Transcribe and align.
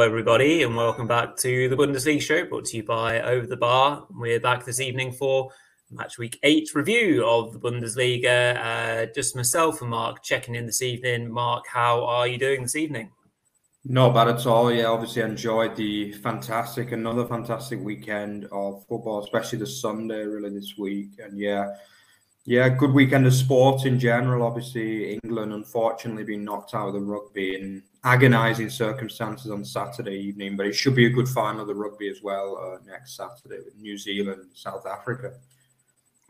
Hello, 0.00 0.08
everybody, 0.08 0.62
and 0.62 0.74
welcome 0.74 1.06
back 1.06 1.36
to 1.36 1.68
the 1.68 1.76
Bundesliga 1.76 2.22
show 2.22 2.46
brought 2.46 2.64
to 2.64 2.78
you 2.78 2.82
by 2.82 3.20
Over 3.20 3.46
the 3.46 3.54
Bar. 3.54 4.06
We're 4.10 4.40
back 4.40 4.64
this 4.64 4.80
evening 4.80 5.12
for 5.12 5.50
match 5.90 6.16
week 6.16 6.38
eight 6.42 6.74
review 6.74 7.22
of 7.26 7.52
the 7.52 7.58
Bundesliga. 7.58 8.56
Uh, 8.56 9.12
just 9.14 9.36
myself 9.36 9.82
and 9.82 9.90
Mark 9.90 10.22
checking 10.22 10.54
in 10.54 10.64
this 10.64 10.80
evening. 10.80 11.30
Mark, 11.30 11.66
how 11.68 12.02
are 12.06 12.26
you 12.26 12.38
doing 12.38 12.62
this 12.62 12.76
evening? 12.76 13.10
Not 13.84 14.14
bad 14.14 14.28
at 14.28 14.46
all. 14.46 14.72
Yeah, 14.72 14.86
obviously 14.86 15.20
enjoyed 15.20 15.76
the 15.76 16.12
fantastic, 16.12 16.92
another 16.92 17.26
fantastic 17.26 17.78
weekend 17.78 18.46
of 18.52 18.86
football, 18.86 19.22
especially 19.22 19.58
the 19.58 19.66
Sunday 19.66 20.24
really 20.24 20.48
this 20.48 20.78
week. 20.78 21.10
And 21.18 21.38
yeah, 21.38 21.74
yeah, 22.46 22.68
good 22.68 22.92
weekend 22.92 23.26
of 23.26 23.34
sports 23.34 23.84
in 23.84 23.98
general. 23.98 24.42
Obviously, 24.42 25.18
England 25.22 25.52
unfortunately 25.52 26.24
being 26.24 26.44
knocked 26.44 26.74
out 26.74 26.88
of 26.88 26.94
the 26.94 27.00
rugby 27.00 27.54
in 27.54 27.82
agonising 28.04 28.70
circumstances 28.70 29.50
on 29.50 29.64
Saturday 29.64 30.16
evening, 30.16 30.56
but 30.56 30.66
it 30.66 30.74
should 30.74 30.94
be 30.94 31.06
a 31.06 31.10
good 31.10 31.28
final 31.28 31.60
of 31.60 31.68
the 31.68 31.74
rugby 31.74 32.08
as 32.08 32.22
well 32.22 32.56
uh, 32.56 32.78
next 32.90 33.16
Saturday 33.16 33.62
with 33.64 33.76
New 33.76 33.98
Zealand, 33.98 34.46
South 34.54 34.86
Africa. 34.86 35.32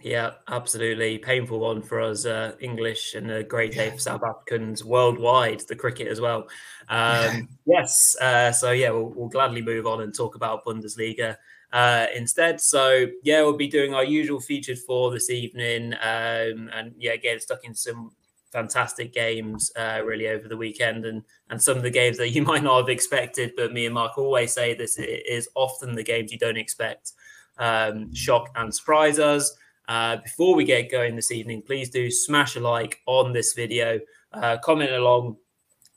Yeah, 0.02 0.30
absolutely. 0.48 1.18
Painful 1.18 1.60
one 1.60 1.82
for 1.82 2.00
us 2.00 2.24
uh, 2.24 2.52
English 2.58 3.14
and 3.14 3.30
a 3.30 3.44
great 3.44 3.72
day 3.72 3.90
for 3.90 3.98
South 3.98 4.22
Africans 4.24 4.82
worldwide, 4.82 5.60
the 5.68 5.76
cricket 5.76 6.08
as 6.08 6.20
well. 6.20 6.48
Um, 6.88 7.48
yes. 7.66 8.16
Uh, 8.20 8.50
so, 8.50 8.72
yeah, 8.72 8.90
we'll, 8.90 9.12
we'll, 9.14 9.28
gladly 9.28 9.60
move 9.60 9.86
on 9.86 10.00
and 10.00 10.14
talk 10.14 10.36
about 10.36 10.64
Bundesliga 10.64 11.36
uh, 11.72 12.06
instead. 12.14 12.60
So, 12.60 13.06
yeah, 13.22 13.42
we'll 13.42 13.56
be 13.56 13.68
doing 13.68 13.94
our 13.94 14.04
usual 14.04 14.40
featured 14.40 14.78
for 14.78 15.10
this 15.10 15.30
evening. 15.30 15.94
Um, 15.94 16.70
and, 16.72 16.94
yeah, 16.96 17.16
getting 17.16 17.40
stuck 17.40 17.64
in 17.64 17.74
some 17.74 18.12
fantastic 18.50 19.12
games 19.12 19.70
uh, 19.76 20.00
really 20.04 20.28
over 20.28 20.48
the 20.48 20.56
weekend 20.56 21.06
and 21.06 21.22
and 21.50 21.62
some 21.62 21.76
of 21.76 21.82
the 21.82 21.90
games 21.90 22.16
that 22.18 22.30
you 22.30 22.42
might 22.50 22.62
not 22.62 22.78
have 22.78 22.88
expected 22.88 23.52
but 23.56 23.72
me 23.72 23.86
and 23.86 23.94
mark 23.94 24.18
always 24.18 24.52
say 24.52 24.74
this 24.74 24.98
is 24.98 25.48
often 25.54 25.94
the 25.94 26.02
games 26.02 26.32
you 26.32 26.38
don't 26.38 26.56
expect 26.56 27.12
um, 27.58 28.12
shock 28.14 28.48
and 28.56 28.74
surprise 28.74 29.18
us 29.18 29.56
uh, 29.88 30.16
before 30.16 30.54
we 30.54 30.64
get 30.64 30.90
going 30.90 31.14
this 31.14 31.30
evening 31.30 31.62
please 31.62 31.90
do 31.90 32.10
smash 32.10 32.56
a 32.56 32.60
like 32.60 33.00
on 33.06 33.32
this 33.32 33.54
video 33.54 34.00
uh, 34.32 34.56
comment 34.58 34.92
along 34.92 35.36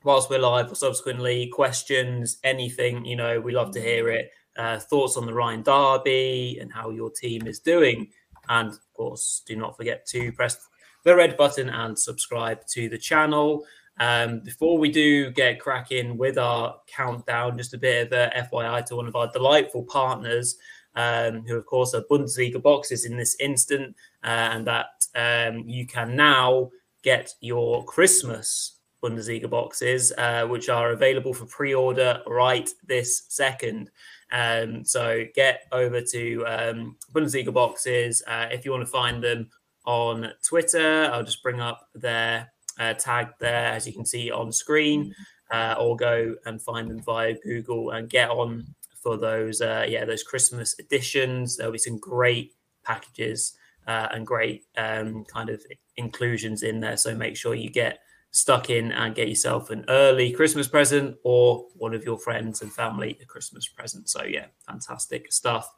whilst 0.04 0.30
we're 0.30 0.40
live 0.40 0.72
or 0.72 0.76
subsequently 0.76 1.48
questions 1.48 2.38
anything 2.44 3.06
you 3.06 3.16
know 3.16 3.40
we 3.40 3.54
love 3.54 3.72
to 3.72 3.82
hear 3.82 4.10
it 4.10 4.32
uh, 4.58 4.78
thoughts 4.78 5.18
on 5.18 5.26
the 5.26 5.34
rhine 5.34 5.64
derby 5.64 6.58
and 6.62 6.72
how 6.72 6.90
your 6.90 7.10
team 7.10 7.48
is 7.48 7.60
doing 7.60 8.08
and 8.50 8.70
of 8.70 8.94
course 8.94 9.42
do 9.48 9.56
not 9.56 9.76
forget 9.76 10.06
to 10.06 10.32
press 10.34 10.68
the 11.04 11.16
red 11.16 11.38
button 11.38 11.70
and 11.70 11.98
subscribe 11.98 12.66
to 12.68 12.90
the 12.90 12.98
channel. 12.98 13.66
Um, 14.00 14.40
before 14.40 14.78
we 14.78 14.90
do 14.90 15.32
get 15.32 15.60
cracking 15.60 16.18
with 16.18 16.38
our 16.38 16.78
countdown, 16.88 17.58
just 17.58 17.74
a 17.74 17.78
bit 17.78 18.08
of 18.08 18.14
a 18.14 18.48
FYI 18.52 18.86
to 18.86 18.96
one 18.96 19.08
of 19.08 19.16
our 19.16 19.32
delightful 19.32 19.84
partners, 19.84 20.56
um, 20.96 21.44
who 21.46 21.58
of 21.58 21.66
course 21.66 21.94
are 21.94 22.04
Bundesliga 22.10 22.62
boxes 22.62 23.06
in 23.06 23.18
this 23.18 23.36
instant, 23.40 23.96
uh, 24.24 24.50
and 24.52 24.66
that 24.68 24.88
um, 25.16 25.60
you 25.68 25.86
can 25.86 26.16
now 26.16 26.72
get 27.04 27.34
your 27.42 27.84
Christmas 27.86 28.78
Bundesliga 29.04 29.50
boxes, 29.50 30.14
uh, 30.18 30.48
which 30.48 30.70
are 30.70 30.92
available 30.92 31.34
for 31.34 31.46
pre-order 31.46 32.22
right 32.26 32.70
this 32.88 33.24
second. 33.28 33.92
Um, 34.32 34.86
so 34.86 35.26
get 35.36 35.62
over 35.72 36.02
to 36.02 36.44
um, 36.48 36.96
Bundesliga 37.14 37.54
boxes 37.54 38.24
uh, 38.26 38.48
if 38.52 38.64
you 38.64 38.72
want 38.72 38.86
to 38.86 38.92
find 38.92 39.24
them 39.24 39.50
on 39.86 40.32
Twitter. 40.48 41.10
I'll 41.12 41.24
just 41.24 41.44
bring 41.44 41.60
up 41.60 41.88
their 41.94 42.52
uh, 42.80 42.94
tag 42.94 43.28
there, 43.40 43.68
as 43.68 43.86
you 43.86 43.94
can 43.94 44.06
see 44.06 44.32
on 44.32 44.52
screen, 44.52 45.14
uh, 45.52 45.76
or 45.78 45.96
go 45.96 46.36
and 46.46 46.62
find 46.62 46.90
them 46.90 47.02
via 47.02 47.36
Google 47.44 47.92
and 47.92 48.10
get 48.10 48.30
on 48.30 48.66
for 49.02 49.18
those, 49.18 49.62
uh, 49.62 49.86
yeah, 49.88 50.06
those 50.06 50.24
Christmas 50.24 50.80
editions. 50.80 51.58
There'll 51.58 51.74
be 51.74 51.78
some 51.78 52.00
great 52.00 52.54
packages 52.86 53.54
uh, 53.86 54.08
and 54.12 54.26
great 54.26 54.64
um, 54.78 55.26
kind 55.26 55.50
of 55.50 55.62
inclusions 55.98 56.64
in 56.64 56.80
there. 56.80 56.98
So 56.98 57.14
make 57.14 57.36
sure 57.36 57.54
you 57.54 57.70
get 57.70 58.00
stuck 58.34 58.72
in 58.72 58.92
and 58.92 59.14
get 59.14 59.30
yourself 59.30 59.70
an 59.70 59.86
early 59.88 60.32
Christmas 60.32 60.68
present 60.68 61.16
or 61.24 61.68
one 61.76 61.94
of 61.94 62.04
your 62.04 62.18
friends 62.18 62.64
and 62.64 62.74
family 62.74 63.18
a 63.22 63.26
Christmas 63.26 63.68
present. 63.68 64.10
So 64.10 64.24
yeah, 64.24 64.48
fantastic 64.68 65.32
stuff. 65.32 65.72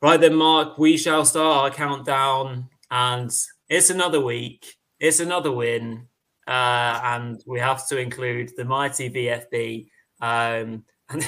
Right 0.00 0.20
then, 0.20 0.34
Mark, 0.34 0.78
we 0.78 0.96
shall 0.96 1.24
start 1.24 1.56
our 1.56 1.76
countdown 1.76 2.68
and 2.90 3.30
it's 3.68 3.90
another 3.90 4.20
week. 4.20 4.76
It's 5.00 5.18
another 5.18 5.50
win, 5.50 6.06
uh, 6.46 7.00
and 7.02 7.42
we 7.46 7.58
have 7.58 7.86
to 7.88 7.98
include 7.98 8.52
the 8.56 8.64
mighty 8.64 9.10
VFB. 9.10 9.88
Um, 10.20 10.84
and 11.08 11.22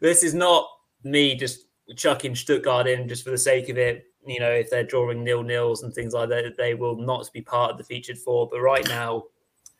this 0.00 0.22
is 0.22 0.34
not 0.34 0.68
me 1.02 1.34
just 1.34 1.66
chucking 1.96 2.34
Stuttgart 2.34 2.86
in 2.86 3.08
just 3.08 3.24
for 3.24 3.30
the 3.30 3.38
sake 3.38 3.70
of 3.70 3.78
it. 3.78 4.04
You 4.26 4.40
know, 4.40 4.50
if 4.50 4.70
they're 4.70 4.84
drawing 4.84 5.24
nil 5.24 5.42
nils 5.42 5.82
and 5.82 5.92
things 5.92 6.12
like 6.12 6.28
that, 6.28 6.56
they 6.56 6.74
will 6.74 6.96
not 6.96 7.28
be 7.32 7.40
part 7.40 7.72
of 7.72 7.78
the 7.78 7.84
featured 7.84 8.18
four. 8.18 8.48
But 8.50 8.60
right 8.60 8.86
now, 8.88 9.24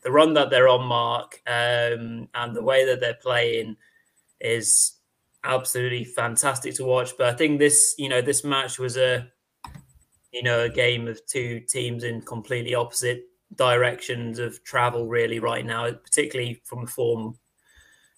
the 0.04 0.12
run 0.12 0.34
that 0.34 0.50
they're 0.50 0.68
on, 0.68 0.86
Mark, 0.86 1.40
um, 1.46 2.28
and 2.34 2.54
the 2.54 2.62
way 2.62 2.86
that 2.86 3.00
they're 3.00 3.14
playing 3.14 3.76
is 4.40 4.98
absolutely 5.42 6.04
fantastic 6.04 6.74
to 6.74 6.84
watch. 6.84 7.12
But 7.18 7.28
I 7.28 7.36
think 7.36 7.58
this, 7.58 7.94
you 7.98 8.08
know, 8.08 8.22
this 8.22 8.44
match 8.44 8.78
was 8.78 8.96
a 8.96 9.28
you 10.34 10.42
know, 10.42 10.62
a 10.62 10.68
game 10.68 11.06
of 11.06 11.24
two 11.26 11.60
teams 11.60 12.02
in 12.02 12.20
completely 12.20 12.74
opposite 12.74 13.22
directions 13.54 14.40
of 14.40 14.62
travel, 14.64 15.06
really, 15.06 15.38
right 15.38 15.64
now, 15.64 15.92
particularly 15.92 16.60
from 16.64 16.82
a 16.82 16.86
form 16.88 17.38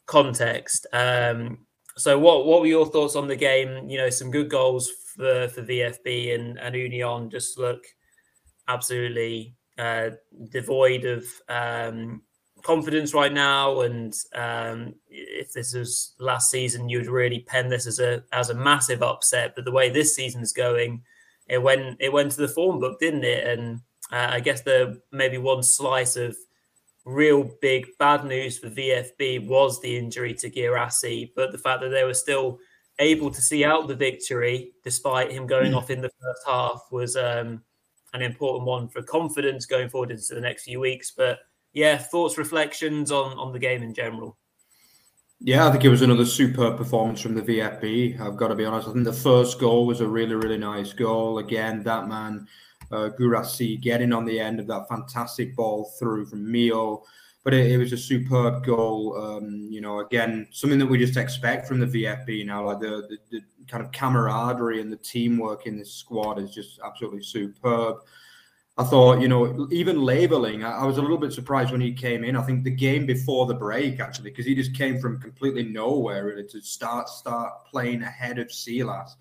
context. 0.07 0.87
Um, 0.95 1.59
so, 1.99 2.19
what 2.19 2.47
what 2.47 2.63
were 2.63 2.67
your 2.67 2.87
thoughts 2.87 3.17
on 3.17 3.29
the 3.29 3.37
game? 3.37 3.89
You 3.89 3.99
know, 3.99 4.11
some 4.11 4.31
good 4.31 4.49
goals 4.49 4.91
for 5.15 5.49
for 5.49 5.63
VFB 5.63 6.35
and 6.35 6.59
and 6.59 6.75
Union 6.75 7.29
just 7.29 7.59
look 7.59 7.85
absolutely 8.67 9.55
uh, 9.78 10.10
devoid 10.50 11.04
of 11.04 11.25
um, 11.48 12.22
confidence 12.62 13.14
right 13.14 13.32
now. 13.32 13.81
And 13.81 14.14
um, 14.34 14.94
if 15.09 15.53
this 15.53 15.75
was 15.75 16.14
last 16.19 16.50
season, 16.50 16.88
you'd 16.88 17.06
really 17.06 17.41
pen 17.41 17.69
this 17.69 17.87
as 17.87 17.98
a 17.98 18.22
as 18.32 18.50
a 18.50 18.54
massive 18.54 19.03
upset. 19.03 19.54
But 19.54 19.64
the 19.64 19.72
way 19.72 19.91
this 19.91 20.14
season 20.14 20.42
is 20.42 20.53
going 20.53 21.03
it 21.48 21.62
went 21.62 21.97
it 22.00 22.12
went 22.12 22.32
to 22.32 22.41
the 22.41 22.48
form 22.48 22.81
book, 22.81 22.98
didn't 22.98 23.25
it? 23.25 23.47
And 23.47 23.81
uh, 24.12 24.28
I 24.31 24.41
guess 24.41 24.62
the 24.62 25.00
maybe 25.12 25.38
one 25.38 25.62
slice 25.62 26.16
of 26.16 26.37
real 27.04 27.48
big 27.62 27.87
bad 27.98 28.25
news 28.25 28.58
for 28.58 28.69
VFB 28.69 29.47
was 29.47 29.81
the 29.81 29.97
injury 29.97 30.34
to 30.34 30.50
Guirassy, 30.50 31.32
but 31.37 31.53
the 31.53 31.58
fact 31.58 31.81
that 31.82 31.91
they 31.91 32.04
were 32.04 32.14
still 32.14 32.58
able 32.98 33.31
to 33.31 33.41
see 33.41 33.64
out 33.64 33.87
the 33.88 33.94
victory 33.94 34.72
despite 34.82 35.31
him 35.31 35.47
going 35.47 35.72
mm. 35.72 35.76
off 35.76 35.91
in 35.91 36.00
the 36.00 36.10
first 36.20 36.43
half 36.47 36.82
was 36.91 37.14
um, 37.14 37.62
an 38.16 38.22
important 38.22 38.66
one 38.66 38.88
for 38.88 39.03
confidence 39.03 39.66
going 39.66 39.88
forward 39.88 40.10
into 40.10 40.34
the 40.34 40.41
next 40.41 40.65
few 40.65 40.81
weeks. 40.81 41.12
But 41.16 41.38
yeah, 41.72 41.99
thoughts, 41.99 42.38
reflections 42.38 43.12
on 43.12 43.38
on 43.38 43.53
the 43.53 43.59
game 43.59 43.82
in 43.82 43.94
general. 43.94 44.37
Yeah, 45.41 45.66
I 45.66 45.71
think 45.71 45.84
it 45.84 45.91
was 45.91 46.00
another 46.00 46.25
superb 46.25 46.78
performance 46.78 47.21
from 47.21 47.34
the 47.34 47.43
VFB. 47.43 48.19
I've 48.19 48.38
got 48.38 48.49
to 48.49 48.55
be 48.55 48.65
honest. 48.65 48.88
I 48.88 48.93
think 48.93 49.05
the 49.05 49.12
first 49.12 49.60
goal 49.60 49.87
was 49.87 50.00
a 50.00 50.09
really, 50.09 50.34
really 50.34 50.56
nice 50.56 50.94
goal. 50.94 51.38
Again, 51.38 51.82
that 51.82 52.09
man, 52.09 52.49
uh, 52.91 53.09
Guirassy, 53.10 53.76
getting 53.76 54.15
on 54.15 54.25
the 54.25 54.41
end 54.41 54.60
of 54.60 54.66
that 54.69 54.88
fantastic 54.88 55.55
ball 55.55 55.93
through 55.99 56.26
from 56.26 56.46
Millot. 56.46 57.02
But 57.44 57.52
it, 57.52 57.70
it 57.70 57.76
was 57.76 57.93
a 57.93 57.99
superb 57.99 58.64
goal. 58.64 59.14
Um, 59.19 59.69
you 59.70 59.82
know, 59.82 60.00
again, 60.00 60.49
something 60.52 60.79
that 60.79 60.87
we 60.87 60.96
just 60.96 61.19
expect 61.19 61.69
from 61.69 61.81
the 61.81 61.87
VFB 61.87 62.46
now. 62.46 62.64
Like 62.64 62.81
the, 62.81 63.06
the, 63.08 63.19
the 63.31 63.41
kind 63.69 63.85
of 63.85 63.93
camaraderie 63.93 64.81
and 64.81 64.93
the 64.93 64.97
teamwork 64.97 65.67
in 65.67 65.77
this 65.77 65.93
squad 65.93 66.39
is 66.39 66.55
just 66.55 66.81
absolutely 66.85 67.23
superb. 67.23 67.99
I 68.79 68.85
thought, 68.85 69.23
you 69.23 69.29
know, 69.29 69.69
even 69.71 69.97
Leweling, 69.97 70.63
I, 70.63 70.81
I, 70.81 70.85
was 70.85 70.99
a 70.99 71.01
little 71.01 71.17
bit 71.17 71.33
surprised 71.33 71.73
when 71.73 71.81
he 71.81 71.95
came 71.95 72.25
in. 72.25 72.37
I 72.37 72.43
think 72.43 72.63
the 72.63 72.71
game 72.71 73.07
before 73.07 73.47
the 73.47 73.55
break, 73.55 74.01
actually, 74.01 74.31
because 74.31 74.45
he 74.45 74.55
just 74.55 74.75
came 74.75 75.01
from 75.01 75.19
completely 75.19 75.63
nowhere 75.63 76.27
really 76.27 76.47
to 76.49 76.61
start 76.61 77.09
start 77.09 77.65
playing 77.65 78.03
ahead 78.03 78.39
of 78.39 78.53
Silas. 78.53 79.17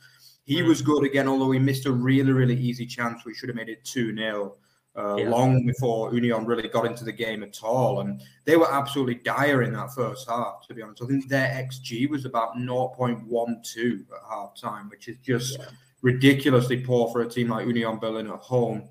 He 0.46 0.62
mm. 0.62 0.68
was 0.68 0.82
good 0.82 1.06
again, 1.06 1.30
although 1.30 1.52
he 1.52 1.60
missed 1.60 1.86
a 1.86 1.92
really, 1.92 2.34
really 2.34 2.58
easy 2.58 2.86
chance. 2.86 3.24
We 3.24 3.34
should 3.34 3.48
have 3.48 3.56
made 3.56 3.70
it 3.70 3.86
2 3.86 4.14
0 4.14 4.56
uh, 4.98 5.16
yeah. 5.18 5.30
long 5.30 5.66
before 5.66 6.14
Union 6.14 6.46
really 6.46 6.68
got 6.70 6.86
into 6.86 7.04
the 7.04 7.12
game 7.12 7.44
at 7.44 7.60
all. 7.64 8.00
And 8.00 8.22
they 8.46 8.56
were 8.56 8.72
absolutely 8.72 9.16
dire 9.16 9.64
in 9.64 9.74
that 9.74 9.94
first 9.94 10.30
half, 10.30 10.66
to 10.68 10.74
be 10.74 10.82
honest. 10.82 11.04
I 11.04 11.08
think 11.08 11.28
their 11.28 11.48
XG 11.48 12.10
was 12.10 12.26
about 12.26 12.56
0.12 12.56 14.00
at 14.02 14.30
half 14.30 14.56
time, 14.56 14.90
which 14.90 15.08
is 15.08 15.18
just 15.18 15.60
yeah. 15.60 15.66
ridiculously 16.02 16.78
poor 16.78 17.12
for 17.12 17.22
a 17.22 17.30
team 17.30 17.50
like 17.50 17.68
Union 17.68 18.00
Berlin 18.00 18.28
at 18.28 18.40
home. 18.40 18.90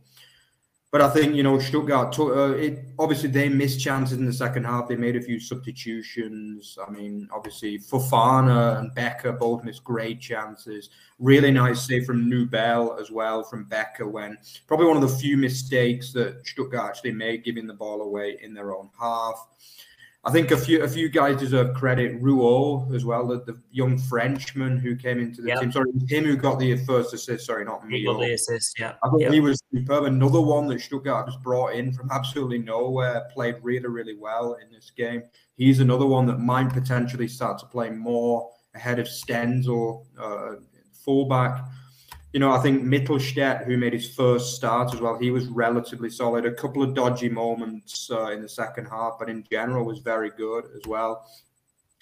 But 0.95 1.03
I 1.03 1.11
think 1.11 1.35
you 1.35 1.43
know 1.43 1.59
Stuttgart. 1.59 2.13
Took, 2.13 2.37
uh, 2.37 2.55
it 2.55 2.85
obviously 3.01 3.29
they 3.29 3.49
missed 3.49 3.81
chances 3.81 4.17
in 4.17 4.27
the 4.27 4.33
second 4.33 4.63
half. 4.63 4.87
They 4.87 4.95
made 4.95 5.17
a 5.17 5.21
few 5.21 5.41
substitutions. 5.41 6.79
I 6.87 6.89
mean, 6.89 7.29
obviously 7.33 7.81
Fofana 7.81 8.79
and 8.79 8.95
Becker 8.95 9.33
both 9.33 9.65
missed 9.65 9.83
great 9.83 10.21
chances. 10.21 10.91
Really 11.19 11.51
nice 11.51 11.85
save 11.85 12.05
from 12.05 12.31
Nübel 12.31 13.01
as 13.01 13.11
well 13.11 13.43
from 13.43 13.65
Becker. 13.65 14.07
When 14.07 14.39
probably 14.69 14.87
one 14.87 14.97
of 14.97 15.03
the 15.03 15.17
few 15.17 15.37
mistakes 15.37 16.13
that 16.13 16.47
Stuttgart 16.47 16.91
actually 16.91 17.11
made, 17.11 17.43
giving 17.43 17.67
the 17.67 17.75
ball 17.75 18.03
away 18.03 18.39
in 18.41 18.55
their 18.55 18.73
own 18.73 18.89
half. 18.97 19.49
I 20.27 20.31
think 20.31 20.51
a 20.53 20.57
few 20.57 20.83
a 20.83 20.89
few 20.89 21.11
guys 21.11 21.39
deserve 21.39 21.75
credit. 21.75 22.23
Rouault 22.23 22.95
as 22.95 23.05
well, 23.05 23.27
the, 23.27 23.41
the 23.41 23.61
young 23.71 23.99
Frenchman 23.99 24.79
who 24.79 24.97
came 24.97 25.19
into 25.19 25.43
the 25.43 25.49
yep. 25.49 25.61
team. 25.61 25.73
Sorry, 25.73 25.91
him 26.09 26.25
who 26.25 26.37
got 26.37 26.59
the 26.59 26.77
first 26.85 27.13
assist. 27.13 27.47
Sorry, 27.47 27.65
not 27.65 27.87
me. 27.87 27.99
He 27.99 28.07
got 28.07 28.19
the 28.19 28.33
assist. 28.33 28.79
Yeah, 28.79 28.95
I 29.03 29.11
thought 29.11 29.21
yep. 29.21 29.33
he 29.33 29.41
was 29.41 29.61
superb. 29.73 30.05
Another 30.05 30.41
one 30.41 30.67
that 30.69 30.81
Stuttgart 30.81 31.27
just 31.27 31.43
brought 31.43 31.75
in 31.75 31.93
from 31.93 32.11
absolutely 32.11 32.59
nowhere, 32.59 33.29
played 33.35 33.57
really 33.63 33.89
really 33.89 34.17
well 34.17 34.55
in 34.55 34.73
this 34.73 34.91
game. 34.97 35.25
He's 35.57 35.81
another 35.81 36.07
one 36.07 36.27
that 36.27 36.39
might 36.39 36.71
potentially 36.73 37.29
start 37.29 37.59
to 37.59 37.67
play 37.67 37.91
more 37.91 38.51
ahead 38.75 38.99
of 38.99 39.07
Stenzel, 39.07 40.07
uh, 40.19 40.57
fullback 41.05 41.65
you 42.35 42.41
know, 42.41 42.51
I 42.51 42.59
think 42.59 42.83
Mittelstadt, 42.83 43.65
who 43.65 43.77
made 43.77 43.93
his 43.93 44.13
first 44.13 44.57
start 44.57 44.93
as 44.93 45.01
well, 45.01 45.17
he 45.17 45.31
was 45.31 45.47
relatively 45.47 46.11
solid. 46.11 46.45
A 46.45 46.53
couple 46.53 46.83
of 46.83 46.93
dodgy 46.93 47.29
moments 47.29 48.11
uh, 48.11 48.33
in 48.33 48.43
the 48.43 48.49
second 48.49 48.87
half, 48.87 49.21
but 49.21 49.31
in 49.31 49.45
general 49.49 49.85
was 49.85 50.01
very 50.01 50.31
good 50.31 50.65
as 50.75 50.85
well. 50.89 51.31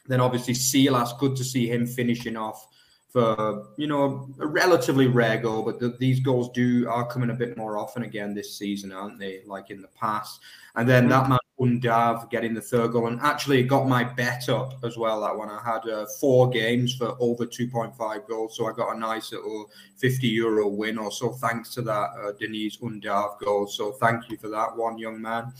Then 0.07 0.21
obviously 0.21 0.55
Silas, 0.55 1.13
good 1.21 1.37
to 1.37 1.45
see 1.45 1.69
him 1.69 1.87
finishing 1.87 2.39
off 2.39 2.67
for 3.13 3.67
you 3.77 3.87
know 3.87 4.29
a 4.41 4.47
relatively 4.47 5.07
rare 5.07 5.39
goal, 5.39 5.63
but 5.63 5.79
the, 5.79 5.91
these 6.01 6.21
goals 6.21 6.51
do 6.55 6.89
are 6.89 7.07
coming 7.07 7.31
a 7.31 7.35
bit 7.35 7.57
more 7.57 7.79
often 7.79 8.05
again 8.05 8.35
this 8.35 8.57
season, 8.57 8.91
aren't 8.91 9.19
they? 9.19 9.43
Like 9.47 9.71
in 9.71 9.83
the 9.83 9.89
past. 9.89 10.41
And 10.75 10.89
then 10.89 11.09
that 11.09 11.29
man 11.29 11.39
Undav 11.61 12.29
getting 12.31 12.55
the 12.55 12.61
third 12.61 12.93
goal, 12.93 13.07
and 13.07 13.21
actually 13.21 13.63
got 13.63 13.87
my 13.87 14.03
bet 14.03 14.49
up 14.49 14.83
as 14.83 14.97
well. 14.97 15.21
That 15.21 15.37
one 15.37 15.51
I 15.51 15.63
had 15.63 15.89
uh, 15.89 16.07
four 16.19 16.49
games 16.49 16.95
for 16.95 17.15
over 17.21 17.47
2.5 17.47 18.27
goals, 18.27 18.57
so 18.57 18.67
I 18.67 18.73
got 18.73 18.97
a 18.97 18.99
nice 18.99 19.33
little 19.33 19.71
50 19.99 20.27
euro 20.27 20.67
win 20.67 20.99
or 20.99 21.13
so 21.13 21.33
thanks 21.33 21.73
to 21.75 21.83
that 21.83 22.11
uh, 22.25 22.33
Deniz 22.41 22.79
Undav 22.79 23.39
goal. 23.39 23.67
So 23.67 23.93
thank 23.93 24.29
you 24.31 24.37
for 24.39 24.49
that 24.49 24.77
one, 24.77 24.99
young 24.99 25.21
man. 25.21 25.53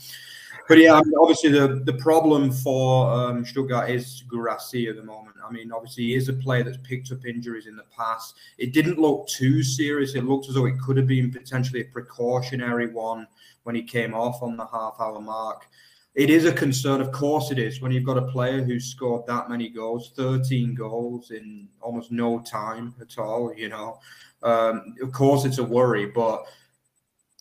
But 0.67 0.77
yeah, 0.77 0.93
I 0.93 1.01
mean, 1.03 1.13
obviously 1.19 1.51
the, 1.51 1.81
the 1.85 1.93
problem 1.93 2.51
for 2.51 3.11
um, 3.11 3.45
Stuttgart 3.45 3.89
is 3.89 4.23
Guirassy 4.29 4.87
at 4.87 4.95
the 4.95 5.03
moment. 5.03 5.35
I 5.45 5.51
mean, 5.51 5.71
obviously 5.71 6.05
he 6.05 6.15
is 6.15 6.29
a 6.29 6.33
player 6.33 6.63
that's 6.63 6.77
picked 6.83 7.11
up 7.11 7.25
injuries 7.25 7.67
in 7.67 7.75
the 7.75 7.85
past. 7.95 8.35
It 8.57 8.73
didn't 8.73 8.97
look 8.97 9.27
too 9.27 9.61
serious. 9.61 10.15
It 10.15 10.23
looked 10.23 10.47
as 10.47 10.55
though 10.55 10.65
it 10.65 10.79
could 10.79 10.97
have 10.97 11.07
been 11.07 11.31
potentially 11.31 11.81
a 11.81 11.85
precautionary 11.85 12.87
one 12.87 13.27
when 13.63 13.75
he 13.75 13.83
came 13.83 14.13
off 14.13 14.41
on 14.41 14.55
the 14.55 14.65
half 14.65 14.95
hour 14.99 15.19
mark. 15.19 15.67
It 16.15 16.29
is 16.29 16.45
a 16.45 16.53
concern, 16.53 17.01
of 17.01 17.11
course 17.11 17.49
it 17.49 17.57
is, 17.57 17.81
when 17.81 17.91
you've 17.91 18.05
got 18.05 18.17
a 18.17 18.27
player 18.27 18.61
who's 18.61 18.85
scored 18.85 19.25
that 19.25 19.49
many 19.49 19.67
goals, 19.67 20.11
13 20.15 20.75
goals 20.75 21.31
in 21.31 21.67
almost 21.81 22.11
no 22.11 22.39
time 22.39 22.93
at 23.01 23.17
all, 23.17 23.51
you 23.55 23.67
know. 23.67 23.99
Um, 24.43 24.93
of 25.01 25.11
course 25.11 25.43
it's 25.43 25.57
a 25.57 25.63
worry, 25.63 26.05
but 26.05 26.45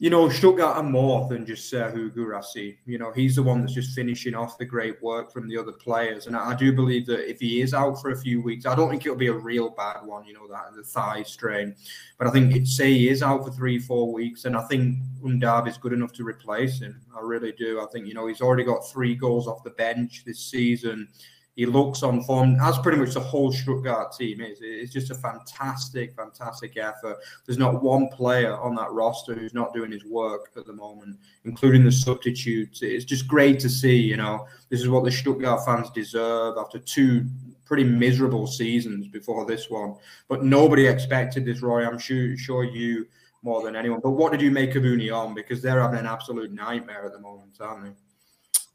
you 0.03 0.11
know, 0.11 0.29
Stuttgart 0.29 0.79
are 0.79 0.83
more 0.83 1.29
than 1.29 1.47
just 1.47 1.73
Serhou 1.73 2.11
Guirassy. 2.11 2.77
You 2.87 2.99
know, 2.99 3.13
he's 3.13 3.37
the 3.37 3.43
one 3.45 3.61
that's 3.61 3.73
just 3.73 3.95
finishing 3.95 4.35
off 4.35 4.59
the 4.59 4.65
great 4.65 5.01
work 5.01 5.33
from 5.33 5.47
the 5.47 5.57
other 5.57 5.71
players. 5.71 6.27
And 6.27 6.37
I, 6.37 6.57
do 6.57 6.73
believe 6.73 7.07
that 7.07 7.31
if 7.31 7.39
he 7.39 7.61
is 7.61 7.73
out 7.73 8.03
for 8.03 8.11
a 8.11 8.17
few 8.17 8.43
weeks, 8.43 8.67
I 8.67 8.75
don't 8.75 8.91
think 8.91 9.07
it'll 9.07 9.17
be 9.17 9.29
a 9.29 9.33
real 9.33 9.71
bad 9.71 10.05
one, 10.05 10.25
you 10.25 10.35
know, 10.35 10.49
that 10.49 10.75
the 10.75 10.83
thigh 10.83 11.23
strain. 11.23 11.77
But 12.19 12.27
I 12.27 12.31
think 12.33 12.53
it 12.53 12.67
say 12.67 12.93
he 12.93 13.11
is 13.11 13.23
out 13.23 13.45
for 13.45 13.53
three, 13.53 13.79
four 13.79 14.13
weeks, 14.13 14.45
and 14.45 14.57
I 14.57 14.63
think 14.63 14.99
Undav 15.23 15.69
is 15.69 15.79
good 15.79 15.93
enough 15.93 16.13
to 16.15 16.25
replace 16.25 16.81
him. 16.81 17.01
I 17.17 17.21
really 17.21 17.53
do. 17.53 17.81
I 17.81 17.87
think, 17.93 18.09
you 18.09 18.15
know, 18.15 18.27
he's 18.27 18.41
already 18.41 18.65
got 18.65 18.81
three 18.91 19.15
goals 19.15 19.47
off 19.47 19.63
the 19.63 19.71
bench 19.71 20.25
this 20.27 20.41
season. 20.41 21.07
He 21.55 21.67
looks 21.67 22.03
on 22.03 22.23
form, 22.23 22.57
as 22.63 22.79
pretty 22.79 22.97
much 22.99 23.13
the 23.13 23.21
whole 23.21 23.53
Stuttgart 23.53 24.17
team. 24.17 24.41
It's 24.41 24.93
just 24.93 25.11
a 25.11 25.15
fantastic, 25.15 26.15
fantastic 26.17 26.79
effort. 26.79 27.19
There's 27.45 27.59
not 27.59 27.83
one 27.83 28.09
player 28.09 28.57
on 28.57 28.75
that 28.77 28.91
roster 28.91 29.35
who's 29.35 29.53
not 29.53 29.75
doing 29.75 29.93
his 29.93 30.05
work 30.05 30.51
at 30.57 30.65
the 30.65 30.73
moment, 30.73 31.19
including 31.45 31.85
the 31.85 31.93
substitutes. 31.93 32.81
It's 32.81 33.05
just 33.05 33.29
great 33.29 33.61
to 33.61 33.69
see, 33.69 33.97
you 33.97 34.17
know, 34.17 34.47
this 34.71 34.81
is 34.81 34.89
what 34.89 35.05
the 35.05 35.11
Stuttgart 35.11 35.65
fans 35.67 35.91
deserve 35.91 36.57
after 36.57 36.79
two 36.79 37.27
pretty 37.67 37.85
miserable 37.85 38.47
seasons 38.47 39.09
before 39.09 39.45
this 39.45 39.69
one. 39.69 39.97
But 40.29 40.45
nobody 40.45 40.87
expected 40.87 41.45
this, 41.45 41.63
Roy. 41.63 41.87
I'm 41.87 41.99
sure, 41.99 42.37
sure 42.37 42.65
you 42.65 43.07
more 43.43 43.63
than 43.63 43.77
anyone. 43.77 44.01
But 44.01 44.11
what 44.11 44.33
did 44.33 44.41
you 44.41 44.51
make 44.51 44.75
of 44.75 44.85
Union? 44.85 45.35
Because 45.35 45.61
they're 45.61 45.81
having 45.81 45.99
an 45.99 46.07
absolute 46.07 46.53
nightmare 46.53 47.05
at 47.05 47.13
the 47.13 47.21
moment, 47.21 47.59
aren't 47.61 47.85
they? 47.85 47.91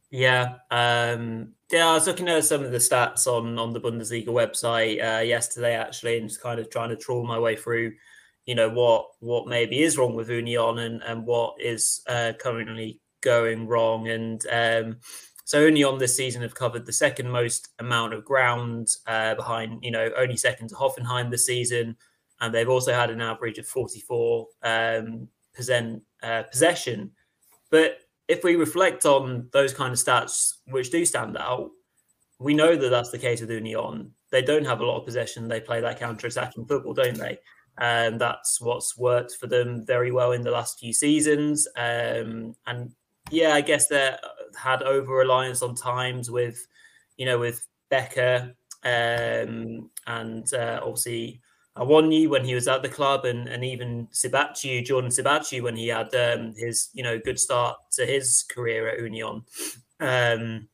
Yeah, 0.10 0.56
um, 0.72 1.54
yeah. 1.70 1.88
I 1.88 1.94
was 1.94 2.08
looking 2.08 2.30
at 2.30 2.46
some 2.46 2.64
of 2.64 2.72
the 2.72 2.78
stats 2.78 3.28
on 3.28 3.60
on 3.60 3.74
the 3.74 3.82
Bundesliga 3.82 4.28
website 4.28 5.04
uh, 5.04 5.22
yesterday, 5.22 5.76
actually, 5.76 6.18
and 6.18 6.30
just 6.30 6.42
kind 6.42 6.60
of 6.60 6.70
trying 6.70 6.90
to 6.90 6.96
trawl 6.96 7.26
my 7.26 7.38
way 7.38 7.58
through, 7.58 7.94
you 8.46 8.56
know, 8.56 8.70
what 8.70 9.08
what 9.20 9.48
maybe 9.48 9.82
is 9.82 9.98
wrong 9.98 10.16
with 10.16 10.30
Union 10.30 10.80
and 10.80 11.04
and 11.04 11.26
what 11.26 11.60
is 11.60 12.02
uh, 12.08 12.32
currently 12.40 13.02
going 13.22 13.68
wrong. 13.68 14.08
And 14.08 14.46
um, 14.50 14.98
so 15.44 15.66
Union 15.66 15.98
this 15.98 16.16
season 16.16 16.42
have 16.42 16.56
covered 16.56 16.86
the 16.86 16.94
second 16.94 17.30
most 17.30 17.70
amount 17.80 18.14
of 18.14 18.24
ground 18.24 18.88
uh, 19.08 19.36
behind, 19.36 19.84
you 19.84 19.92
know, 19.92 20.10
only 20.18 20.38
second 20.38 20.70
to 20.70 20.76
Hoffenheim 20.76 21.30
this 21.32 21.46
season, 21.46 21.98
and 22.40 22.56
they've 22.56 22.70
also 22.70 22.94
had 22.94 23.10
an 23.10 23.20
average 23.20 23.58
of 23.58 23.68
forty 23.68 24.00
four 24.00 24.48
um, 24.64 25.28
percent 25.54 26.02
uh, 26.24 26.44
possession, 26.44 27.12
but 27.72 28.00
if 28.28 28.44
we 28.44 28.56
reflect 28.56 29.06
on 29.06 29.48
those 29.52 29.74
kind 29.74 29.94
of 29.94 30.00
stats 30.00 30.56
which 30.68 30.92
do 30.92 31.06
stand 31.06 31.38
out, 31.38 31.72
we 32.40 32.54
know 32.54 32.76
that 32.76 32.90
that's 32.90 33.12
the 33.12 33.18
case 33.18 33.42
with 33.42 33.50
Union. 33.50 34.12
They 34.32 34.42
don't 34.42 34.66
have 34.66 34.82
a 34.82 34.86
lot 34.86 35.00
of 35.00 35.06
possession. 35.06 35.48
They 35.48 35.62
play 35.62 35.82
that 35.82 36.00
counter-attacking 36.00 36.66
football, 36.66 36.94
don't 36.94 37.18
they? 37.18 37.40
And 37.78 38.20
that's 38.20 38.60
what's 38.60 38.98
worked 38.98 39.36
for 39.40 39.48
them 39.48 39.86
very 39.86 40.12
well 40.12 40.34
in 40.34 40.42
the 40.42 40.52
last 40.52 40.80
few 40.80 40.94
seasons. 40.94 41.68
Um, 41.78 42.56
and 42.66 42.92
yeah, 43.32 43.54
I 43.54 43.62
guess 43.62 43.88
they 43.88 44.16
had 44.58 44.84
over 44.84 45.16
reliance 45.16 45.62
on 45.62 45.76
times 45.76 46.30
with, 46.30 46.68
you 47.18 47.26
know, 47.26 47.40
with 47.40 47.66
Becker 47.90 48.56
um, 48.84 49.90
and 50.06 50.54
uh, 50.54 50.80
obviously 50.84 51.42
Awoniyi 51.78 52.28
when 52.28 52.44
he 52.44 52.56
was 52.56 52.68
at 52.68 52.82
the 52.82 52.90
club, 52.90 53.26
and 53.26 53.48
and 53.48 53.64
even 53.64 54.08
Siebatcheu, 54.08 54.86
Jordan 54.86 55.12
Siebatcheu 55.12 55.62
when 55.62 55.76
he 55.76 55.88
had 55.88 56.14
um, 56.16 56.54
his 56.56 56.90
you 56.94 57.04
know 57.04 57.20
good 57.20 57.40
start 57.40 57.78
to 57.92 58.06
his 58.06 58.44
career 58.50 58.90
at 58.90 59.00
Union. 59.00 59.44
Um, 60.00 60.68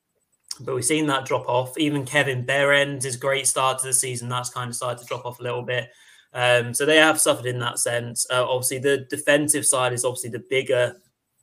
but 0.60 0.76
we've 0.76 0.86
seen 0.86 1.08
that 1.08 1.26
drop 1.26 1.48
off. 1.48 1.78
Even 1.78 2.06
Kevin 2.06 2.46
Behrens, 2.46 3.04
his 3.04 3.18
great 3.18 3.48
start 3.48 3.80
to 3.80 3.88
the 3.88 3.94
season, 3.94 4.30
that's 4.30 4.50
kind 4.50 4.70
of 4.70 4.76
started 4.76 5.00
to 5.00 5.06
drop 5.06 5.26
off 5.26 5.40
a 5.40 5.44
little 5.44 5.64
bit. 5.64 5.90
Um, 6.34 6.74
so 6.74 6.86
they 6.86 6.98
have 6.98 7.20
suffered 7.20 7.46
in 7.46 7.60
that 7.60 7.80
sense. 7.80 8.26
Uh, 8.32 8.46
obviously, 8.48 8.80
the 8.80 9.06
defensive 9.10 9.66
side 9.66 9.94
is 9.94 10.06
obviously 10.06 10.30
the 10.30 10.44
bigger 10.50 10.96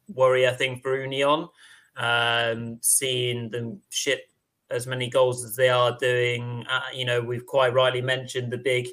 worry, 0.09 0.47
I 0.47 0.53
think, 0.53 0.83
for 0.83 1.01
Union. 1.01 1.49
Um, 1.97 2.79
seeing 2.81 3.51
them 3.51 3.81
ship 3.91 4.31
as 4.71 4.87
many 4.87 5.09
goals 5.09 5.45
as 5.45 5.57
they 5.57 5.69
are 5.69 5.97
doing, 5.99 6.65
uh, 6.71 6.81
you 6.95 7.05
know, 7.05 7.21
we've 7.21 7.47
quite 7.47 7.75
rightly 7.75 8.01
mentioned 8.01 8.53
the 8.53 8.59
big 8.59 8.89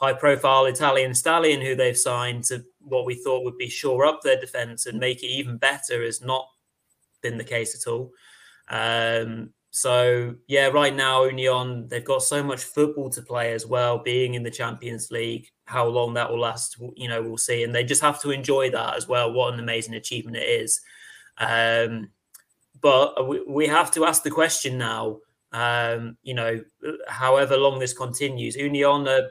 high 0.00 0.14
profile 0.14 0.64
Italian 0.64 1.14
stallion 1.14 1.60
who 1.60 1.76
they've 1.76 1.96
signed 1.96 2.44
to 2.44 2.64
what 2.80 3.04
we 3.04 3.14
thought 3.14 3.44
would 3.44 3.58
be 3.58 3.68
shore 3.68 4.06
up 4.06 4.22
their 4.22 4.40
defense 4.40 4.86
and 4.86 4.98
make 4.98 5.22
it 5.22 5.26
even 5.26 5.58
better 5.58 6.02
has 6.02 6.22
not 6.22 6.46
been 7.20 7.36
the 7.36 7.44
case 7.44 7.74
at 7.74 7.90
all. 7.90 8.10
Um, 8.70 9.50
so 9.70 10.34
yeah, 10.48 10.68
right 10.68 10.94
now 10.94 11.24
Union 11.24 11.86
they've 11.88 12.04
got 12.04 12.22
so 12.22 12.42
much 12.42 12.64
football 12.64 13.10
to 13.10 13.22
play 13.22 13.52
as 13.52 13.66
well, 13.66 13.98
being 13.98 14.34
in 14.34 14.42
the 14.42 14.50
Champions 14.50 15.10
League. 15.10 15.48
How 15.66 15.86
long 15.86 16.14
that 16.14 16.30
will 16.30 16.40
last, 16.40 16.76
you 16.96 17.08
know, 17.08 17.22
we'll 17.22 17.36
see, 17.38 17.62
and 17.62 17.74
they 17.74 17.84
just 17.84 18.02
have 18.02 18.20
to 18.22 18.30
enjoy 18.30 18.70
that 18.70 18.96
as 18.96 19.06
well. 19.06 19.32
What 19.32 19.54
an 19.54 19.60
amazing 19.60 19.94
achievement 19.94 20.36
it 20.36 20.48
is! 20.48 20.80
Um, 21.38 22.08
but 22.80 23.28
we, 23.28 23.44
we 23.46 23.66
have 23.68 23.92
to 23.92 24.06
ask 24.06 24.22
the 24.22 24.30
question 24.30 24.78
now. 24.78 25.18
Um, 25.52 26.16
you 26.22 26.34
know, 26.34 26.62
however 27.06 27.56
long 27.56 27.78
this 27.78 27.92
continues, 27.92 28.56
Union 28.56 29.06
are 29.06 29.30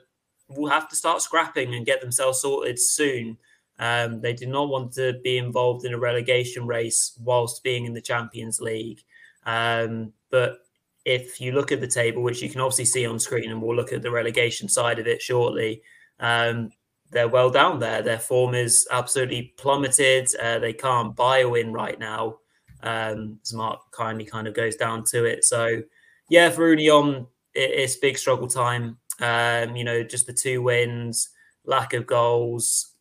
will 0.49 0.69
have 0.69 0.89
to 0.89 0.95
start 0.95 1.21
scrapping 1.21 1.75
and 1.75 1.85
get 1.85 2.01
themselves 2.01 2.41
sorted 2.41 2.79
soon. 2.79 3.37
Um, 3.77 4.19
they 4.19 4.33
do 4.33 4.45
not 4.45 4.69
want 4.69 4.91
to 4.93 5.19
be 5.23 5.37
involved 5.37 5.85
in 5.85 5.93
a 5.93 5.99
relegation 5.99 6.67
race 6.67 7.17
whilst 7.23 7.63
being 7.63 7.85
in 7.85 7.93
the 7.93 8.01
Champions 8.01 8.59
League. 8.59 9.01
Um, 9.45 10.11
but 10.29 10.59
if 11.05 11.39
you 11.39 11.53
look 11.53 11.71
at 11.71 11.79
the 11.79 11.87
table, 11.87 12.21
which 12.21 12.41
you 12.41 12.49
can 12.49 12.61
obviously 12.61 12.85
see 12.85 13.05
on 13.05 13.19
screen, 13.19 13.49
and 13.49 13.61
we'll 13.61 13.75
look 13.75 13.93
at 13.93 14.01
the 14.01 14.11
relegation 14.11 14.67
side 14.67 14.99
of 14.99 15.07
it 15.07 15.21
shortly, 15.21 15.81
um, 16.19 16.71
they're 17.11 17.29
well 17.29 17.49
down 17.49 17.79
there. 17.79 18.01
Their 18.01 18.19
form 18.19 18.53
is 18.53 18.87
absolutely 18.91 19.53
plummeted. 19.57 20.27
Uh, 20.35 20.59
they 20.59 20.73
can't 20.73 21.15
buy 21.15 21.39
a 21.39 21.49
win 21.49 21.73
right 21.73 21.99
now. 21.99 22.37
Um, 22.81 23.39
as 23.43 23.53
Mark 23.53 23.79
kindly 23.91 24.25
kind 24.25 24.47
of 24.47 24.53
goes 24.53 24.75
down 24.75 25.03
to 25.05 25.25
it. 25.25 25.43
So, 25.43 25.81
yeah, 26.29 26.49
for 26.49 26.69
Union, 26.69 27.27
it's 27.59 27.95
big 27.95 28.17
struggle 28.17 28.47
time. 28.47 28.97
Um, 29.19 29.75
you 29.75 29.83
know, 29.83 30.03
just 30.03 30.27
the 30.27 30.33
two 30.33 30.61
wins, 30.61 31.29
lack 31.65 31.93
of 31.93 32.07
goals. 32.07 32.93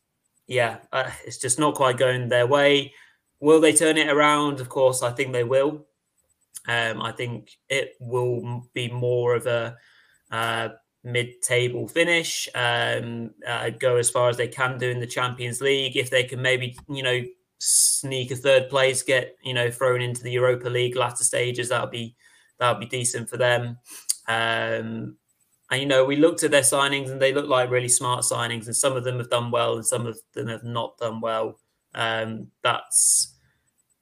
Yeah, 0.47 0.77
uh, 0.91 1.11
it's 1.25 1.37
just 1.37 1.59
not 1.59 1.75
quite 1.75 1.97
going 1.97 2.29
their 2.29 2.47
way. 2.47 2.93
Will 3.39 3.61
they 3.61 3.73
turn 3.73 3.97
it 3.97 4.09
around? 4.09 4.59
Of 4.59 4.69
course, 4.69 5.03
I 5.03 5.11
think 5.11 5.31
they 5.31 5.43
will. 5.43 5.85
Um, 6.67 7.01
I 7.01 7.11
think 7.11 7.51
it 7.69 7.93
will 7.99 8.63
be 8.73 8.89
more 8.89 9.35
of 9.35 9.47
a 9.47 9.77
uh, 10.31 10.69
mid-table 11.03 11.87
finish. 11.87 12.49
Um, 12.53 13.31
uh, 13.47 13.69
go 13.69 13.95
as 13.95 14.09
far 14.09 14.29
as 14.29 14.37
they 14.37 14.47
can 14.47 14.77
do 14.77 14.89
in 14.89 14.99
the 14.99 15.07
Champions 15.07 15.61
League. 15.61 15.95
If 15.95 16.09
they 16.09 16.23
can 16.23 16.41
maybe, 16.41 16.77
you 16.89 17.03
know, 17.03 17.21
sneak 17.59 18.31
a 18.31 18.35
third 18.35 18.69
place, 18.69 19.03
get 19.03 19.35
you 19.43 19.53
know 19.53 19.69
thrown 19.69 20.01
into 20.01 20.23
the 20.23 20.31
Europa 20.31 20.69
League 20.69 20.95
latter 20.95 21.23
stages, 21.23 21.69
that 21.69 21.81
would 21.81 21.91
be 21.91 22.15
that 22.59 22.71
would 22.71 22.89
be 22.89 22.97
decent 22.97 23.29
for 23.29 23.37
them. 23.37 23.77
Um, 24.29 25.17
and 25.71 25.81
you 25.81 25.85
know, 25.85 26.05
we 26.05 26.15
looked 26.15 26.43
at 26.43 26.51
their 26.51 26.61
signings 26.61 27.09
and 27.09 27.21
they 27.21 27.33
look 27.33 27.47
like 27.47 27.69
really 27.69 27.89
smart 27.89 28.21
signings, 28.21 28.67
and 28.67 28.75
some 28.75 28.95
of 28.95 29.03
them 29.03 29.17
have 29.17 29.29
done 29.29 29.51
well 29.51 29.75
and 29.75 29.85
some 29.85 30.05
of 30.05 30.17
them 30.33 30.47
have 30.47 30.63
not 30.63 30.97
done 30.97 31.19
well. 31.19 31.59
Um, 31.93 32.47
that's 32.63 33.35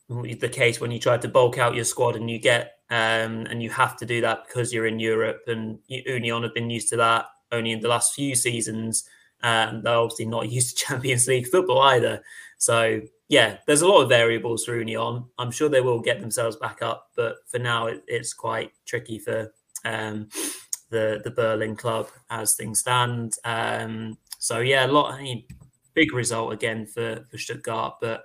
the 0.09 0.49
case 0.49 0.79
when 0.79 0.91
you 0.91 0.99
try 0.99 1.17
to 1.17 1.27
bulk 1.27 1.57
out 1.57 1.75
your 1.75 1.83
squad 1.83 2.15
and 2.15 2.29
you 2.29 2.39
get 2.39 2.77
um, 2.89 3.45
and 3.49 3.61
you 3.61 3.69
have 3.69 3.97
to 3.97 4.05
do 4.05 4.21
that 4.21 4.45
because 4.47 4.73
you're 4.73 4.87
in 4.87 4.99
Europe 4.99 5.41
and 5.47 5.79
Union 5.87 6.43
have 6.43 6.53
been 6.53 6.69
used 6.69 6.89
to 6.89 6.97
that 6.97 7.25
only 7.51 7.71
in 7.71 7.81
the 7.81 7.87
last 7.87 8.13
few 8.13 8.35
seasons. 8.35 9.07
and 9.43 9.83
they're 9.83 9.95
obviously 9.95 10.25
not 10.25 10.49
used 10.51 10.77
to 10.77 10.85
Champions 10.85 11.27
League 11.27 11.47
football 11.47 11.81
either. 11.81 12.21
So 12.57 13.01
yeah, 13.29 13.57
there's 13.67 13.81
a 13.81 13.87
lot 13.87 14.01
of 14.01 14.09
variables 14.09 14.63
for 14.63 14.77
Union. 14.77 15.25
I'm 15.37 15.51
sure 15.51 15.67
they 15.67 15.81
will 15.81 15.99
get 15.99 16.21
themselves 16.21 16.55
back 16.55 16.81
up, 16.81 17.11
but 17.15 17.37
for 17.47 17.59
now 17.59 17.87
it, 17.87 18.03
it's 18.07 18.33
quite 18.33 18.71
tricky 18.85 19.19
for 19.19 19.53
um, 19.85 20.29
the 20.89 21.21
the 21.23 21.31
Berlin 21.31 21.75
club 21.75 22.09
as 22.29 22.55
things 22.55 22.79
stand. 22.79 23.33
Um, 23.43 24.17
so 24.39 24.59
yeah, 24.59 24.85
a 24.85 24.87
lot. 24.87 25.13
I 25.13 25.21
mean, 25.21 25.43
big 25.93 26.13
result 26.13 26.53
again 26.53 26.85
for 26.85 27.25
for 27.29 27.37
Stuttgart, 27.37 27.95
but 28.01 28.23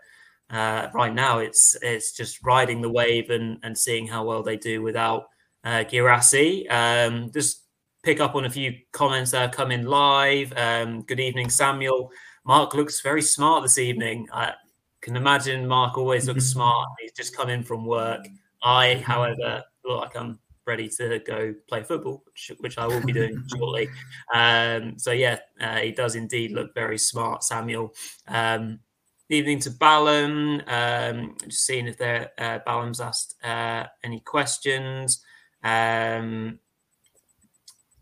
uh, 0.50 0.88
right 0.94 1.14
now 1.14 1.38
it's 1.38 1.76
it's 1.82 2.12
just 2.12 2.42
riding 2.44 2.82
the 2.82 2.90
wave 2.90 3.30
and 3.30 3.58
and 3.62 3.76
seeing 3.76 4.06
how 4.06 4.24
well 4.24 4.42
they 4.42 4.56
do 4.56 4.82
without 4.82 5.26
uh, 5.64 5.84
Guirassy. 5.84 6.68
Um, 6.68 7.30
just 7.32 7.62
pick 8.02 8.20
up 8.20 8.34
on 8.34 8.44
a 8.44 8.50
few 8.50 8.74
comments 8.92 9.30
that 9.30 9.48
are 9.48 9.52
coming 9.52 9.84
live. 9.84 10.52
Um, 10.56 11.02
good 11.02 11.20
evening, 11.20 11.48
Samuel. 11.48 12.10
Mark 12.44 12.74
looks 12.74 13.00
very 13.00 13.22
smart 13.22 13.62
this 13.62 13.78
evening. 13.78 14.26
I 14.32 14.54
can 15.00 15.16
imagine 15.16 15.66
Mark 15.66 15.96
always 15.96 16.26
looks 16.26 16.44
smart. 16.52 16.88
He's 17.00 17.12
just 17.12 17.36
come 17.36 17.48
in 17.48 17.62
from 17.62 17.86
work. 17.86 18.26
I, 18.62 18.96
however, 18.96 19.62
look 19.84 20.00
like 20.00 20.16
I'm 20.16 20.38
ready 20.66 20.88
to 20.88 21.18
go 21.20 21.54
play 21.68 21.82
football, 21.82 22.22
which, 22.26 22.52
which 22.60 22.78
I 22.78 22.86
will 22.86 23.04
be 23.04 23.12
doing 23.12 23.42
shortly. 23.56 23.88
Um, 24.34 24.98
so 24.98 25.12
yeah, 25.12 25.38
uh, 25.60 25.78
he 25.78 25.92
does 25.92 26.14
indeed 26.14 26.52
look 26.52 26.74
very 26.74 26.98
smart, 26.98 27.44
Samuel. 27.44 27.94
Um, 28.28 28.80
evening 29.28 29.58
to 29.60 29.70
Ballum. 29.70 30.62
Um, 30.66 31.36
just 31.44 31.64
seeing 31.64 31.86
if 31.86 31.96
there 31.96 32.30
uh, 32.38 32.58
Ballum's 32.64 33.00
asked 33.00 33.36
uh, 33.42 33.84
any 34.04 34.20
questions. 34.20 35.24
Um, 35.62 36.58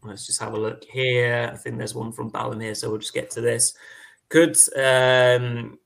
let's 0.02 0.26
just 0.26 0.40
have 0.40 0.54
a 0.54 0.58
look 0.58 0.84
here. 0.84 1.50
I 1.52 1.56
think 1.56 1.78
there's 1.78 1.94
one 1.94 2.12
from 2.12 2.30
Ballum 2.30 2.60
here, 2.60 2.74
so 2.74 2.90
we'll 2.90 2.98
just 2.98 3.14
get 3.14 3.30
to 3.32 3.40
this. 3.40 3.74
Could 4.28 4.56
um, 4.76 5.78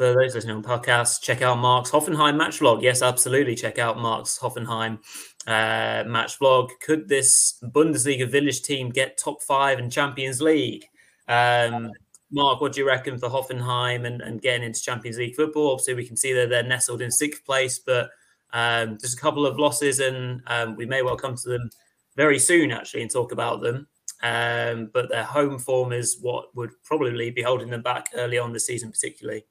for 0.00 0.14
those 0.14 0.34
listening 0.34 0.56
on 0.56 0.62
podcasts, 0.62 1.20
check 1.20 1.42
out 1.42 1.58
Mark's 1.58 1.90
Hoffenheim 1.90 2.36
match 2.36 2.60
vlog. 2.60 2.82
Yes, 2.82 3.02
absolutely. 3.02 3.54
Check 3.54 3.78
out 3.78 3.98
Mark's 3.98 4.38
Hoffenheim 4.38 4.98
uh, 5.46 6.04
match 6.06 6.38
vlog. 6.38 6.70
Could 6.84 7.08
this 7.08 7.58
Bundesliga 7.62 8.30
village 8.30 8.62
team 8.62 8.90
get 8.90 9.18
top 9.18 9.42
five 9.42 9.78
in 9.78 9.90
Champions 9.90 10.40
League? 10.40 10.84
Um, 11.28 11.90
Mark, 12.32 12.60
what 12.60 12.72
do 12.72 12.80
you 12.80 12.86
reckon 12.86 13.18
for 13.18 13.28
Hoffenheim 13.28 14.06
and, 14.06 14.20
and 14.22 14.40
getting 14.40 14.62
into 14.62 14.80
Champions 14.80 15.18
League 15.18 15.34
football? 15.34 15.72
Obviously, 15.72 15.94
we 15.94 16.06
can 16.06 16.16
see 16.16 16.32
that 16.32 16.48
they're 16.48 16.62
nestled 16.62 17.02
in 17.02 17.10
sixth 17.10 17.44
place, 17.44 17.78
but 17.78 18.10
um, 18.52 18.98
just 19.00 19.18
a 19.18 19.20
couple 19.20 19.46
of 19.46 19.58
losses, 19.58 20.00
and 20.00 20.42
um, 20.46 20.76
we 20.76 20.86
may 20.86 21.02
well 21.02 21.16
come 21.16 21.34
to 21.36 21.48
them 21.48 21.70
very 22.16 22.38
soon, 22.38 22.70
actually, 22.70 23.02
and 23.02 23.10
talk 23.10 23.32
about 23.32 23.60
them. 23.60 23.86
Um, 24.22 24.90
but 24.92 25.08
their 25.08 25.24
home 25.24 25.58
form 25.58 25.92
is 25.92 26.18
what 26.20 26.54
would 26.54 26.70
probably 26.84 27.30
be 27.30 27.42
holding 27.42 27.70
them 27.70 27.82
back 27.82 28.10
early 28.14 28.38
on 28.38 28.52
the 28.52 28.60
season, 28.60 28.90
particularly. 28.90 29.44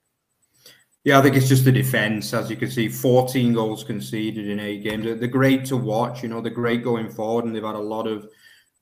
Yeah, 1.09 1.17
I 1.17 1.23
think 1.23 1.35
it's 1.37 1.49
just 1.49 1.65
the 1.65 1.71
defense. 1.71 2.35
As 2.35 2.51
you 2.51 2.55
can 2.55 2.69
see, 2.69 2.87
14 2.87 3.51
goals 3.53 3.83
conceded 3.83 4.47
in 4.47 4.59
eight 4.59 4.83
games. 4.83 5.05
They're 5.05 5.27
great 5.27 5.65
to 5.65 5.75
watch. 5.75 6.21
You 6.21 6.29
know, 6.29 6.39
they're 6.39 6.51
great 6.51 6.83
going 6.83 7.09
forward, 7.09 7.45
and 7.45 7.55
they've 7.55 7.63
had 7.63 7.73
a 7.73 7.79
lot 7.79 8.05
of 8.05 8.29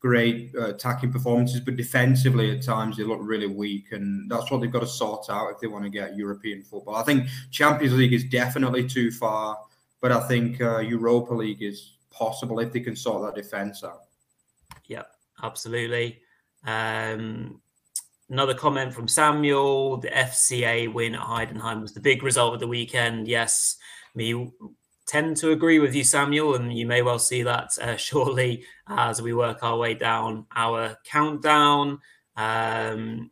great 0.01 0.53
uh, 0.53 0.71
attacking 0.71 1.13
performances. 1.13 1.61
But 1.61 1.77
defensively, 1.77 2.51
at 2.53 2.61
times, 2.61 2.97
they 2.97 3.03
look 3.03 3.19
really 3.21 3.47
weak, 3.47 3.93
and 3.93 4.29
that's 4.29 4.51
what 4.51 4.59
they've 4.59 4.69
got 4.69 4.81
to 4.81 4.87
sort 4.87 5.29
out 5.29 5.51
if 5.51 5.61
they 5.61 5.67
want 5.67 5.85
to 5.85 5.89
get 5.89 6.17
European 6.17 6.63
football. 6.63 6.95
I 6.95 7.03
think 7.03 7.29
Champions 7.49 7.93
League 7.93 8.11
is 8.11 8.25
definitely 8.25 8.85
too 8.85 9.09
far, 9.09 9.57
but 10.01 10.11
I 10.11 10.27
think 10.27 10.59
uh, 10.59 10.79
Europa 10.79 11.33
League 11.33 11.63
is 11.63 11.93
possible 12.11 12.59
if 12.59 12.73
they 12.73 12.81
can 12.81 12.97
sort 12.97 13.21
that 13.23 13.41
defense 13.41 13.85
out. 13.85 14.01
Yeah, 14.87 15.03
absolutely. 15.41 16.19
Um, 16.65 17.61
Another 18.29 18.53
comment 18.53 18.93
from 18.93 19.07
Samuel: 19.07 19.97
the 19.97 20.09
FCA 20.09 20.91
win 20.91 21.15
at 21.15 21.21
Heidenheim 21.21 21.81
was 21.81 21.93
the 21.93 22.01
big 22.01 22.23
result 22.23 22.53
of 22.53 22.59
the 22.59 22.67
weekend. 22.67 23.27
Yes, 23.27 23.77
me 24.15 24.51
tend 25.07 25.37
to 25.37 25.51
agree 25.51 25.79
with 25.79 25.95
you, 25.95 26.03
Samuel, 26.03 26.55
and 26.55 26.77
you 26.77 26.85
may 26.85 27.01
well 27.01 27.19
see 27.19 27.43
that 27.43 27.71
uh, 27.81 27.95
shortly 27.97 28.65
as 28.87 29.21
we 29.21 29.33
work 29.33 29.63
our 29.63 29.77
way 29.77 29.93
down 29.93 30.45
our 30.55 30.97
countdown. 31.05 31.99
Um, 32.35 33.31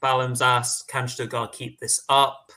Ballum's 0.00 0.42
asked, 0.42 0.88
"Can 0.88 1.06
Stuttgart 1.06 1.52
keep 1.52 1.78
this 1.78 2.02
up?" 2.08 2.50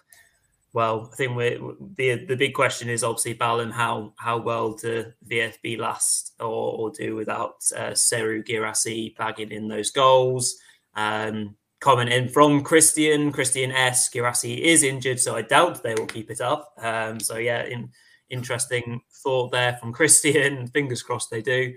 Well, 0.74 1.12
I 1.14 1.16
think 1.16 1.36
we're, 1.36 1.60
the 1.98 2.26
the 2.26 2.36
big 2.36 2.56
question 2.56 2.90
is 2.90 3.04
obviously 3.04 3.34
Ballum 3.34 3.70
how 3.70 4.14
how 4.18 4.40
well 4.40 4.74
do 4.74 5.06
VFB 5.30 5.78
last 5.78 6.34
or, 6.40 6.48
or 6.48 6.90
do 6.90 7.16
without 7.16 7.58
uh, 7.76 7.92
Serhou 7.92 8.44
Guirassy 8.44 9.16
bagging 9.16 9.52
in 9.52 9.68
those 9.68 9.92
goals. 9.92 10.58
Um, 10.96 11.56
comment 11.80 12.32
from 12.32 12.64
Christian. 12.64 13.32
Christian 13.32 13.72
S. 13.72 14.10
Guirassy 14.10 14.64
is 14.64 14.84
injured, 14.84 15.20
so 15.20 15.36
I 15.36 15.42
doubt 15.42 15.84
they 15.84 15.96
will 15.96 16.06
keep 16.06 16.32
it 16.32 16.40
up. 16.40 16.74
Um, 16.78 17.20
so 17.20 17.38
yeah, 17.38 17.64
in, 17.66 17.92
interesting 18.30 19.02
thought 19.12 19.52
there 19.52 19.78
from 19.80 19.92
Christian. 19.92 20.68
Fingers 20.74 21.04
crossed 21.04 21.30
they 21.30 21.42
do. 21.42 21.74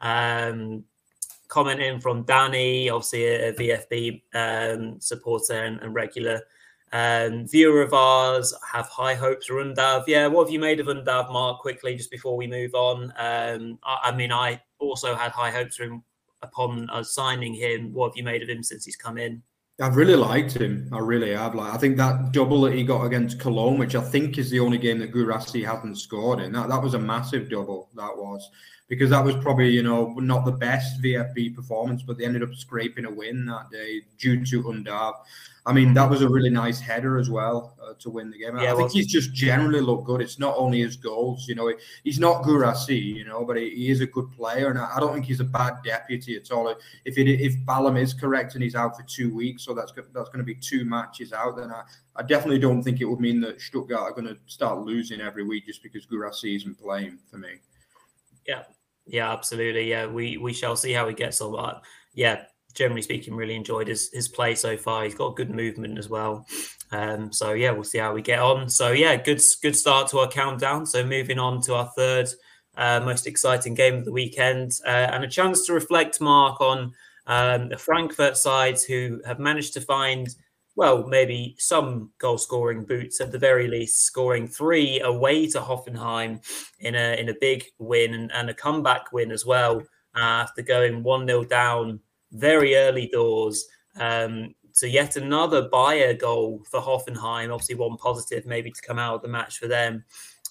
Um, 0.00 0.84
commenting 1.48 1.98
from 1.98 2.22
Danny, 2.22 2.88
obviously 2.88 3.26
a, 3.26 3.48
a 3.48 3.52
VFB 3.52 4.22
um, 4.34 5.00
supporter 5.00 5.64
and, 5.64 5.80
and 5.80 5.94
regular 5.94 6.40
um, 6.92 7.46
viewer 7.46 7.82
of 7.82 7.92
ours. 7.92 8.54
Have 8.72 8.86
high 8.86 9.14
hopes 9.14 9.46
for 9.46 9.56
Undav. 9.56 10.04
Yeah, 10.06 10.26
what 10.28 10.46
have 10.46 10.52
you 10.52 10.60
made 10.60 10.80
of 10.80 10.86
Undav, 10.86 11.32
Mark? 11.32 11.60
Quickly, 11.60 11.96
just 11.96 12.10
before 12.10 12.36
we 12.36 12.46
move 12.46 12.74
on. 12.74 13.12
Um, 13.16 13.78
I, 13.82 13.98
I 14.04 14.14
mean, 14.14 14.32
I 14.32 14.60
also 14.78 15.14
had 15.14 15.32
high 15.32 15.50
hopes 15.50 15.76
for 15.76 15.84
him 15.84 16.04
upon 16.42 16.88
us 16.90 17.14
signing 17.14 17.54
him. 17.54 17.92
What 17.92 18.10
have 18.10 18.16
you 18.16 18.24
made 18.24 18.42
of 18.42 18.48
him 18.48 18.62
since 18.62 18.84
he's 18.84 18.96
come 18.96 19.18
in? 19.18 19.42
I've 19.80 19.96
really 19.96 20.16
liked 20.16 20.56
him. 20.56 20.88
I 20.92 20.98
really 20.98 21.32
have. 21.34 21.54
Like, 21.54 21.72
I 21.72 21.76
think 21.76 21.96
that 21.98 22.32
double 22.32 22.62
that 22.62 22.74
he 22.74 22.82
got 22.82 23.04
against 23.04 23.38
Cologne, 23.38 23.78
which 23.78 23.94
I 23.94 24.00
think 24.00 24.36
is 24.36 24.50
the 24.50 24.58
only 24.58 24.78
game 24.78 24.98
that 24.98 25.12
Guirassy 25.12 25.62
hasn't 25.62 25.98
scored 25.98 26.40
in, 26.40 26.52
that, 26.52 26.68
that 26.68 26.82
was 26.82 26.94
a 26.94 26.98
massive 26.98 27.48
double. 27.48 27.88
That 27.94 28.16
was 28.16 28.50
because 28.88 29.10
that 29.10 29.24
was 29.24 29.36
probably 29.36 29.68
you 29.68 29.82
know 29.82 30.14
not 30.14 30.44
the 30.44 30.52
best 30.52 31.00
VFB 31.02 31.54
performance, 31.54 32.02
but 32.02 32.18
they 32.18 32.24
ended 32.24 32.42
up 32.42 32.54
scraping 32.54 33.04
a 33.04 33.10
win 33.10 33.46
that 33.46 33.70
day 33.70 34.02
due 34.18 34.44
to 34.46 34.64
Undav. 34.64 35.14
I 35.66 35.72
mean, 35.74 35.92
that 35.94 36.08
was 36.08 36.22
a 36.22 36.28
really 36.28 36.48
nice 36.48 36.80
header 36.80 37.18
as 37.18 37.28
well 37.28 37.76
uh, 37.82 37.92
to 37.98 38.08
win 38.08 38.30
the 38.30 38.38
game. 38.38 38.56
Yeah, 38.56 38.72
I 38.72 38.76
think 38.76 38.90
he's 38.90 39.06
just 39.06 39.34
generally 39.34 39.82
looked 39.82 40.06
good. 40.06 40.22
It's 40.22 40.38
not 40.38 40.56
only 40.56 40.80
his 40.80 40.96
goals, 40.96 41.46
you 41.46 41.54
know, 41.54 41.70
he's 42.04 42.18
not 42.18 42.42
Guirassy, 42.42 42.96
you 42.96 43.26
know, 43.26 43.44
but 43.44 43.58
he, 43.58 43.68
he, 43.70 43.90
is 43.90 44.00
a 44.00 44.06
good 44.06 44.32
player, 44.32 44.70
and 44.70 44.78
I, 44.78 44.96
I, 44.96 44.98
don't 44.98 45.12
think 45.12 45.26
he's 45.26 45.40
a 45.40 45.44
bad 45.44 45.74
deputy 45.84 46.36
at 46.36 46.50
all. 46.50 46.74
If 47.04 47.18
it, 47.18 47.28
if 47.28 47.54
Ballum 47.66 47.98
is 47.98 48.14
correct 48.14 48.54
and 48.54 48.62
he's 48.62 48.74
out 48.74 48.96
for 48.96 49.02
two 49.02 49.34
weeks, 49.34 49.62
so 49.62 49.74
that's 49.74 49.92
that's 49.92 50.30
going 50.30 50.38
to 50.38 50.42
be 50.42 50.54
two 50.54 50.86
matches 50.86 51.34
out, 51.34 51.58
then 51.58 51.70
I, 51.70 51.82
I 52.16 52.22
definitely 52.22 52.60
don't 52.60 52.82
think 52.82 53.02
it 53.02 53.04
would 53.04 53.20
mean 53.20 53.38
that 53.42 53.60
Stuttgart 53.60 54.00
are 54.00 54.12
going 54.12 54.34
to 54.34 54.38
start 54.46 54.78
losing 54.78 55.20
every 55.20 55.44
week 55.44 55.66
just 55.66 55.82
because 55.82 56.06
Guirassy 56.06 56.56
isn't 56.56 56.80
playing 56.80 57.18
for 57.30 57.36
me. 57.36 57.56
Yeah, 58.46 58.62
yeah, 59.08 59.32
absolutely. 59.32 59.88
Yeah, 59.88 60.06
we 60.06 60.36
we 60.36 60.52
shall 60.52 60.76
see 60.76 60.92
how 60.92 61.08
he 61.08 61.14
gets 61.14 61.40
on. 61.40 61.52
But 61.52 61.82
yeah, 62.14 62.44
generally 62.74 63.02
speaking, 63.02 63.34
really 63.34 63.56
enjoyed 63.56 63.88
his 63.88 64.10
his 64.12 64.28
play 64.28 64.54
so 64.54 64.76
far. 64.76 65.04
He's 65.04 65.14
got 65.14 65.36
good 65.36 65.50
movement 65.50 65.98
as 65.98 66.08
well. 66.08 66.46
Um, 66.92 67.32
so 67.32 67.52
yeah, 67.52 67.70
we'll 67.70 67.84
see 67.84 67.98
how 67.98 68.12
we 68.12 68.22
get 68.22 68.38
on. 68.38 68.68
So 68.68 68.92
yeah, 68.92 69.16
good 69.16 69.42
good 69.62 69.74
start 69.74 70.08
to 70.10 70.18
our 70.18 70.28
countdown. 70.28 70.86
So 70.86 71.04
moving 71.04 71.38
on 71.38 71.62
to 71.62 71.74
our 71.74 71.90
third 71.96 72.28
uh, 72.76 73.00
most 73.00 73.26
exciting 73.26 73.74
game 73.74 73.94
of 73.96 74.04
the 74.04 74.12
weekend, 74.12 74.72
uh, 74.86 74.90
and 75.12 75.24
a 75.24 75.28
chance 75.28 75.66
to 75.66 75.72
reflect, 75.72 76.20
Mark, 76.20 76.60
on 76.60 76.92
um, 77.26 77.70
the 77.70 77.78
Frankfurt 77.78 78.36
sides 78.36 78.84
who 78.84 79.20
have 79.26 79.38
managed 79.38 79.74
to 79.74 79.80
find. 79.80 80.28
Well, 80.78 81.08
maybe 81.08 81.56
some 81.58 82.12
goal 82.18 82.38
scoring 82.38 82.84
boots 82.84 83.20
at 83.20 83.32
the 83.32 83.38
very 83.38 83.66
least, 83.66 84.04
scoring 84.04 84.46
three 84.46 85.00
away 85.00 85.48
to 85.48 85.58
Hoffenheim 85.58 86.40
in 86.78 86.94
a 86.94 87.20
in 87.20 87.30
a 87.30 87.34
big 87.40 87.64
win 87.80 88.14
and, 88.14 88.30
and 88.30 88.48
a 88.48 88.54
comeback 88.54 89.10
win 89.10 89.32
as 89.32 89.44
well 89.44 89.82
uh, 90.14 90.44
after 90.44 90.62
going 90.62 91.02
1 91.02 91.26
0 91.26 91.42
down 91.46 91.98
very 92.30 92.76
early 92.76 93.08
doors. 93.08 93.66
Um, 93.96 94.54
so 94.70 94.86
yet 94.86 95.16
another 95.16 95.68
Beier 95.68 96.16
goal 96.16 96.62
for 96.70 96.80
Hoffenheim. 96.80 97.52
Obviously, 97.52 97.74
one 97.74 97.96
positive 97.96 98.46
maybe 98.46 98.70
to 98.70 98.80
come 98.80 99.00
out 99.00 99.16
of 99.16 99.22
the 99.22 99.26
match 99.26 99.58
for 99.58 99.66
them 99.66 100.04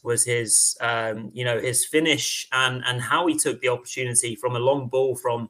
was 0.03 0.25
his, 0.25 0.75
um, 0.81 1.31
you 1.33 1.45
know, 1.45 1.57
his 1.57 1.85
finish 1.85 2.49
and 2.51 2.83
and 2.85 3.01
how 3.01 3.27
he 3.27 3.37
took 3.37 3.61
the 3.61 3.69
opportunity 3.69 4.35
from 4.35 4.57
a 4.57 4.59
long 4.59 4.89
ball 4.89 5.15
from 5.15 5.47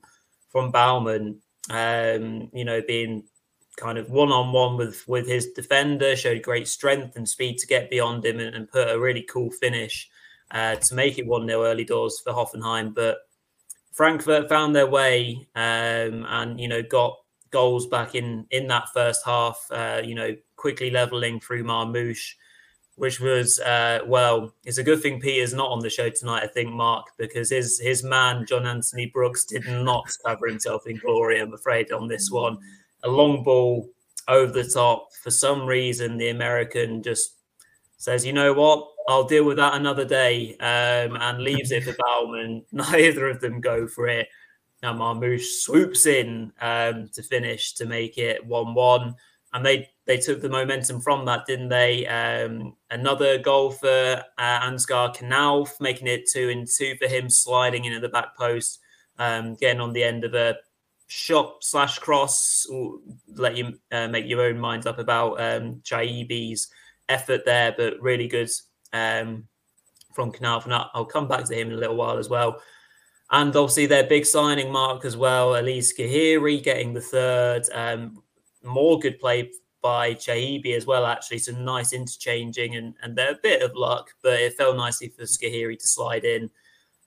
from 0.50 0.70
Baumann. 0.70 1.42
Um, 1.72 2.52
you 2.54 2.64
know, 2.64 2.80
being 2.88 3.24
kind 3.78 3.98
of 3.98 4.10
one 4.10 4.32
on 4.32 4.52
one 4.52 4.76
with 4.76 5.08
with 5.08 5.28
his 5.28 5.48
defender, 5.52 6.16
showed 6.16 6.42
great 6.42 6.68
strength 6.68 7.16
and 7.16 7.28
speed 7.28 7.58
to 7.60 7.68
get 7.68 7.90
beyond 7.90 8.26
him 8.26 8.40
and, 8.40 8.54
and 8.54 8.70
put 8.70 8.90
a 8.90 9.00
really 9.00 9.22
cool 9.22 9.50
finish 9.50 10.10
uh, 10.52 10.76
to 10.76 10.96
make 10.96 11.18
it 11.18 11.26
1 11.26 11.48
0 11.48 11.64
early 11.64 11.86
doors 11.86 12.20
for 12.20 12.34
Hoffenheim. 12.34 12.94
But 12.94 13.20
Frankfurt 13.94 14.50
found 14.50 14.76
their 14.76 14.88
way 14.88 15.48
um, 15.56 16.26
and, 16.28 16.60
you 16.60 16.68
know, 16.68 16.84
got 16.84 17.18
goals 17.52 17.88
back 17.88 18.16
in 18.16 18.46
in 18.52 18.68
that 18.68 18.90
first 18.94 19.24
half, 19.26 19.66
uh, 19.72 20.02
you 20.04 20.16
know, 20.16 20.36
quickly 20.58 20.90
leveling 20.90 21.40
through 21.40 21.64
Marmoush 21.64 22.34
which 22.98 23.20
was 23.20 23.60
uh, 23.60 24.00
well, 24.08 24.54
it's 24.66 24.80
a 24.80 24.84
good 24.84 25.02
thing 25.02 25.22
Peter's 25.22 25.54
not 25.54 25.70
on 25.70 25.80
the 25.80 25.90
show 25.90 26.10
tonight. 26.10 26.44
I 26.44 26.48
think 26.48 26.72
Mark 26.72 27.06
because 27.18 27.52
his 27.52 27.80
his 27.80 28.04
man 28.04 28.46
John 28.48 28.66
Anthony 28.66 29.06
Brooks 29.06 29.46
did 29.46 29.66
not 29.68 30.12
cover 30.26 30.48
himself 30.48 30.88
in 30.88 30.98
glory. 30.98 31.40
I'm 31.40 31.54
afraid 31.54 31.92
on 31.92 32.08
this 32.08 32.32
one, 32.32 32.58
a 33.04 33.10
long 33.10 33.44
ball 33.44 33.90
over 34.28 34.52
the 34.52 34.70
top. 34.70 35.14
For 35.24 35.32
some 35.32 35.66
reason, 35.66 36.18
the 36.18 36.30
American 36.30 37.04
just 37.04 37.36
says, 37.98 38.26
"You 38.26 38.34
know 38.34 38.54
what? 38.54 38.88
I'll 39.08 39.24
deal 39.24 39.46
with 39.46 39.58
that 39.58 39.76
another 39.76 40.06
day," 40.06 40.56
um, 40.58 41.18
and 41.18 41.42
leaves 41.42 41.72
it 41.72 41.84
for 41.84 41.96
Baumann. 42.00 42.64
Neither 42.72 43.28
of 43.28 43.42
them 43.42 43.62
go 43.62 43.88
for 43.88 44.08
it. 44.08 44.28
Now 44.84 44.94
Marmoush 44.94 45.62
swoops 45.62 46.06
in 46.06 46.52
um, 46.62 47.10
to 47.14 47.24
finish 47.24 47.74
to 47.76 47.86
make 47.86 48.18
it 48.18 48.46
one-one, 48.46 49.16
and 49.54 49.66
they 49.66 49.90
they 50.06 50.18
took 50.18 50.42
the 50.42 50.50
momentum 50.50 51.02
from 51.02 51.26
that, 51.26 51.46
didn't 51.46 51.70
they? 51.70 52.08
Um, 52.08 52.76
another 52.90 53.38
goal 53.38 53.72
for 53.72 54.24
uh, 54.38 54.60
Ansgar 54.62 55.16
Knauf, 55.16 55.82
making 55.82 56.08
it 56.08 56.30
two 56.32 56.50
and 56.50 56.68
two 56.68 56.96
for 56.96 57.08
him, 57.08 57.30
sliding 57.30 57.86
in 57.86 57.94
at 57.94 58.02
the 58.02 58.10
back 58.10 58.38
post, 58.38 58.80
um, 59.20 59.56
getting 59.56 59.82
on 59.82 59.94
the 59.94 60.04
end 60.04 60.24
of 60.24 60.34
a 60.34 60.56
shot 61.08 61.64
slash 61.64 62.00
cross. 62.00 62.68
let 63.34 63.58
you 63.58 63.80
uh, 63.92 64.08
make 64.08 64.28
your 64.28 64.42
own 64.42 64.60
minds 64.60 64.86
up 64.86 65.00
about 65.00 65.42
um, 65.42 65.82
effort 67.10 67.46
there, 67.46 67.74
but 67.78 68.02
really 68.02 68.28
good 68.28 68.50
um, 68.94 69.48
from. 70.14 70.34
And 70.40 70.74
I'll 70.74 71.06
come 71.06 71.28
back 71.28 71.46
to 71.46 71.56
him 71.56 71.70
in 71.70 71.74
a 71.74 71.80
little 71.80 71.96
while 71.96 72.18
as 72.18 72.30
well. 72.30 72.62
And 73.32 73.56
obviously 73.56 73.88
their 73.88 74.06
big 74.06 74.26
signing 74.26 74.72
mark 74.72 75.04
as 75.04 75.18
well, 75.18 75.52
Ellyes 75.52 75.94
Skhiri 75.94 76.64
getting 76.64 76.94
the 76.94 77.02
third. 77.02 77.64
Um, 77.74 78.24
more 78.64 79.00
good 79.00 79.20
play 79.20 79.52
by 79.82 80.14
Chaibi 80.14 80.76
as 80.76 80.86
well, 80.86 81.06
actually. 81.06 81.40
Some 81.40 81.66
nice 81.66 81.92
interchanging 81.94 82.76
and, 82.78 82.96
and 83.02 83.16
they're 83.16 83.34
a 83.34 83.40
bit 83.44 83.62
of 83.62 83.76
luck, 83.76 84.12
but 84.24 84.40
it 84.40 84.54
fell 84.54 84.74
nicely 84.74 85.10
for 85.10 85.24
Skhiri 85.24 85.78
to 85.78 85.88
slide 85.88 86.24
in. 86.24 86.50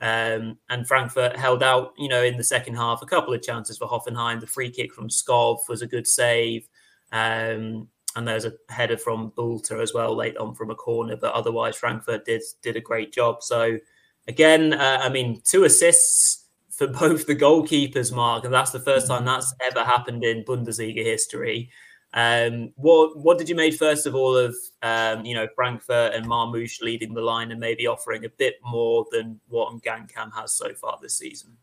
Um, 0.00 0.58
and 0.70 0.86
Frankfurt 0.86 1.36
held 1.36 1.62
out, 1.62 1.92
you 1.98 2.08
know, 2.08 2.22
in 2.22 2.36
the 2.36 2.44
second 2.44 2.74
half, 2.74 3.02
a 3.02 3.06
couple 3.06 3.34
of 3.34 3.42
chances 3.42 3.76
for 3.76 3.86
Hoffenheim. 3.86 4.40
The 4.40 4.46
free 4.46 4.70
kick 4.70 4.94
from 4.94 5.08
Skov 5.08 5.68
was 5.68 5.82
a 5.82 5.86
good 5.86 6.06
save. 6.06 6.68
Um, 7.12 7.88
and 8.16 8.26
there's 8.26 8.44
a 8.44 8.54
header 8.68 8.96
from 8.96 9.32
Bulter 9.36 9.80
as 9.80 9.94
well 9.94 10.16
late 10.16 10.36
on 10.36 10.54
from 10.54 10.70
a 10.70 10.74
corner. 10.74 11.16
But 11.16 11.34
otherwise, 11.34 11.76
Frankfurt 11.76 12.24
did 12.24 12.42
did 12.62 12.76
a 12.76 12.80
great 12.80 13.12
job. 13.12 13.42
So 13.42 13.78
again, 14.26 14.72
uh, 14.72 15.00
I 15.02 15.08
mean, 15.08 15.40
two 15.44 15.64
assists 15.64 16.46
for 16.70 16.86
both 17.00 17.26
the 17.26 17.36
goalkeepers, 17.36 18.12
Mark, 18.12 18.44
and 18.44 18.54
that's 18.54 18.72
the 18.72 18.80
first 18.80 19.06
time 19.06 19.24
that's 19.24 19.54
ever 19.60 19.84
happened 19.84 20.24
in 20.24 20.44
Bundesliga 20.44 21.04
history. 21.04 21.70
Um, 22.12 22.72
what 22.74 23.16
what 23.16 23.38
did 23.38 23.48
you 23.48 23.54
make 23.54 23.74
first 23.74 24.04
of 24.04 24.16
all 24.16 24.36
of 24.36 24.56
um, 24.82 25.24
you 25.24 25.34
know 25.34 25.46
Frankfurt 25.54 26.12
and 26.14 26.26
Marmoush 26.26 26.80
leading 26.80 27.14
the 27.14 27.20
line 27.20 27.52
and 27.52 27.60
maybe 27.60 27.86
offering 27.86 28.24
a 28.24 28.28
bit 28.28 28.56
more 28.64 29.06
than 29.12 29.40
what 29.48 29.72
Ngankam 29.74 30.34
has 30.34 30.52
so 30.52 30.74
far 30.74 30.98
this 31.00 31.16
season? 31.16 31.56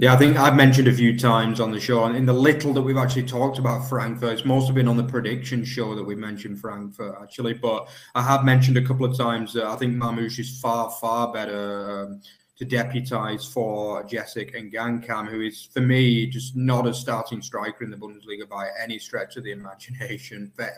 Yeah, 0.00 0.14
I 0.14 0.16
think 0.16 0.38
I've 0.38 0.56
mentioned 0.56 0.88
a 0.88 0.94
few 0.94 1.18
times 1.18 1.60
on 1.60 1.72
the 1.72 1.78
show, 1.78 2.04
and 2.04 2.16
in 2.16 2.24
the 2.24 2.32
little 2.32 2.72
that 2.72 2.80
we've 2.80 2.96
actually 2.96 3.24
talked 3.24 3.58
about 3.58 3.86
Frankfurt, 3.86 4.32
it's 4.32 4.46
mostly 4.46 4.72
been 4.72 4.88
on 4.88 4.96
the 4.96 5.04
prediction 5.04 5.62
show 5.62 5.94
that 5.94 6.02
we 6.02 6.14
mentioned 6.14 6.58
Frankfurt 6.58 7.16
actually. 7.20 7.52
But 7.52 7.90
I 8.14 8.22
have 8.22 8.44
mentioned 8.44 8.78
a 8.78 8.82
couple 8.82 9.04
of 9.04 9.14
times 9.18 9.52
that 9.52 9.64
I 9.64 9.76
think 9.76 9.94
Marmoush 9.96 10.38
is 10.38 10.58
far 10.58 10.90
far 11.02 11.32
better 11.32 12.04
um, 12.04 12.22
to 12.60 12.66
deputise 12.66 13.50
for 13.50 14.04
Jessic 14.04 14.54
Ngankam, 14.54 15.28
who 15.28 15.40
is, 15.40 15.70
for 15.72 15.80
me, 15.80 16.26
just 16.26 16.56
not 16.56 16.86
a 16.86 16.92
starting 16.92 17.40
striker 17.40 17.84
in 17.84 17.90
the 17.90 17.96
Bundesliga 17.96 18.46
by 18.46 18.68
any 18.78 18.98
stretch 18.98 19.38
of 19.38 19.44
the 19.44 19.50
imagination 19.50 20.52
for 20.56 20.68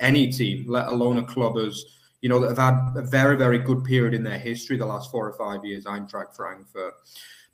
any 0.00 0.32
team, 0.32 0.64
let 0.66 0.88
alone 0.88 1.18
a 1.18 1.24
club 1.24 1.58
as, 1.58 1.84
you 2.22 2.30
know, 2.30 2.40
that 2.40 2.56
have 2.56 2.58
had 2.58 2.96
a 2.96 3.02
very, 3.02 3.36
very 3.36 3.58
good 3.58 3.84
period 3.84 4.14
in 4.14 4.22
their 4.22 4.38
history 4.38 4.78
the 4.78 4.86
last 4.86 5.10
four 5.10 5.28
or 5.28 5.34
five 5.34 5.62
years, 5.62 5.84
Eintracht 5.84 6.34
Frankfurt. 6.34 6.94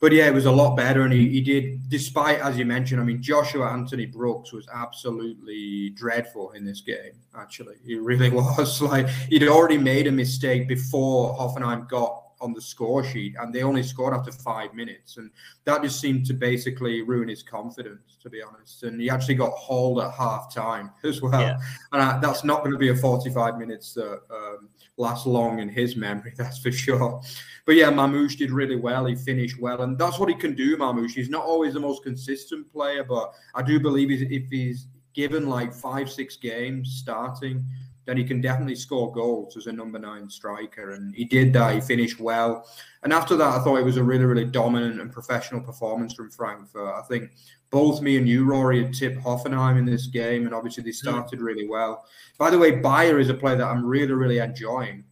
But 0.00 0.12
yeah, 0.12 0.28
it 0.28 0.34
was 0.34 0.46
a 0.46 0.52
lot 0.52 0.76
better. 0.76 1.02
And 1.02 1.12
he, 1.12 1.28
he 1.28 1.40
did, 1.40 1.88
despite, 1.88 2.38
as 2.38 2.56
you 2.56 2.64
mentioned, 2.64 3.00
I 3.00 3.04
mean, 3.04 3.20
Joshua 3.20 3.68
Anthony 3.68 4.06
Brooks 4.06 4.52
was 4.52 4.66
absolutely 4.72 5.90
dreadful 5.90 6.52
in 6.52 6.64
this 6.64 6.82
game, 6.82 7.14
actually. 7.36 7.76
He 7.84 7.96
really 7.96 8.30
was. 8.30 8.80
Like, 8.80 9.08
he'd 9.08 9.48
already 9.48 9.78
made 9.78 10.06
a 10.06 10.12
mistake 10.12 10.68
before 10.68 11.36
Hoffenheim 11.36 11.88
got 11.88 12.31
on 12.42 12.52
the 12.52 12.60
score 12.60 13.04
sheet, 13.04 13.34
and 13.40 13.54
they 13.54 13.62
only 13.62 13.82
scored 13.82 14.12
after 14.12 14.32
five 14.32 14.74
minutes, 14.74 15.16
and 15.16 15.30
that 15.64 15.82
just 15.82 16.00
seemed 16.00 16.26
to 16.26 16.34
basically 16.34 17.02
ruin 17.02 17.28
his 17.28 17.42
confidence, 17.42 18.18
to 18.22 18.28
be 18.28 18.42
honest. 18.42 18.82
And 18.82 19.00
he 19.00 19.08
actually 19.08 19.36
got 19.36 19.52
hauled 19.52 20.00
at 20.00 20.12
half 20.12 20.52
time 20.52 20.90
as 21.04 21.22
well, 21.22 21.40
yeah. 21.40 21.58
and 21.92 22.02
I, 22.02 22.18
that's 22.18 22.44
not 22.44 22.60
going 22.60 22.72
to 22.72 22.78
be 22.78 22.88
a 22.88 22.96
forty-five 22.96 23.56
minutes 23.58 23.94
that 23.94 24.20
um, 24.30 24.68
last 24.96 25.26
long 25.26 25.60
in 25.60 25.68
his 25.68 25.96
memory, 25.96 26.34
that's 26.36 26.58
for 26.58 26.72
sure. 26.72 27.22
But 27.64 27.76
yeah, 27.76 27.90
Marmoush 27.90 28.36
did 28.36 28.50
really 28.50 28.76
well. 28.76 29.06
He 29.06 29.14
finished 29.14 29.60
well, 29.60 29.82
and 29.82 29.96
that's 29.96 30.18
what 30.18 30.28
he 30.28 30.34
can 30.34 30.54
do. 30.54 30.76
Marmoush. 30.76 31.12
He's 31.12 31.30
not 31.30 31.44
always 31.44 31.74
the 31.74 31.80
most 31.80 32.02
consistent 32.02 32.70
player, 32.72 33.04
but 33.04 33.32
I 33.54 33.62
do 33.62 33.78
believe 33.78 34.10
if 34.10 34.48
he's 34.50 34.88
given 35.14 35.48
like 35.48 35.72
five, 35.72 36.10
six 36.10 36.36
games 36.36 36.98
starting 37.00 37.64
then 38.04 38.16
he 38.16 38.24
can 38.24 38.40
definitely 38.40 38.74
score 38.74 39.12
goals 39.12 39.56
as 39.56 39.66
a 39.66 39.72
number 39.72 39.98
nine 39.98 40.28
striker. 40.28 40.92
And 40.92 41.14
he 41.14 41.24
did 41.24 41.52
that. 41.52 41.74
He 41.74 41.80
finished 41.80 42.20
well. 42.20 42.66
And 43.02 43.12
after 43.12 43.36
that, 43.36 43.60
I 43.60 43.62
thought 43.62 43.76
it 43.76 43.84
was 43.84 43.96
a 43.96 44.02
really, 44.02 44.24
really 44.24 44.44
dominant 44.44 45.00
and 45.00 45.12
professional 45.12 45.60
performance 45.60 46.14
from 46.14 46.30
Frankfurt. 46.30 46.94
I 46.94 47.02
think 47.08 47.32
both 47.70 48.02
me 48.02 48.18
and 48.18 48.28
you, 48.28 48.44
Rory, 48.44 48.84
had 48.84 48.94
tipped 48.94 49.18
Hoffenheim 49.24 49.78
in 49.78 49.86
this 49.86 50.06
game, 50.06 50.44
and 50.44 50.54
obviously 50.54 50.82
they 50.82 50.90
mm. 50.90 50.94
started 50.94 51.40
really 51.40 51.66
well. 51.66 52.04
By 52.38 52.50
the 52.50 52.58
way, 52.58 52.72
Beier 52.72 53.20
is 53.20 53.30
a 53.30 53.34
player 53.34 53.56
that 53.56 53.66
I'm 53.66 53.84
really, 53.84 54.12
really 54.12 54.38
enjoying 54.38 55.04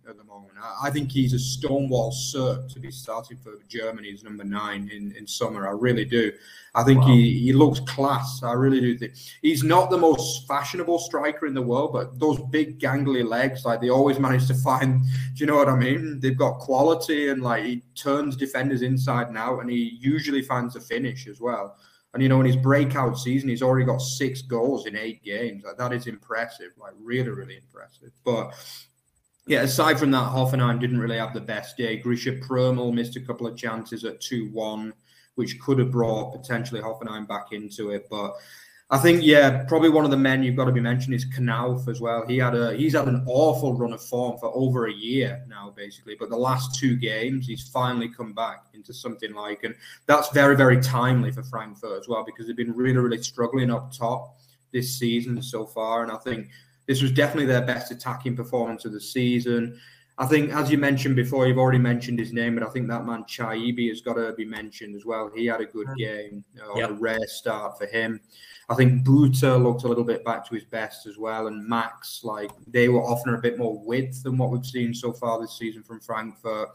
I 0.82 0.90
think 0.90 1.10
he's 1.10 1.32
a 1.32 1.38
stonewall 1.38 2.12
cert 2.12 2.72
to 2.72 2.80
be 2.80 2.90
starting 2.90 3.36
for 3.38 3.52
Germany 3.68 4.12
as 4.12 4.22
number 4.24 4.44
nine 4.44 4.90
in, 4.92 5.12
in 5.12 5.26
summer. 5.26 5.66
I 5.66 5.72
really 5.72 6.04
do. 6.04 6.32
I 6.74 6.84
think 6.84 7.00
wow. 7.00 7.08
he, 7.08 7.38
he 7.40 7.52
looks 7.52 7.80
class. 7.80 8.42
I 8.42 8.52
really 8.52 8.80
do 8.80 8.96
think 8.96 9.14
he's 9.42 9.64
not 9.64 9.90
the 9.90 9.98
most 9.98 10.46
fashionable 10.46 10.98
striker 10.98 11.46
in 11.46 11.54
the 11.54 11.62
world, 11.62 11.92
but 11.92 12.18
those 12.18 12.40
big 12.50 12.78
gangly 12.78 13.26
legs, 13.26 13.64
like 13.64 13.80
they 13.80 13.90
always 13.90 14.18
manage 14.18 14.46
to 14.48 14.54
find. 14.54 15.02
Do 15.34 15.36
you 15.36 15.46
know 15.46 15.56
what 15.56 15.68
I 15.68 15.76
mean? 15.76 16.20
They've 16.20 16.36
got 16.36 16.58
quality, 16.58 17.28
and 17.28 17.42
like 17.42 17.64
he 17.64 17.82
turns 17.94 18.36
defenders 18.36 18.82
inside 18.82 19.28
and 19.28 19.38
out, 19.38 19.60
and 19.60 19.70
he 19.70 19.98
usually 20.00 20.42
finds 20.42 20.76
a 20.76 20.80
finish 20.80 21.26
as 21.26 21.40
well. 21.40 21.76
And 22.12 22.22
you 22.22 22.28
know, 22.28 22.40
in 22.40 22.46
his 22.46 22.56
breakout 22.56 23.18
season, 23.18 23.48
he's 23.48 23.62
already 23.62 23.86
got 23.86 23.98
six 23.98 24.42
goals 24.42 24.86
in 24.86 24.96
eight 24.96 25.22
games. 25.22 25.64
Like 25.64 25.76
that 25.76 25.92
is 25.92 26.06
impressive, 26.06 26.72
like 26.76 26.92
really, 27.00 27.30
really 27.30 27.56
impressive. 27.56 28.10
But 28.24 28.52
yeah, 29.46 29.62
aside 29.62 29.98
from 29.98 30.10
that, 30.12 30.30
Hoffenheim 30.30 30.80
didn't 30.80 30.98
really 30.98 31.18
have 31.18 31.34
the 31.34 31.40
best 31.40 31.76
day. 31.76 32.00
Grischa 32.00 32.40
Prömel 32.40 32.92
missed 32.92 33.16
a 33.16 33.20
couple 33.20 33.46
of 33.46 33.56
chances 33.56 34.04
at 34.04 34.20
2 34.20 34.50
1 34.50 34.92
which 35.40 35.58
could 35.58 35.78
have 35.78 35.90
brought 35.90 36.32
potentially 36.32 36.82
Hoffenheim 36.82 37.26
back 37.26 37.52
into 37.52 37.90
it. 37.90 38.06
But 38.10 38.34
I 38.90 38.98
think, 38.98 39.22
yeah, 39.22 39.64
probably 39.64 39.88
one 39.88 40.04
of 40.04 40.10
the 40.10 40.16
men 40.16 40.42
you've 40.42 40.56
got 40.56 40.66
to 40.66 40.72
be 40.72 40.80
mentioning 40.80 41.16
is 41.16 41.24
Knauf 41.24 41.88
as 41.88 42.00
well. 42.00 42.26
He 42.26 42.36
had 42.36 42.54
a 42.54 42.74
he's 42.76 42.94
had 42.94 43.08
an 43.08 43.24
awful 43.26 43.74
run 43.74 43.94
of 43.94 44.04
form 44.04 44.38
for 44.38 44.50
over 44.54 44.86
a 44.86 44.92
year 44.92 45.42
now, 45.48 45.72
basically. 45.74 46.16
But 46.18 46.28
the 46.28 46.36
last 46.36 46.78
two 46.78 46.96
games, 46.96 47.46
he's 47.46 47.68
finally 47.68 48.08
come 48.08 48.34
back 48.34 48.66
into 48.74 48.92
something 48.92 49.32
like, 49.32 49.64
and 49.64 49.74
that's 50.06 50.28
very, 50.30 50.56
very 50.56 50.80
timely 50.82 51.32
for 51.32 51.42
Frankfurt 51.44 52.00
as 52.00 52.08
well 52.08 52.24
because 52.24 52.46
they've 52.46 52.56
been 52.56 52.74
really, 52.74 52.98
really 52.98 53.22
struggling 53.22 53.70
up 53.70 53.92
top 53.92 54.36
this 54.72 54.98
season 54.98 55.40
so 55.42 55.64
far. 55.64 56.02
And 56.02 56.12
I 56.12 56.16
think 56.16 56.48
this 56.90 57.02
was 57.02 57.12
definitely 57.12 57.46
their 57.46 57.62
best 57.62 57.92
attacking 57.92 58.34
performance 58.34 58.84
of 58.84 58.90
the 58.90 59.00
season. 59.00 59.78
I 60.18 60.26
think, 60.26 60.52
as 60.52 60.72
you 60.72 60.76
mentioned 60.76 61.14
before, 61.14 61.46
you've 61.46 61.56
already 61.56 61.78
mentioned 61.78 62.18
his 62.18 62.32
name, 62.32 62.56
but 62.56 62.66
I 62.66 62.70
think 62.70 62.88
that 62.88 63.06
man 63.06 63.22
Chaibi 63.28 63.88
has 63.90 64.00
got 64.00 64.14
to 64.14 64.32
be 64.32 64.44
mentioned 64.44 64.96
as 64.96 65.06
well. 65.06 65.30
He 65.32 65.46
had 65.46 65.60
a 65.60 65.66
good 65.66 65.86
game, 65.96 66.44
uh, 66.60 66.74
yep. 66.74 66.90
a 66.90 66.92
rare 66.94 67.28
start 67.28 67.78
for 67.78 67.86
him. 67.86 68.20
I 68.68 68.74
think 68.74 69.06
Buta 69.06 69.62
looked 69.62 69.84
a 69.84 69.88
little 69.88 70.02
bit 70.02 70.24
back 70.24 70.44
to 70.48 70.54
his 70.56 70.64
best 70.64 71.06
as 71.06 71.16
well, 71.16 71.46
and 71.46 71.64
Max, 71.64 72.24
like 72.24 72.50
they 72.66 72.88
were 72.88 73.04
offering 73.04 73.36
a 73.36 73.40
bit 73.40 73.56
more 73.56 73.78
width 73.78 74.24
than 74.24 74.36
what 74.36 74.50
we've 74.50 74.66
seen 74.66 74.92
so 74.92 75.12
far 75.12 75.40
this 75.40 75.56
season 75.56 75.84
from 75.84 76.00
Frankfurt. 76.00 76.70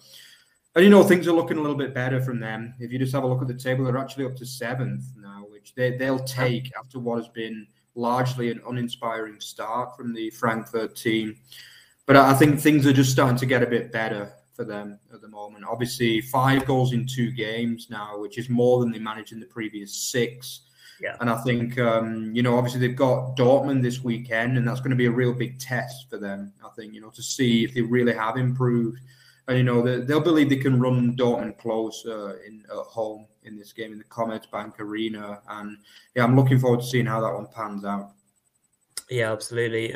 And 0.76 0.86
you 0.86 0.90
know, 0.90 1.04
things 1.04 1.28
are 1.28 1.34
looking 1.34 1.58
a 1.58 1.62
little 1.62 1.76
bit 1.76 1.94
better 1.94 2.22
from 2.22 2.40
them. 2.40 2.74
If 2.80 2.90
you 2.90 3.00
just 3.00 3.12
have 3.12 3.26
a 3.26 3.28
look 3.28 3.42
at 3.42 3.50
the 3.50 3.54
table, 3.54 3.84
they're 3.84 3.98
actually 3.98 4.28
up 4.28 4.38
to 4.38 4.46
seventh 4.46 5.04
now, 5.18 5.44
which 5.50 5.76
they, 5.76 5.98
they'll 5.98 6.20
take 6.20 6.72
after 6.80 7.00
what 7.00 7.18
has 7.18 7.28
been 7.28 7.68
largely 7.96 8.52
an 8.52 8.62
uninspiring 8.68 9.40
start 9.40 9.96
from 9.96 10.14
the 10.14 10.30
Frankfurt 10.32 10.96
team. 10.96 11.38
But 12.06 12.18
I 12.18 12.34
think 12.34 12.60
things 12.60 12.86
are 12.86 12.94
just 12.94 13.12
starting 13.12 13.38
to 13.38 13.46
get 13.46 13.64
a 13.64 13.68
bit 13.68 13.92
better 13.92 14.34
for 14.54 14.64
them 14.64 15.00
at 15.14 15.22
the 15.22 15.28
moment. 15.28 15.66
Obviously, 15.66 16.22
five 16.22 16.66
goals 16.66 16.94
in 16.94 17.08
two 17.08 17.32
games 17.32 17.88
now, 17.90 18.20
which 18.20 18.38
is 18.38 18.50
more 18.50 18.80
than 18.80 18.92
they 18.92 19.00
managed 19.00 19.32
in 19.32 19.40
the 19.40 19.46
previous 19.46 19.94
six. 19.94 20.62
Yeah. 21.02 21.18
And 21.20 21.30
I 21.30 21.42
think, 21.44 21.78
um, 21.78 22.34
you 22.34 22.42
know, 22.42 22.58
obviously 22.58 22.80
they've 22.80 22.96
got 22.96 23.36
Dortmund 23.36 23.82
this 23.82 24.02
weekend, 24.02 24.58
and 24.58 24.68
that's 24.68 24.80
going 24.80 24.92
to 24.92 24.96
be 24.96 25.08
a 25.08 25.12
real 25.12 25.34
big 25.34 25.60
test 25.60 26.10
for 26.10 26.18
them. 26.18 26.54
I 26.64 26.70
think, 26.76 26.94
you 26.94 27.02
know, 27.02 27.10
to 27.10 27.24
see 27.24 27.66
if 27.66 27.74
they 27.74 27.82
really 27.82 28.14
have 28.14 28.38
improved 28.38 29.00
and 29.48 29.58
you 29.58 29.64
know 29.64 29.82
they, 29.82 30.02
they'll 30.02 30.20
believe 30.20 30.50
they 30.50 30.56
can 30.56 30.80
run 30.80 31.16
Dortmund 31.16 31.58
close 31.58 32.06
uh, 32.06 32.36
in 32.46 32.64
at 32.70 32.78
home 32.78 33.28
in 33.44 33.58
this 33.58 33.74
game 33.74 33.92
in 33.92 33.98
the 34.00 34.04
Commerzbank 34.06 34.80
Arena, 34.80 35.42
and 35.50 35.78
yeah, 36.16 36.24
I'm 36.24 36.36
looking 36.36 36.60
forward 36.60 36.82
to 36.82 36.86
seeing 36.86 37.06
how 37.06 37.22
that 37.22 37.34
one 37.34 37.48
pans 37.56 37.86
out. 37.86 38.12
Yeah, 39.10 39.32
absolutely. 39.32 39.94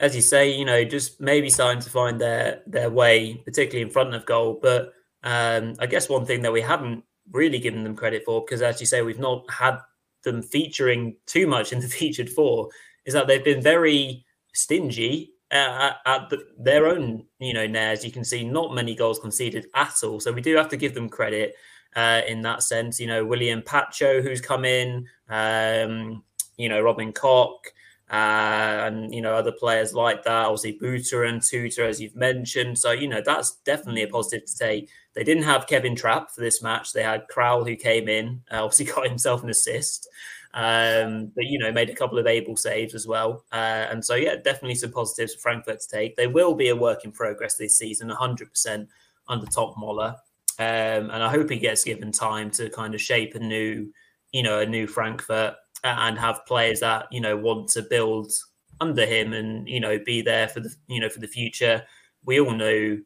As 0.00 0.14
you 0.14 0.22
say, 0.22 0.50
you 0.50 0.64
know, 0.64 0.84
just 0.84 1.20
maybe 1.20 1.48
starting 1.48 1.80
to 1.82 1.90
find 1.90 2.20
their 2.20 2.62
their 2.66 2.90
way, 2.90 3.34
particularly 3.44 3.82
in 3.82 3.90
front 3.90 4.14
of 4.14 4.26
goal. 4.26 4.58
But 4.60 4.92
um, 5.22 5.74
I 5.78 5.86
guess 5.86 6.08
one 6.08 6.26
thing 6.26 6.42
that 6.42 6.52
we 6.52 6.60
haven't 6.60 7.04
really 7.30 7.58
given 7.58 7.84
them 7.84 7.96
credit 7.96 8.24
for, 8.24 8.44
because 8.44 8.62
as 8.62 8.80
you 8.80 8.86
say, 8.86 9.02
we've 9.02 9.18
not 9.18 9.50
had 9.50 9.78
them 10.24 10.42
featuring 10.42 11.16
too 11.26 11.46
much 11.46 11.72
in 11.72 11.80
the 11.80 11.88
featured 12.00 12.28
four, 12.28 12.68
is 13.06 13.14
that 13.14 13.26
they've 13.26 13.44
been 13.44 13.62
very 13.62 14.24
stingy 14.52 15.31
at, 15.52 15.96
at 16.06 16.30
the, 16.30 16.46
their 16.58 16.86
own, 16.86 17.24
you 17.38 17.52
know, 17.52 17.66
nares. 17.66 18.04
You 18.04 18.10
can 18.10 18.24
see 18.24 18.44
not 18.44 18.74
many 18.74 18.94
goals 18.94 19.18
conceded 19.18 19.66
at 19.74 19.94
all. 20.02 20.20
So 20.20 20.32
we 20.32 20.40
do 20.40 20.56
have 20.56 20.68
to 20.70 20.76
give 20.76 20.94
them 20.94 21.08
credit 21.08 21.54
uh, 21.94 22.22
in 22.26 22.40
that 22.42 22.62
sense. 22.62 22.98
You 22.98 23.06
know, 23.06 23.24
William 23.24 23.62
Pacho, 23.62 24.22
who's 24.22 24.40
come 24.40 24.64
in, 24.64 25.06
um, 25.28 26.22
you 26.56 26.68
know, 26.68 26.80
Robin 26.80 27.12
Koch, 27.12 27.72
uh, 28.12 28.84
and 28.84 29.14
you 29.14 29.22
know 29.22 29.34
other 29.34 29.52
players 29.52 29.94
like 29.94 30.22
that. 30.24 30.44
Obviously, 30.46 30.78
Buta 30.78 31.28
and 31.28 31.40
Tuta, 31.40 31.88
as 31.88 31.98
you've 32.00 32.14
mentioned. 32.14 32.78
So 32.78 32.92
you 32.92 33.08
know 33.08 33.22
that's 33.24 33.56
definitely 33.64 34.02
a 34.02 34.08
positive 34.08 34.46
to 34.46 34.58
take. 34.58 34.90
They 35.14 35.24
didn't 35.24 35.44
have 35.44 35.66
Kevin 35.66 35.96
Trapp 35.96 36.30
for 36.30 36.42
this 36.42 36.62
match. 36.62 36.92
They 36.92 37.02
had 37.02 37.24
Grahl 37.34 37.66
who 37.66 37.74
came 37.74 38.08
in, 38.08 38.42
uh, 38.50 38.64
obviously 38.64 38.84
got 38.94 39.08
himself 39.08 39.42
an 39.42 39.48
assist, 39.48 40.08
um, 40.54 41.32
but 41.34 41.44
you 41.44 41.58
know 41.58 41.72
made 41.72 41.90
a 41.90 41.94
couple 41.94 42.18
of 42.18 42.26
able 42.26 42.56
saves 42.56 42.94
as 42.94 43.06
well. 43.06 43.44
Uh, 43.52 43.86
and 43.90 44.04
so 44.04 44.14
yeah, 44.14 44.36
definitely 44.36 44.74
some 44.74 44.92
positives 44.92 45.34
for 45.34 45.40
Frankfurt 45.40 45.80
to 45.80 45.88
take. 45.88 46.16
They 46.16 46.26
will 46.26 46.54
be 46.54 46.68
a 46.68 46.76
work 46.76 47.04
in 47.04 47.12
progress 47.12 47.56
this 47.56 47.78
season, 47.78 48.10
100% 48.10 48.86
under 49.28 49.46
Toppmöller. 49.46 50.14
Um, 50.58 51.10
and 51.10 51.22
I 51.22 51.28
hope 51.30 51.50
he 51.50 51.58
gets 51.58 51.84
given 51.84 52.12
time 52.12 52.50
to 52.52 52.68
kind 52.70 52.94
of 52.94 53.00
shape 53.00 53.34
a 53.34 53.38
new, 53.38 53.90
you 54.32 54.42
know, 54.42 54.60
a 54.60 54.66
new 54.66 54.86
Frankfurt 54.86 55.54
and 55.84 56.18
have 56.18 56.46
players 56.46 56.80
that 56.80 57.06
you 57.10 57.20
know 57.20 57.36
want 57.36 57.68
to 57.68 57.82
build 57.82 58.32
under 58.80 59.04
him 59.04 59.32
and 59.32 59.68
you 59.68 59.80
know 59.80 59.98
be 60.04 60.22
there 60.22 60.48
for 60.48 60.60
the 60.60 60.74
you 60.88 61.00
know 61.00 61.08
for 61.08 61.20
the 61.20 61.26
future. 61.26 61.82
We 62.24 62.40
all 62.40 62.52
knew 62.52 63.02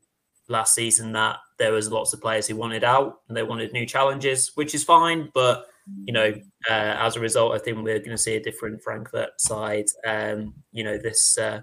last 0.49 0.75
season 0.75 1.13
that 1.13 1.39
there 1.59 1.73
was 1.73 1.91
lots 1.91 2.13
of 2.13 2.21
players 2.21 2.47
who 2.47 2.57
wanted 2.57 2.85
out 2.85 3.21
and 3.29 3.37
they 3.37 3.43
wanted 3.43 3.73
new 3.73 3.87
challenges, 3.87 4.53
which 4.55 4.75
is 4.75 4.85
fine. 4.85 5.31
But 5.35 5.67
you 6.05 6.13
know, 6.13 6.35
uh, 6.69 6.97
as 6.99 7.17
a 7.17 7.21
result, 7.21 7.55
I 7.55 7.59
think 7.59 7.79
we're 7.79 7.99
going 7.99 8.11
to 8.11 8.19
see 8.19 8.37
a 8.37 8.43
different 8.43 8.83
Frankfurt 8.83 9.41
side. 9.41 9.87
Um, 10.05 10.55
you 10.73 10.85
know, 10.85 10.99
this 10.99 11.39
uh, 11.39 11.63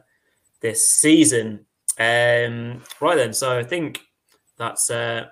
this 0.61 0.89
season. 0.89 1.65
Um, 1.99 2.81
right 3.01 3.15
then, 3.15 3.33
so 3.33 3.57
I 3.57 3.63
think 3.63 4.01
that's 4.57 4.89
uh, 4.89 5.27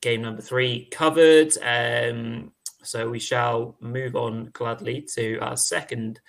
game 0.00 0.22
number 0.22 0.42
three 0.42 0.88
covered. 0.90 1.52
Um, 1.62 2.52
so 2.82 3.08
we 3.08 3.18
shall 3.18 3.76
move 3.80 4.16
on 4.16 4.50
gladly 4.52 5.06
to 5.14 5.38
our 5.38 5.56
second 5.56 6.20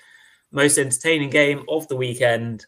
most 0.51 0.77
entertaining 0.77 1.29
game 1.29 1.63
of 1.69 1.87
the 1.87 1.95
weekend. 1.95 2.65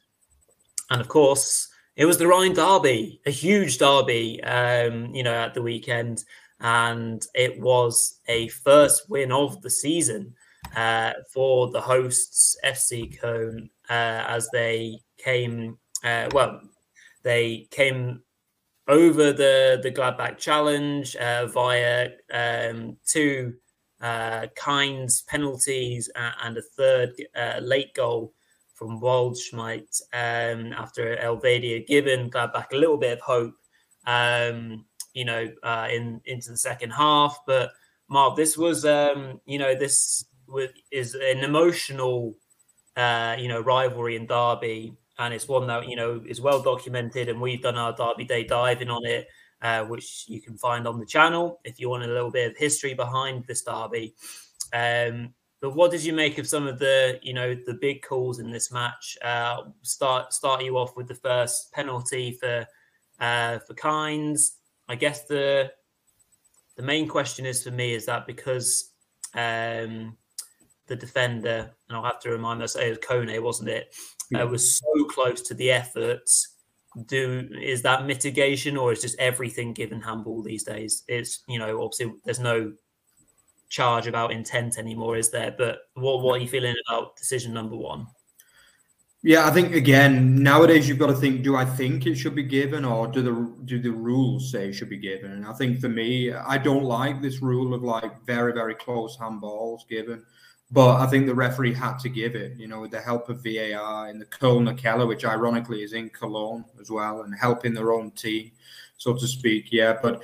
And 0.89 1.01
of 1.01 1.07
course, 1.07 1.67
it 1.95 2.05
was 2.05 2.17
the 2.17 2.27
Rhine 2.27 2.53
Derby, 2.53 3.21
a 3.25 3.31
huge 3.31 3.77
derby, 3.77 4.41
um, 4.43 5.13
you 5.13 5.23
know, 5.23 5.33
at 5.33 5.53
the 5.53 5.61
weekend. 5.61 6.23
And 6.61 7.25
it 7.33 7.59
was 7.59 8.19
a 8.27 8.49
first 8.49 9.09
win 9.09 9.31
of 9.31 9.61
the 9.61 9.69
season 9.69 10.33
uh, 10.75 11.13
for 11.33 11.71
the 11.71 11.81
hosts, 11.81 12.57
FC 12.65 13.19
Köln, 13.19 13.69
uh, 13.89 14.25
as 14.27 14.49
they 14.51 14.99
came, 15.17 15.77
uh, 16.03 16.29
well, 16.33 16.61
they 17.23 17.67
came 17.71 18.21
over 18.87 19.31
the 19.31 19.79
the 19.83 19.91
Gladbach 19.91 20.37
Challenge 20.37 21.15
uh, 21.17 21.45
via 21.47 22.09
um, 22.33 22.97
two 23.05 23.53
uh, 24.01 24.47
Kainz 24.57 25.25
penalties 25.27 26.09
and 26.15 26.57
a 26.57 26.61
third 26.61 27.11
uh, 27.35 27.59
late 27.61 27.93
goal 27.93 28.33
from 28.73 29.01
Waldschmidt 29.01 30.01
um, 30.13 30.73
after 30.73 31.17
Elvedia 31.17 31.85
given 31.85 32.29
Gladbach 32.29 32.71
a 32.71 32.77
little 32.77 32.97
bit 32.97 33.17
of 33.17 33.19
hope, 33.19 33.55
um, 34.07 34.85
you 35.19 35.25
know, 35.25 35.51
uh, 35.63 35.87
in 35.91 36.21
into 36.25 36.51
the 36.51 36.57
second 36.57 36.91
half. 36.91 37.37
But 37.45 37.71
Mark, 38.09 38.35
this 38.35 38.57
was, 38.57 38.85
um, 38.85 39.39
you 39.45 39.59
know, 39.59 39.75
this 39.75 40.25
is 40.91 41.13
an 41.15 41.43
emotional, 41.43 42.35
uh, 42.95 43.35
you 43.37 43.47
know, 43.47 43.59
rivalry 43.59 44.15
in 44.15 44.25
Derby, 44.25 44.93
and 45.17 45.33
it's 45.33 45.47
one 45.47 45.67
that 45.67 45.87
you 45.87 45.95
know 45.95 46.21
is 46.27 46.41
well 46.41 46.61
documented, 46.61 47.29
and 47.29 47.39
we've 47.39 47.61
done 47.61 47.77
our 47.77 47.95
Derby 47.95 48.25
Day 48.25 48.43
Dive-In 48.43 48.89
on 48.89 49.05
it 49.05 49.27
uh, 49.61 49.83
which 49.85 50.25
you 50.27 50.41
can 50.41 50.57
find 50.57 50.87
on 50.87 50.99
the 50.99 51.05
channel 51.05 51.59
if 51.63 51.79
you 51.79 51.89
want 51.89 52.03
a 52.03 52.07
little 52.07 52.31
bit 52.31 52.51
of 52.51 52.57
history 52.57 52.93
behind 52.93 53.45
this 53.45 53.61
derby. 53.63 54.13
Um, 54.73 55.33
but 55.61 55.75
what 55.75 55.91
did 55.91 56.03
you 56.03 56.13
make 56.13 56.37
of 56.37 56.47
some 56.47 56.67
of 56.67 56.79
the, 56.79 57.19
you 57.21 57.33
know, 57.33 57.53
the 57.53 57.73
big 57.73 58.01
calls 58.01 58.39
in 58.39 58.49
this 58.51 58.71
match? 58.71 59.17
Uh, 59.21 59.63
start 59.81 60.33
start 60.33 60.63
you 60.63 60.77
off 60.77 60.95
with 60.95 61.07
the 61.07 61.15
first 61.15 61.73
penalty 61.73 62.37
for 62.39 62.65
uh, 63.19 63.59
for 63.59 63.73
Kainz. 63.73 64.51
I 64.89 64.95
guess 64.95 65.23
the 65.25 65.71
the 66.75 66.83
main 66.83 67.07
question 67.07 67.45
is 67.45 67.63
for 67.63 67.71
me 67.71 67.93
is 67.93 68.05
that 68.05 68.25
because 68.25 68.91
um, 69.35 70.17
the 70.87 70.95
defender, 70.95 71.71
and 71.87 71.97
I'll 71.97 72.03
have 72.03 72.19
to 72.21 72.29
remind 72.29 72.59
myself, 72.59 72.83
it 72.83 72.89
was 72.89 72.99
Kone, 72.99 73.41
wasn't 73.41 73.69
it? 73.69 73.95
Uh, 74.33 74.45
was 74.45 74.75
so 74.77 75.05
close 75.05 75.41
to 75.41 75.53
the 75.53 75.71
efforts 75.71 76.55
do 77.05 77.47
is 77.61 77.81
that 77.83 78.05
mitigation 78.05 78.75
or 78.75 78.91
is 78.91 79.01
just 79.01 79.17
everything 79.19 79.73
given 79.73 80.01
handball 80.01 80.41
these 80.41 80.63
days? 80.63 81.03
It's 81.07 81.43
you 81.47 81.59
know 81.59 81.81
obviously 81.81 82.13
there's 82.25 82.39
no 82.39 82.73
charge 83.69 84.07
about 84.07 84.31
intent 84.31 84.77
anymore, 84.77 85.17
is 85.17 85.29
there? 85.29 85.53
But 85.57 85.79
what 85.93 86.21
what 86.21 86.37
are 86.37 86.41
you 86.41 86.47
feeling 86.47 86.75
about 86.87 87.15
decision 87.15 87.53
number 87.53 87.75
one? 87.75 88.07
Yeah, 89.21 89.45
I 89.45 89.51
think 89.51 89.75
again 89.75 90.41
nowadays 90.41 90.87
you've 90.87 90.97
got 90.97 91.07
to 91.07 91.15
think: 91.15 91.43
Do 91.43 91.55
I 91.55 91.65
think 91.65 92.05
it 92.05 92.15
should 92.15 92.35
be 92.35 92.43
given, 92.43 92.85
or 92.85 93.07
do 93.07 93.21
the 93.21 93.65
do 93.65 93.79
the 93.79 93.91
rules 93.91 94.49
say 94.51 94.69
it 94.69 94.73
should 94.73 94.89
be 94.89 94.97
given? 94.97 95.33
And 95.33 95.45
I 95.45 95.51
think 95.53 95.79
for 95.81 95.89
me, 95.89 96.31
I 96.31 96.57
don't 96.57 96.83
like 96.85 97.21
this 97.21 97.41
rule 97.41 97.73
of 97.73 97.83
like 97.83 98.25
very 98.25 98.53
very 98.53 98.75
close 98.75 99.17
handballs 99.17 99.87
given. 99.89 100.25
But 100.71 101.01
I 101.01 101.07
think 101.07 101.25
the 101.25 101.35
referee 101.35 101.73
had 101.73 101.97
to 101.99 102.09
give 102.09 102.35
it, 102.35 102.55
you 102.57 102.67
know, 102.67 102.79
with 102.79 102.91
the 102.91 103.01
help 103.01 103.27
of 103.27 103.43
VAR 103.43 104.09
in 104.09 104.19
the 104.19 104.25
Kölner 104.25 104.77
Keller, 104.77 105.07
which 105.07 105.25
ironically 105.25 105.81
is 105.81 105.93
in 105.93 106.09
Cologne 106.11 106.63
as 106.79 106.91
well, 106.91 107.23
and 107.23 107.33
helping 107.35 107.73
their 107.73 107.91
own 107.91 108.11
team, 108.11 108.51
so 108.97 109.15
to 109.15 109.27
speak. 109.27 109.71
Yeah, 109.71 109.97
but 110.01 110.23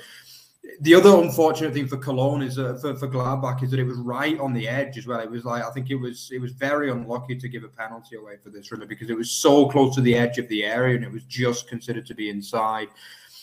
the 0.80 0.94
other 0.94 1.10
unfortunate 1.22 1.72
thing 1.72 1.86
for 1.86 1.96
Cologne 1.96 2.42
is 2.42 2.58
uh, 2.58 2.78
for, 2.80 2.94
for 2.96 3.08
Gladbach 3.08 3.62
is 3.62 3.70
that 3.70 3.80
it 3.80 3.84
was 3.84 3.98
right 3.98 4.38
on 4.40 4.52
the 4.52 4.68
edge 4.68 4.98
as 4.98 5.06
well. 5.06 5.20
It 5.20 5.30
was 5.30 5.44
like 5.44 5.64
I 5.64 5.70
think 5.70 5.90
it 5.90 5.96
was 5.96 6.30
it 6.32 6.40
was 6.40 6.52
very 6.52 6.90
unlucky 6.90 7.36
to 7.36 7.48
give 7.48 7.64
a 7.64 7.68
penalty 7.68 8.16
away 8.16 8.36
for 8.42 8.50
this 8.50 8.70
really 8.72 8.86
because 8.86 9.10
it 9.10 9.16
was 9.16 9.30
so 9.30 9.68
close 9.68 9.94
to 9.94 10.00
the 10.00 10.14
edge 10.14 10.38
of 10.38 10.48
the 10.48 10.64
area 10.64 10.96
and 10.96 11.04
it 11.04 11.12
was 11.12 11.24
just 11.24 11.68
considered 11.68 12.06
to 12.06 12.14
be 12.14 12.30
inside 12.30 12.88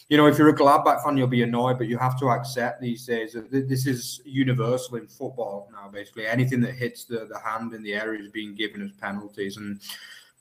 you 0.10 0.18
know, 0.18 0.28
if 0.28 0.38
you're 0.38 0.50
a 0.50 0.56
Gladbach 0.56 1.04
fan, 1.04 1.18
you'll 1.18 1.28
be 1.28 1.44
annoyed, 1.44 1.78
but 1.78 1.88
you 1.88 1.98
have 1.98 2.20
to 2.20 2.30
accept 2.30 2.82
these 2.82 3.06
days 3.06 3.34
that 3.34 3.50
this 3.52 3.88
is 3.88 4.22
universal 4.26 4.98
in 4.98 5.08
football 5.08 5.70
now. 5.72 5.90
Basically, 5.90 6.28
anything 6.28 6.62
that 6.62 6.74
hits 6.74 7.06
the, 7.06 7.26
the 7.26 7.40
hand 7.40 7.74
in 7.74 7.84
the 7.84 7.94
area 7.94 8.22
is 8.22 8.30
being 8.30 8.54
given 8.54 8.84
as 8.84 8.92
penalties. 8.92 9.58
And 9.58 9.80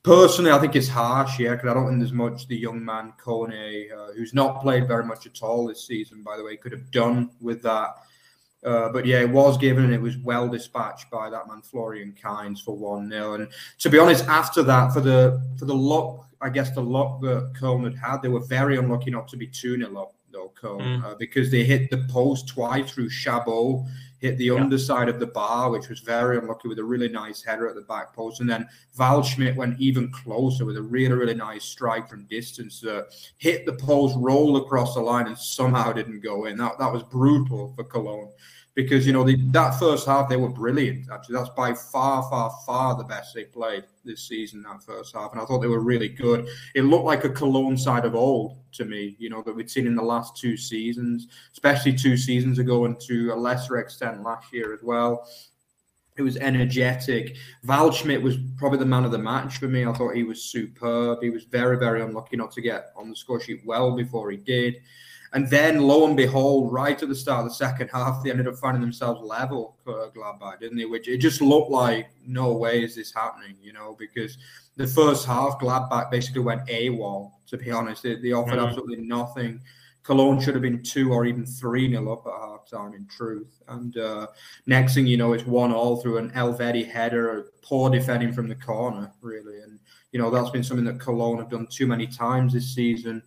personally, 0.03 0.51
I 0.51 0.59
think 0.59 0.75
it's 0.75 0.87
harsh, 0.87 1.39
yeah, 1.39 1.51
because 1.51 1.69
I 1.69 1.73
don't 1.73 1.87
think 1.87 1.99
there's 1.99 2.13
much 2.13 2.47
the 2.47 2.57
young 2.57 2.83
man 2.83 3.13
Kone, 3.23 3.91
uh, 3.91 4.13
who's 4.13 4.33
not 4.33 4.61
played 4.61 4.87
very 4.87 5.05
much 5.05 5.25
at 5.25 5.41
all 5.41 5.65
this 5.65 5.87
season, 5.87 6.21
by 6.23 6.37
the 6.37 6.43
way, 6.43 6.57
could 6.57 6.71
have 6.71 6.91
done 6.91 7.29
with 7.41 7.61
that. 7.63 7.95
Uh, 8.65 8.89
but 8.89 9.05
yeah, 9.05 9.19
it 9.19 9.29
was 9.29 9.57
given 9.57 9.83
and 9.83 9.93
it 9.93 10.01
was 10.01 10.17
well 10.17 10.47
dispatched 10.47 11.09
by 11.11 11.29
that 11.29 11.47
man 11.47 11.61
Florian 11.61 12.13
Kainz 12.13 12.63
for 12.63 12.77
one 12.77 13.09
0 13.09 13.33
And 13.33 13.49
to 13.79 13.89
be 13.89 13.99
honest, 13.99 14.25
after 14.27 14.63
that, 14.63 14.93
for 14.93 15.01
the 15.01 15.41
for 15.57 15.65
the 15.65 15.75
luck, 15.75 16.29
I 16.39 16.49
guess 16.49 16.71
the 16.71 16.81
luck 16.81 17.19
that 17.21 17.51
Köln 17.59 17.83
had 17.83 17.95
had, 17.95 18.21
they 18.21 18.29
were 18.29 18.45
very 18.45 18.77
unlucky 18.77 19.11
not 19.11 19.27
to 19.29 19.37
be 19.37 19.47
two 19.47 19.75
0 19.75 20.01
up 20.01 20.13
though 20.31 20.51
Köln 20.59 20.81
mm. 20.81 21.03
uh, 21.03 21.15
because 21.15 21.51
they 21.51 21.63
hit 21.63 21.89
the 21.89 22.05
post 22.09 22.47
twice 22.47 22.91
through 22.91 23.09
Chabot, 23.09 23.85
hit 24.23 24.37
the 24.37 24.45
yeah. 24.45 24.53
underside 24.53 25.09
of 25.09 25.19
the 25.19 25.27
bar, 25.27 25.69
which 25.69 25.89
was 25.89 25.99
very 25.99 26.37
unlucky 26.37 26.69
with 26.69 26.79
a 26.79 26.83
really 26.83 27.09
nice 27.09 27.43
header 27.43 27.67
at 27.67 27.75
the 27.75 27.81
back 27.81 28.15
post, 28.15 28.39
and 28.39 28.49
then 28.49 28.65
Waldschmidt 28.97 29.57
went 29.57 29.79
even 29.81 30.09
closer 30.11 30.63
with 30.63 30.77
a 30.77 30.81
really 30.81 31.13
really 31.13 31.33
nice 31.33 31.65
strike 31.65 32.09
from 32.09 32.25
distance 32.27 32.79
that 32.79 33.07
hit 33.37 33.65
the 33.65 33.73
post, 33.73 34.15
rolled 34.17 34.63
across 34.63 34.95
the 34.95 35.01
line, 35.01 35.27
and 35.27 35.37
somehow 35.37 35.91
didn't 35.91 36.21
go 36.21 36.45
in. 36.45 36.57
That 36.57 36.79
that 36.79 36.91
was 36.91 37.03
brutal 37.03 37.73
for 37.75 37.83
Cologne 37.83 38.31
because 38.75 39.05
you 39.05 39.13
know 39.13 39.23
the, 39.23 39.35
that 39.51 39.77
first 39.79 40.07
half 40.07 40.27
they 40.27 40.35
were 40.35 40.49
brilliant. 40.49 41.09
Actually, 41.11 41.35
that's 41.35 41.49
by 41.49 41.73
far, 41.73 42.23
far, 42.29 42.55
far 42.65 42.95
the 42.95 43.03
best 43.03 43.33
they 43.33 43.45
played 43.45 43.83
this 44.03 44.27
season. 44.27 44.63
That 44.63 44.83
first 44.83 45.15
half, 45.15 45.31
and 45.31 45.41
I 45.41 45.45
thought 45.45 45.59
they 45.59 45.67
were 45.67 45.79
really 45.79 46.09
good. 46.09 46.47
It 46.73 46.83
looked 46.83 47.05
like 47.05 47.23
a 47.23 47.29
Cologne 47.29 47.77
side 47.77 48.05
of 48.05 48.15
old 48.15 48.57
to 48.73 48.85
me. 48.85 49.15
You 49.19 49.29
know 49.29 49.43
that 49.43 49.55
we'd 49.55 49.69
seen 49.69 49.87
in 49.87 49.95
the 49.95 50.03
last 50.03 50.35
two 50.35 50.57
seasons, 50.57 51.27
especially 51.51 51.93
two 51.93 52.17
seasons 52.17 52.59
ago, 52.59 52.85
and 52.85 52.99
to 53.01 53.31
a 53.31 53.35
lesser 53.35 53.77
extent 53.77 54.23
last 54.23 54.51
year 54.51 54.73
as 54.73 54.81
well. 54.81 55.27
It 56.15 56.21
was 56.21 56.37
energetic. 56.37 57.37
Waldschmidt 57.65 58.21
was 58.21 58.37
probably 58.55 58.77
the 58.77 58.85
man 58.85 59.03
of 59.03 59.11
the 59.11 59.17
match 59.17 59.57
for 59.57 59.67
me. 59.67 59.83
I 59.83 59.93
thought 59.93 60.15
he 60.15 60.23
was 60.23 60.43
superb. 60.43 61.23
He 61.23 61.31
was 61.31 61.45
very, 61.45 61.75
very 61.77 62.03
unlucky 62.03 62.37
not 62.37 62.51
to 62.51 62.61
get 62.61 62.91
on 62.95 63.09
the 63.09 63.15
score 63.15 63.39
sheet 63.39 63.61
well 63.65 63.95
before 63.95 64.29
he 64.29 64.37
did. 64.37 64.75
And 65.33 65.49
then, 65.49 65.81
lo 65.81 66.05
and 66.05 66.15
behold, 66.15 66.71
right 66.71 67.01
at 67.01 67.09
the 67.09 67.15
start 67.15 67.43
of 67.43 67.49
the 67.49 67.55
second 67.55 67.89
half, 67.91 68.23
they 68.23 68.29
ended 68.29 68.47
up 68.47 68.55
finding 68.55 68.81
themselves 68.81 69.19
level, 69.21 69.77
uh, 69.87 70.09
Gladbach, 70.15 70.59
didn't 70.59 70.77
they? 70.77 70.85
Which 70.85 71.07
it 71.07 71.17
just 71.17 71.41
looked 71.41 71.71
like, 71.71 72.09
no 72.25 72.53
way 72.53 72.83
is 72.83 72.95
this 72.95 73.11
happening, 73.11 73.55
you 73.59 73.73
know, 73.73 73.95
because 73.97 74.37
the 74.75 74.85
first 74.85 75.25
half, 75.25 75.59
Gladbach 75.59 76.11
basically 76.11 76.41
went 76.41 76.67
AWOL, 76.67 77.31
to 77.47 77.57
be 77.57 77.71
honest. 77.71 78.03
They, 78.03 78.15
they 78.15 78.31
offered 78.31 78.57
mm-hmm. 78.57 78.67
absolutely 78.67 78.97
nothing. 78.97 79.59
Cologne 80.03 80.39
should 80.39 80.53
have 80.53 80.61
been 80.61 80.83
two 80.83 81.11
or 81.11 81.25
even 81.25 81.45
three 81.45 81.87
nil 81.87 82.11
up 82.11 82.27
at 82.27 82.33
half 82.33 82.69
time, 82.69 82.93
in 82.93 83.07
truth. 83.07 83.61
And 83.69 83.97
uh, 83.97 84.27
next 84.67 84.93
thing 84.93 85.07
you 85.07 85.17
know, 85.17 85.33
it's 85.33 85.45
one 85.45 85.71
all 85.71 85.97
through 85.97 86.17
an 86.17 86.29
Elvedi 86.31 86.87
header, 86.87 87.47
poor 87.63 87.89
defending 87.89 88.33
from 88.33 88.49
the 88.49 88.55
corner, 88.55 89.11
really. 89.21 89.61
And, 89.61 89.79
you 90.11 90.19
know, 90.19 90.29
that's 90.29 90.49
been 90.49 90.63
something 90.63 90.85
that 90.85 90.99
Cologne 90.99 91.39
have 91.39 91.49
done 91.49 91.67
too 91.71 91.87
many 91.87 92.05
times 92.05 92.53
this 92.53 92.75
season. 92.75 93.23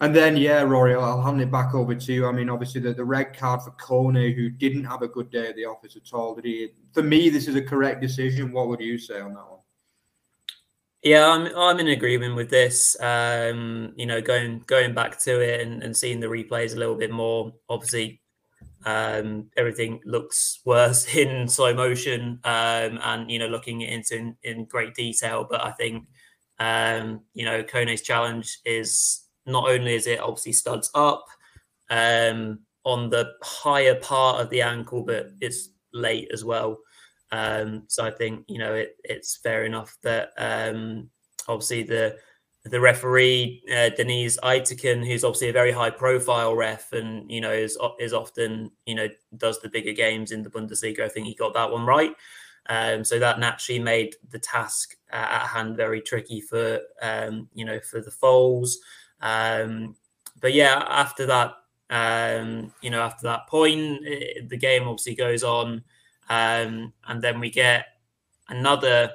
And 0.00 0.14
then, 0.14 0.36
yeah, 0.36 0.60
Rory, 0.60 0.94
I'll 0.94 1.22
hand 1.22 1.40
it 1.40 1.50
back 1.50 1.74
over 1.74 1.94
to 1.94 2.12
you. 2.12 2.26
I 2.26 2.32
mean, 2.32 2.50
obviously, 2.50 2.82
the, 2.82 2.92
the 2.92 3.04
red 3.04 3.34
card 3.34 3.62
for 3.62 3.70
Kone, 3.72 4.34
who 4.34 4.50
didn't 4.50 4.84
have 4.84 5.00
a 5.00 5.08
good 5.08 5.30
day 5.30 5.48
at 5.48 5.56
the 5.56 5.64
office 5.64 5.96
at 5.96 6.12
all, 6.12 6.34
did 6.34 6.44
he? 6.44 6.68
For 6.92 7.02
me, 7.02 7.30
this 7.30 7.48
is 7.48 7.54
a 7.54 7.62
correct 7.62 8.02
decision. 8.02 8.52
What 8.52 8.68
would 8.68 8.80
you 8.80 8.98
say 8.98 9.20
on 9.20 9.32
that 9.32 9.48
one? 9.48 9.60
Yeah, 11.02 11.28
I'm 11.28 11.46
I'm 11.56 11.78
in 11.78 11.88
agreement 11.88 12.34
with 12.34 12.50
this. 12.50 12.96
Um, 13.00 13.92
you 13.96 14.06
know, 14.06 14.20
going 14.20 14.64
going 14.66 14.92
back 14.92 15.20
to 15.20 15.40
it 15.40 15.60
and, 15.60 15.82
and 15.82 15.96
seeing 15.96 16.20
the 16.20 16.26
replays 16.26 16.74
a 16.74 16.78
little 16.78 16.96
bit 16.96 17.12
more. 17.12 17.52
Obviously, 17.68 18.20
um, 18.84 19.48
everything 19.56 20.00
looks 20.04 20.60
worse 20.64 21.06
in 21.16 21.48
slow 21.48 21.72
motion, 21.74 22.40
um, 22.44 22.98
and 23.02 23.30
you 23.30 23.38
know, 23.38 23.46
looking 23.46 23.82
into 23.82 24.16
in, 24.16 24.36
in 24.42 24.64
great 24.64 24.94
detail. 24.94 25.46
But 25.48 25.64
I 25.64 25.70
think 25.72 26.08
um, 26.58 27.20
you 27.34 27.44
know, 27.44 27.62
Kone's 27.62 28.02
challenge 28.02 28.58
is 28.64 29.25
not 29.46 29.68
only 29.68 29.94
is 29.94 30.06
it 30.06 30.20
obviously 30.20 30.52
studs 30.52 30.90
up 30.94 31.24
um, 31.90 32.60
on 32.84 33.10
the 33.10 33.32
higher 33.42 33.94
part 33.94 34.40
of 34.40 34.50
the 34.50 34.62
ankle, 34.62 35.02
but 35.02 35.30
it's 35.40 35.70
late 35.92 36.30
as 36.32 36.44
well. 36.44 36.78
Um, 37.32 37.84
so 37.88 38.04
I 38.04 38.10
think 38.10 38.44
you 38.48 38.58
know 38.58 38.74
it, 38.74 38.96
it's 39.02 39.36
fair 39.36 39.64
enough 39.64 39.96
that 40.02 40.30
um, 40.38 41.10
obviously 41.48 41.82
the 41.82 42.16
the 42.64 42.80
referee 42.80 43.62
uh, 43.70 43.90
Deniz 43.90 44.38
Aytekin, 44.42 45.06
who's 45.06 45.24
obviously 45.24 45.50
a 45.50 45.52
very 45.52 45.72
high 45.72 45.90
profile 45.90 46.54
ref, 46.54 46.92
and 46.92 47.30
you 47.30 47.40
know 47.40 47.52
is 47.52 47.78
is 47.98 48.12
often 48.12 48.70
you 48.86 48.94
know 48.94 49.08
does 49.36 49.60
the 49.60 49.68
bigger 49.68 49.92
games 49.92 50.32
in 50.32 50.42
the 50.42 50.50
Bundesliga. 50.50 51.00
I 51.00 51.08
think 51.08 51.26
he 51.26 51.34
got 51.34 51.54
that 51.54 51.70
one 51.70 51.86
right. 51.86 52.14
Um, 52.68 53.04
so 53.04 53.20
that 53.20 53.38
naturally 53.38 53.78
made 53.78 54.16
the 54.30 54.40
task 54.40 54.96
uh, 55.12 55.16
at 55.16 55.46
hand 55.46 55.76
very 55.76 56.00
tricky 56.00 56.40
for 56.40 56.80
um, 57.02 57.48
you 57.54 57.64
know 57.64 57.80
for 57.80 58.00
the 58.00 58.10
Foals. 58.10 58.78
Um, 59.20 59.96
but 60.40 60.52
yeah, 60.52 60.84
after 60.88 61.26
that, 61.26 61.54
um, 61.90 62.72
you 62.82 62.90
know, 62.90 63.00
after 63.00 63.26
that 63.26 63.46
point, 63.48 64.00
it, 64.04 64.48
the 64.48 64.56
game 64.56 64.88
obviously 64.88 65.14
goes 65.14 65.42
on, 65.42 65.82
um, 66.28 66.92
and 67.06 67.22
then 67.22 67.40
we 67.40 67.50
get 67.50 67.86
another 68.48 69.10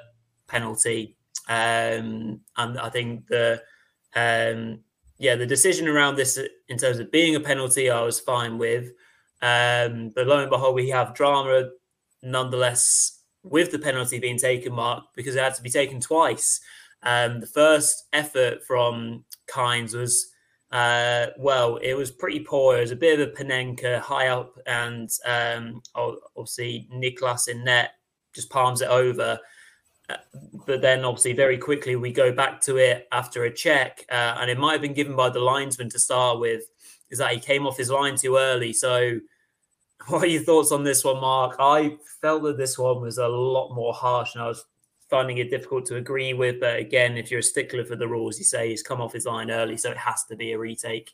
penalty, 0.48 1.16
um, 1.48 2.40
and 2.56 2.78
I 2.78 2.88
think 2.88 3.26
the 3.28 3.62
um, 4.14 4.80
yeah 5.18 5.36
the 5.36 5.46
decision 5.46 5.88
around 5.88 6.16
this 6.16 6.38
in 6.68 6.78
terms 6.78 6.98
of 6.98 7.12
being 7.12 7.36
a 7.36 7.40
penalty, 7.40 7.90
I 7.90 8.02
was 8.02 8.20
fine 8.20 8.58
with. 8.58 8.92
Um, 9.42 10.10
but 10.14 10.26
lo 10.26 10.38
and 10.38 10.50
behold, 10.50 10.74
we 10.74 10.88
have 10.90 11.14
drama 11.14 11.70
nonetheless 12.22 13.22
with 13.42 13.72
the 13.72 13.78
penalty 13.78 14.18
being 14.18 14.38
taken, 14.38 14.72
Mark, 14.72 15.04
because 15.16 15.34
it 15.34 15.42
had 15.42 15.54
to 15.56 15.62
be 15.62 15.70
taken 15.70 16.00
twice. 16.00 16.60
Um, 17.02 17.40
the 17.40 17.46
first 17.46 18.06
effort 18.12 18.64
from 18.64 19.24
Kainz 19.50 19.94
was, 19.94 20.32
uh, 20.70 21.26
well, 21.38 21.76
it 21.76 21.94
was 21.94 22.10
pretty 22.10 22.40
poor. 22.40 22.78
It 22.78 22.82
was 22.82 22.90
a 22.90 22.96
bit 22.96 23.20
of 23.20 23.28
a 23.28 23.32
Panenka 23.32 24.00
high 24.00 24.28
up, 24.28 24.58
and 24.66 25.10
um, 25.26 25.82
obviously 25.94 26.88
Nicolas 26.90 27.48
in 27.48 27.64
net 27.64 27.92
just 28.34 28.50
palms 28.50 28.80
it 28.80 28.88
over. 28.88 29.38
Uh, 30.08 30.16
but 30.66 30.80
then, 30.80 31.04
obviously, 31.04 31.32
very 31.32 31.58
quickly 31.58 31.96
we 31.96 32.12
go 32.12 32.32
back 32.32 32.60
to 32.62 32.76
it 32.76 33.06
after 33.12 33.44
a 33.44 33.54
check, 33.54 34.04
uh, 34.10 34.36
and 34.40 34.50
it 34.50 34.58
might 34.58 34.72
have 34.72 34.82
been 34.82 34.94
given 34.94 35.16
by 35.16 35.28
the 35.28 35.38
linesman 35.40 35.90
to 35.90 35.98
start 35.98 36.38
with. 36.40 36.62
Is 37.10 37.18
that 37.18 37.32
he 37.32 37.40
came 37.40 37.66
off 37.66 37.76
his 37.76 37.90
line 37.90 38.16
too 38.16 38.36
early? 38.36 38.72
So, 38.72 39.20
what 40.08 40.22
are 40.22 40.26
your 40.26 40.42
thoughts 40.42 40.72
on 40.72 40.84
this 40.84 41.04
one, 41.04 41.20
Mark? 41.20 41.56
I 41.58 41.96
felt 42.20 42.42
that 42.44 42.58
this 42.58 42.78
one 42.78 43.00
was 43.00 43.18
a 43.18 43.28
lot 43.28 43.74
more 43.74 43.92
harsh, 43.92 44.34
and 44.34 44.42
I 44.42 44.48
was 44.48 44.64
finding 45.12 45.36
it 45.36 45.50
difficult 45.50 45.84
to 45.84 45.96
agree 45.96 46.32
with. 46.32 46.58
But 46.58 46.78
again, 46.78 47.18
if 47.18 47.30
you're 47.30 47.40
a 47.40 47.42
stickler 47.42 47.84
for 47.84 47.96
the 47.96 48.08
rules, 48.08 48.38
you 48.38 48.44
say 48.44 48.70
he's 48.70 48.82
come 48.82 49.02
off 49.02 49.12
his 49.12 49.26
line 49.26 49.50
early, 49.50 49.76
so 49.76 49.90
it 49.90 49.98
has 49.98 50.24
to 50.24 50.36
be 50.36 50.52
a 50.52 50.58
retake. 50.58 51.12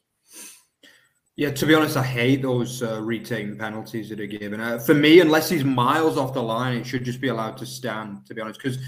Yeah, 1.34 1.50
to 1.50 1.66
be 1.66 1.74
honest, 1.74 1.96
I 1.96 2.04
hate 2.04 2.42
those 2.42 2.80
uh, 2.80 3.00
retaking 3.02 3.58
penalties 3.58 4.08
that 4.10 4.20
are 4.20 4.26
given. 4.26 4.60
Uh, 4.60 4.78
for 4.78 4.94
me, 4.94 5.18
unless 5.20 5.48
he's 5.48 5.64
miles 5.64 6.16
off 6.16 6.32
the 6.32 6.42
line, 6.42 6.76
it 6.76 6.86
should 6.86 7.04
just 7.04 7.20
be 7.20 7.28
allowed 7.28 7.56
to 7.58 7.66
stand, 7.66 8.24
to 8.26 8.34
be 8.34 8.40
honest. 8.40 8.60
Because 8.62 8.78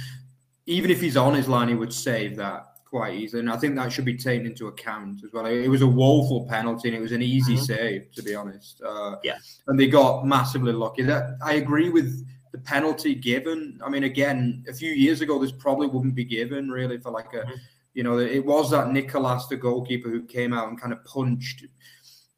even 0.66 0.90
if 0.92 1.01
he's 1.01 1.16
on 1.16 1.35
his 1.35 1.49
line, 1.49 1.68
he 1.68 1.75
would 1.75 1.92
save 1.92 2.37
that 2.37 2.66
quite 2.88 3.14
easily. 3.14 3.40
And 3.40 3.51
I 3.51 3.57
think 3.57 3.75
that 3.77 3.92
should 3.92 4.05
be 4.05 4.16
taken 4.16 4.46
into 4.46 4.68
account 4.68 5.23
as 5.25 5.33
well. 5.33 5.46
It 5.46 5.68
was 5.68 5.83
a 5.83 5.87
woeful 5.87 6.46
penalty 6.49 6.88
and 6.88 6.96
it 6.96 7.01
was 7.01 7.12
an 7.12 7.23
easy 7.23 7.55
mm-hmm. 7.55 7.64
save, 7.64 8.12
to 8.12 8.23
be 8.23 8.35
honest. 8.35 8.81
Uh, 8.85 9.16
yeah. 9.25 9.38
And 9.66 9.79
they 9.79 9.87
got 9.88 10.27
massively 10.27 10.73
lucky. 10.73 11.03
That 11.03 11.37
I 11.42 11.55
agree 11.55 11.88
with 11.88 12.27
penalty 12.64 13.14
given. 13.14 13.81
I 13.85 13.88
mean, 13.88 14.05
again, 14.05 14.64
a 14.68 14.73
few 14.73 14.92
years 14.92 15.20
ago, 15.20 15.38
this 15.38 15.53
probably 15.53 15.87
wouldn't 15.87 16.14
be 16.14 16.25
given 16.25 16.70
really 16.70 16.99
for 16.99 17.11
like 17.11 17.33
a, 17.35 17.44
you 17.94 18.03
know, 18.03 18.18
it 18.18 18.44
was 18.44 18.70
that 18.70 18.90
Nicolas, 18.90 19.46
the 19.46 19.57
goalkeeper, 19.57 20.09
who 20.09 20.23
came 20.23 20.53
out 20.53 20.68
and 20.68 20.81
kind 20.81 20.92
of 20.92 21.05
punched 21.05 21.64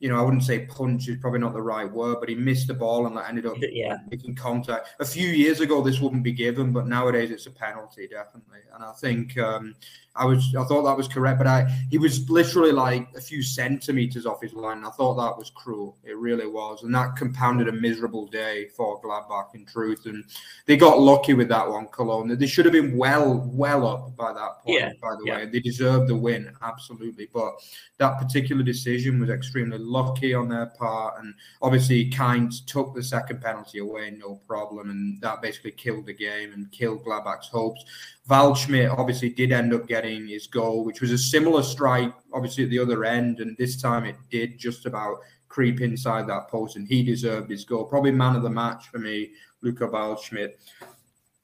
you 0.03 0.09
know, 0.09 0.19
I 0.19 0.23
wouldn't 0.23 0.43
say 0.43 0.67
punch 0.67 1.07
is 1.07 1.19
probably 1.19 1.39
not 1.39 1.53
the 1.53 1.63
right 1.63 1.91
word, 1.91 2.17
but 2.19 2.29
he 2.29 2.35
missed 2.35 2.67
the 2.67 2.75
ball 2.75 3.07
and 3.07 3.17
that 3.17 3.29
ended 3.29 3.47
up 3.47 3.55
yeah. 3.61 3.99
making 4.11 4.35
contact. 4.35 4.89
A 4.99 5.05
few 5.05 5.29
years 5.29 5.61
ago, 5.61 5.81
this 5.81 6.01
wouldn't 6.01 6.25
be 6.25 6.33
given, 6.33 6.73
but 6.73 6.89
nowadays 6.89 7.31
it's 7.31 7.47
a 7.47 7.53
penalty, 7.53 8.09
definitely. 8.09 8.59
And 8.75 8.83
I 8.83 8.91
think 8.95 9.39
um, 9.39 9.77
I 10.15 10.27
was, 10.27 10.55
I 10.55 10.65
thought 10.65 10.83
that 10.83 10.97
was 10.97 11.09
correct, 11.09 11.39
but 11.39 11.47
I, 11.47 11.65
he 11.91 11.97
was 11.99 12.29
literally 12.29 12.73
like 12.73 13.09
a 13.17 13.21
few 13.21 13.43
centimeters 13.43 14.27
off 14.27 14.43
his 14.43 14.53
line. 14.53 14.85
I 14.85 14.91
thought 14.91 15.15
that 15.15 15.39
was 15.39 15.51
cruel. 15.51 15.97
It 16.05 16.17
really 16.17 16.47
was, 16.47 16.83
and 16.83 16.95
that 16.95 17.17
compounded 17.17 17.69
a 17.69 17.73
miserable 17.73 18.27
day 18.27 18.69
for 18.77 19.01
Gladbach, 19.01 19.55
in 19.55 19.65
truth. 19.65 20.07
And 20.07 20.25
they 20.67 20.77
got 20.77 21.01
lucky 21.01 21.35
with 21.35 21.49
that 21.49 21.69
one, 21.69 21.87
Cologne. 21.89 22.37
They 22.37 22.47
should 22.47 22.67
have 22.67 22.73
been 22.73 22.97
well, 22.97 23.49
well 23.53 23.87
up 23.87 24.17
by 24.17 24.33
that 24.33 24.63
point. 24.63 24.81
Yeah. 24.81 24.93
By 25.01 25.15
the 25.17 25.25
yeah. 25.25 25.37
way, 25.39 25.47
they 25.47 25.61
deserved 25.61 26.09
the 26.09 26.17
win 26.17 26.53
absolutely, 26.63 27.29
but 27.33 27.55
that 27.99 28.19
particular 28.19 28.63
decision 28.63 29.21
was 29.21 29.31
extremely 29.31 29.79
lucky 29.79 30.35
on 30.35 30.49
their 30.49 30.67
part. 30.67 31.23
And 31.23 31.35
obviously, 31.63 32.11
Kainz 32.11 32.65
took 32.67 32.95
the 32.95 33.03
second 33.03 33.41
penalty 33.41 33.79
away, 33.79 34.11
no 34.11 34.41
problem. 34.47 34.91
And 34.91 35.21
that 35.23 35.41
basically 35.41 35.73
killed 35.73 36.07
the 36.07 36.15
game 36.15 36.53
and 36.53 36.71
killed 36.71 37.05
Gladbach's 37.05 37.49
hopes. 37.49 37.85
Waldschmidt 38.29 38.97
obviously 38.97 39.31
did 39.31 39.53
end 39.53 39.75
up 39.75 39.89
getting 39.89 40.29
his 40.29 40.47
goal, 40.47 40.85
which 40.85 41.01
was 41.01 41.11
a 41.11 41.19
similar 41.19 41.63
strike, 41.63 42.15
obviously, 42.33 42.65
at 42.65 42.71
the 42.71 42.79
other 42.79 43.05
end. 43.05 43.41
And 43.41 43.57
this 43.57 43.81
time 43.81 44.05
it 44.05 44.17
did 44.31 44.59
just 44.59 44.87
about 44.87 45.19
creep 45.49 45.81
inside 45.81 46.29
that 46.29 46.49
post, 46.49 46.77
and 46.77 46.87
he 46.87 47.03
deserved 47.03 47.51
his 47.51 47.65
goal. 47.65 47.85
Probably 47.85 48.13
man 48.13 48.37
of 48.37 48.43
the 48.43 48.51
match 48.51 48.89
for 48.89 48.99
me, 48.99 49.33
Luca 49.61 49.89
Waldschmidt. 49.89 50.53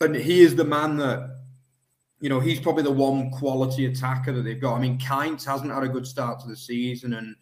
And 0.00 0.14
he 0.14 0.40
is 0.40 0.54
the 0.54 0.64
man 0.64 0.96
that 0.98 1.28
you 2.20 2.28
know, 2.28 2.40
he's 2.40 2.60
probably 2.60 2.82
the 2.82 2.90
one 2.90 3.30
quality 3.30 3.86
attacker 3.86 4.32
that 4.32 4.42
they've 4.42 4.60
got. 4.60 4.74
I 4.74 4.80
mean, 4.80 4.98
Kainz 4.98 5.44
hasn't 5.44 5.72
had 5.72 5.84
a 5.84 5.88
good 5.88 6.06
start 6.06 6.40
to 6.40 6.48
the 6.48 6.56
season, 6.56 7.14
and 7.14 7.36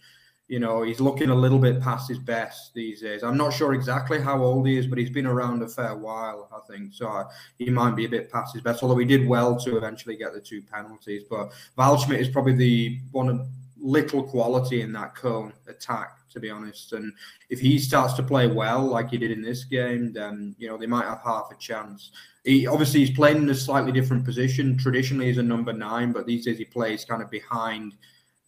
you 0.49 0.61
know, 0.61 0.83
he's 0.83 1.01
looking 1.01 1.31
a 1.31 1.35
little 1.35 1.59
bit 1.59 1.81
past 1.81 2.09
his 2.09 2.21
best 2.21 2.73
these 2.73 3.01
days. 3.01 3.25
I'm 3.25 3.37
not 3.37 3.53
sure 3.53 3.75
exactly 3.75 4.21
how 4.21 4.43
old 4.43 4.67
he 4.67 4.79
is, 4.79 4.87
but 4.87 4.99
he's 4.99 5.11
been 5.11 5.27
around 5.27 5.63
a 5.63 5.69
fair 5.69 5.97
while, 5.97 6.49
I 6.55 6.73
think. 6.73 6.95
So 6.95 7.09
uh, 7.09 7.25
he 7.59 7.69
might 7.69 7.97
be 7.97 8.05
a 8.05 8.09
bit 8.09 8.31
past 8.31 8.55
his 8.55 8.63
best, 8.63 8.83
although 8.83 8.99
he 8.99 9.07
did 9.07 9.27
well 9.27 9.59
to 9.61 9.77
eventually 9.77 10.17
get 10.17 10.35
the 10.35 10.41
two 10.41 10.63
penalties. 10.63 11.25
But 11.29 11.53
Waldschmidt 11.77 12.21
is 12.21 12.29
probably 12.29 12.55
the 12.55 13.01
one 13.11 13.29
of 13.29 13.49
little 13.77 14.23
quality 14.23 14.83
in 14.83 14.93
that 14.93 15.15
Köln 15.17 15.53
attack, 15.69 16.17
to 16.31 16.39
be 16.39 16.49
honest. 16.49 16.93
And 16.93 17.13
if 17.51 17.59
he 17.59 17.79
starts 17.79 18.15
to 18.15 18.23
play 18.23 18.47
well, 18.47 18.83
like 18.83 19.11
he 19.11 19.19
did 19.19 19.33
in 19.33 19.43
this 19.43 19.65
game, 19.65 20.13
then 20.13 20.55
you 20.59 20.69
know 20.69 20.77
they 20.77 20.87
might 20.87 21.07
have 21.07 21.23
half 21.25 21.49
a 21.51 21.57
chance. 21.57 22.13
He 22.45 22.69
obviously 22.69 23.01
he's 23.01 23.17
playing 23.17 23.39
in 23.39 23.51
a 23.51 23.55
slightly 23.55 23.91
different 23.91 24.25
position. 24.25 24.79
Traditionally, 24.79 25.27
he's 25.27 25.39
a 25.39 25.43
number 25.43 25.73
nine, 25.73 26.13
but 26.13 26.25
these 26.25 26.45
days 26.45 26.59
he 26.59 26.65
plays 26.65 27.05
kind 27.05 27.21
of 27.21 27.31
behind 27.31 27.97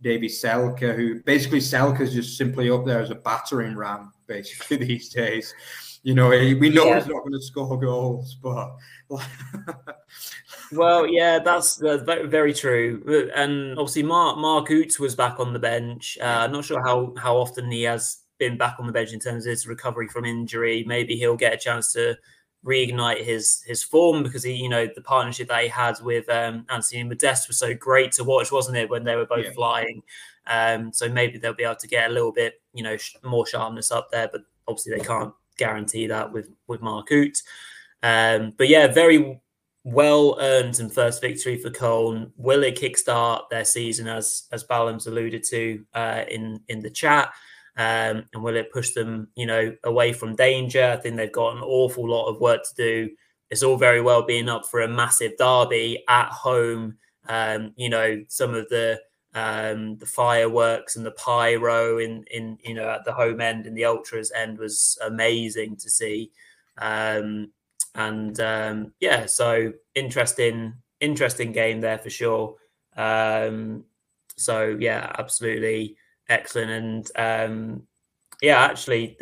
Davie 0.00 0.28
Selke, 0.28 0.94
who 0.94 1.20
basically 1.22 1.58
Selke 1.58 2.00
is 2.00 2.14
just 2.14 2.36
simply 2.36 2.70
up 2.70 2.84
there 2.86 3.00
as 3.00 3.10
a 3.10 3.16
battering 3.16 3.76
ram, 3.76 4.12
basically 4.26 4.76
these 4.86 5.08
days. 5.08 5.54
You 6.04 6.14
know, 6.14 6.28
we 6.28 6.70
know 6.70 6.86
yeah. 6.86 7.00
he's 7.00 7.08
not 7.08 7.22
going 7.22 7.32
to 7.32 7.42
score 7.42 7.78
goals, 7.78 8.36
but. 8.40 8.76
well, 10.72 11.06
yeah, 11.06 11.40
that's, 11.40 11.76
that's 11.76 12.04
very 12.04 12.54
true. 12.54 13.30
And 13.34 13.72
obviously, 13.78 14.04
Mark 14.04 14.38
Mark 14.38 14.70
Uth 14.70 15.00
was 15.00 15.16
back 15.16 15.40
on 15.40 15.52
the 15.52 15.58
bench. 15.58 16.16
Uh, 16.20 16.24
I'm 16.24 16.52
not 16.52 16.64
sure 16.64 16.80
how 16.82 17.14
how 17.18 17.36
often 17.36 17.70
he 17.70 17.82
has 17.82 18.18
been 18.38 18.56
back 18.56 18.76
on 18.78 18.86
the 18.86 18.92
bench 18.92 19.12
in 19.12 19.18
terms 19.18 19.44
of 19.44 19.50
his 19.50 19.66
recovery 19.66 20.08
from 20.08 20.24
injury. 20.24 20.84
Maybe 20.86 21.16
he'll 21.16 21.36
get 21.36 21.52
a 21.52 21.58
chance 21.58 21.92
to 21.94 22.16
reignite 22.64 23.24
his 23.24 23.62
his 23.66 23.82
form 23.82 24.22
because 24.22 24.42
he, 24.42 24.52
you 24.52 24.68
know, 24.68 24.86
the 24.86 25.00
partnership 25.00 25.48
that 25.48 25.62
he 25.62 25.68
had 25.68 25.96
with 26.02 26.28
um, 26.28 26.66
Anthony 26.70 27.04
Modeste 27.04 27.48
was 27.48 27.58
so 27.58 27.74
great 27.74 28.12
to 28.12 28.24
watch, 28.24 28.50
wasn't 28.50 28.76
it? 28.76 28.90
When 28.90 29.04
they 29.04 29.16
were 29.16 29.26
both 29.26 29.46
yeah. 29.46 29.52
flying, 29.52 30.02
um, 30.46 30.92
so 30.92 31.08
maybe 31.08 31.38
they'll 31.38 31.54
be 31.54 31.64
able 31.64 31.76
to 31.76 31.88
get 31.88 32.10
a 32.10 32.12
little 32.12 32.32
bit, 32.32 32.60
you 32.72 32.82
know, 32.82 32.96
sh- 32.96 33.16
more 33.22 33.46
sharpness 33.46 33.92
up 33.92 34.10
there. 34.10 34.28
But 34.30 34.42
obviously, 34.66 34.96
they 34.96 35.04
can't 35.04 35.32
guarantee 35.56 36.06
that 36.06 36.32
with 36.32 36.50
with 36.66 36.80
Mark 36.80 37.10
Uth. 37.12 37.42
Um, 38.02 38.54
but 38.56 38.68
yeah, 38.68 38.86
very 38.86 39.40
well 39.84 40.36
earned 40.40 40.80
and 40.80 40.92
first 40.92 41.20
victory 41.20 41.56
for 41.56 41.70
Cologne. 41.70 42.32
Will 42.36 42.62
it 42.62 42.78
kickstart 42.78 43.48
their 43.50 43.64
season 43.64 44.08
as 44.08 44.44
as 44.52 44.64
Balam's 44.64 45.06
alluded 45.06 45.44
to 45.44 45.84
uh, 45.94 46.24
in 46.28 46.60
in 46.68 46.80
the 46.80 46.90
chat? 46.90 47.32
Um, 47.78 48.24
and 48.34 48.42
will 48.42 48.56
it 48.56 48.72
push 48.72 48.90
them, 48.92 49.28
you 49.36 49.46
know, 49.46 49.74
away 49.84 50.12
from 50.12 50.34
danger? 50.34 50.84
I 50.84 50.96
think 50.96 51.16
they've 51.16 51.32
got 51.32 51.56
an 51.56 51.62
awful 51.62 52.08
lot 52.10 52.28
of 52.28 52.40
work 52.40 52.64
to 52.64 52.74
do. 52.74 53.10
It's 53.50 53.62
all 53.62 53.76
very 53.76 54.00
well 54.00 54.22
being 54.22 54.48
up 54.48 54.66
for 54.66 54.80
a 54.80 54.88
massive 54.88 55.32
derby 55.38 56.02
at 56.08 56.28
home. 56.30 56.98
Um, 57.28 57.72
you 57.76 57.88
know, 57.88 58.24
some 58.28 58.54
of 58.54 58.68
the 58.68 59.00
um, 59.34 59.96
the 59.98 60.06
fireworks 60.06 60.96
and 60.96 61.06
the 61.06 61.12
pyro 61.12 61.98
in 61.98 62.24
in 62.32 62.58
you 62.64 62.74
know 62.74 62.88
at 62.88 63.04
the 63.04 63.12
home 63.12 63.40
end 63.40 63.66
and 63.66 63.76
the 63.76 63.84
ultras 63.84 64.32
end 64.34 64.58
was 64.58 64.98
amazing 65.04 65.76
to 65.76 65.88
see. 65.88 66.32
Um, 66.78 67.52
and 67.94 68.38
um, 68.40 68.92
yeah, 69.00 69.26
so 69.26 69.72
interesting, 69.94 70.74
interesting 71.00 71.52
game 71.52 71.80
there 71.80 71.98
for 71.98 72.10
sure. 72.10 72.56
Um, 72.96 73.84
so 74.36 74.76
yeah, 74.80 75.12
absolutely 75.18 75.96
excellent, 76.28 76.70
and 76.70 77.10
um, 77.50 77.82
yeah, 78.42 78.58
actually, 78.60 79.16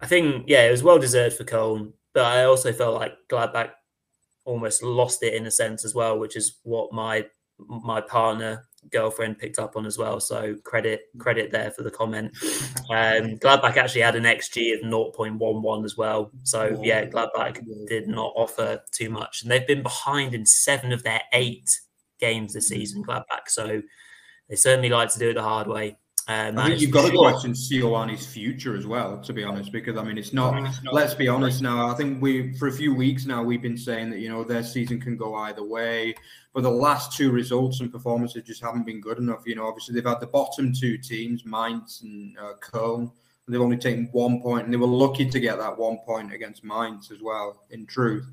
I 0.00 0.06
think 0.06 0.44
yeah, 0.46 0.66
it 0.66 0.70
was 0.70 0.82
well 0.82 0.98
deserved 0.98 1.36
for 1.36 1.44
Cologne, 1.44 1.92
but 2.14 2.24
I 2.24 2.44
also 2.44 2.72
felt 2.72 2.94
like 2.94 3.14
Gladbach 3.28 3.70
almost 4.44 4.82
lost 4.82 5.22
it 5.22 5.34
in 5.34 5.46
a 5.46 5.50
sense 5.50 5.84
as 5.84 5.94
well, 5.94 6.18
which 6.18 6.36
is 6.36 6.58
what 6.62 6.92
my 6.92 7.26
my 7.58 8.00
partner 8.00 8.66
girlfriend 8.90 9.38
picked 9.38 9.58
up 9.58 9.76
on 9.76 9.86
as 9.86 9.98
well. 9.98 10.20
So 10.20 10.56
credit 10.64 11.02
credit 11.18 11.50
there 11.50 11.70
for 11.70 11.82
the 11.82 11.90
comment. 11.90 12.36
Um, 12.90 13.36
Gladbach 13.38 13.76
actually 13.76 14.02
had 14.02 14.16
an 14.16 14.24
XG 14.24 14.74
of 14.74 14.80
0.11 14.82 15.84
as 15.84 15.96
well. 15.96 16.30
So 16.44 16.80
yeah, 16.82 17.04
Gladbach 17.04 17.60
did 17.88 18.08
not 18.08 18.32
offer 18.36 18.80
too 18.92 19.10
much, 19.10 19.42
and 19.42 19.50
they've 19.50 19.66
been 19.66 19.82
behind 19.82 20.34
in 20.34 20.46
seven 20.46 20.92
of 20.92 21.02
their 21.02 21.22
eight 21.32 21.80
games 22.20 22.54
this 22.54 22.68
season. 22.68 23.04
Gladbach, 23.04 23.48
so 23.48 23.82
they 24.48 24.56
certainly 24.56 24.88
like 24.88 25.12
to 25.12 25.18
do 25.18 25.30
it 25.30 25.34
the 25.34 25.42
hard 25.42 25.66
way. 25.66 25.98
Um, 26.28 26.58
I 26.58 26.68
think 26.68 26.80
you've 26.80 26.90
got 26.90 27.08
to 27.08 27.16
question 27.16 27.52
Seoane's 27.52 28.26
future 28.26 28.76
as 28.76 28.84
well, 28.84 29.20
to 29.20 29.32
be 29.32 29.44
honest, 29.44 29.70
because 29.70 29.96
I 29.96 30.02
mean, 30.02 30.18
it's 30.18 30.32
not, 30.32 30.60
it's 30.66 30.82
not. 30.82 30.92
Let's 30.92 31.14
be 31.14 31.28
honest 31.28 31.62
now. 31.62 31.88
I 31.88 31.94
think 31.94 32.20
we, 32.20 32.52
for 32.54 32.66
a 32.66 32.72
few 32.72 32.92
weeks 32.92 33.26
now, 33.26 33.44
we've 33.44 33.62
been 33.62 33.76
saying 33.78 34.10
that 34.10 34.18
you 34.18 34.28
know 34.28 34.42
their 34.42 34.64
season 34.64 35.00
can 35.00 35.16
go 35.16 35.36
either 35.36 35.62
way, 35.62 36.16
but 36.52 36.64
the 36.64 36.70
last 36.70 37.16
two 37.16 37.30
results 37.30 37.78
and 37.78 37.92
performances 37.92 38.42
just 38.42 38.60
haven't 38.60 38.84
been 38.84 39.00
good 39.00 39.18
enough. 39.18 39.42
You 39.46 39.54
know, 39.54 39.68
obviously 39.68 39.94
they've 39.94 40.04
had 40.04 40.18
the 40.18 40.26
bottom 40.26 40.72
two 40.72 40.98
teams, 40.98 41.44
Mainz 41.44 42.00
and 42.02 42.36
uh, 42.38 42.54
Köln. 42.60 43.12
They've 43.46 43.60
only 43.60 43.76
taken 43.76 44.08
one 44.10 44.42
point, 44.42 44.64
and 44.64 44.72
they 44.72 44.78
were 44.78 44.88
lucky 44.88 45.30
to 45.30 45.38
get 45.38 45.58
that 45.58 45.78
one 45.78 45.98
point 45.98 46.34
against 46.34 46.64
Mainz 46.64 47.12
as 47.12 47.22
well. 47.22 47.62
In 47.70 47.86
truth, 47.86 48.26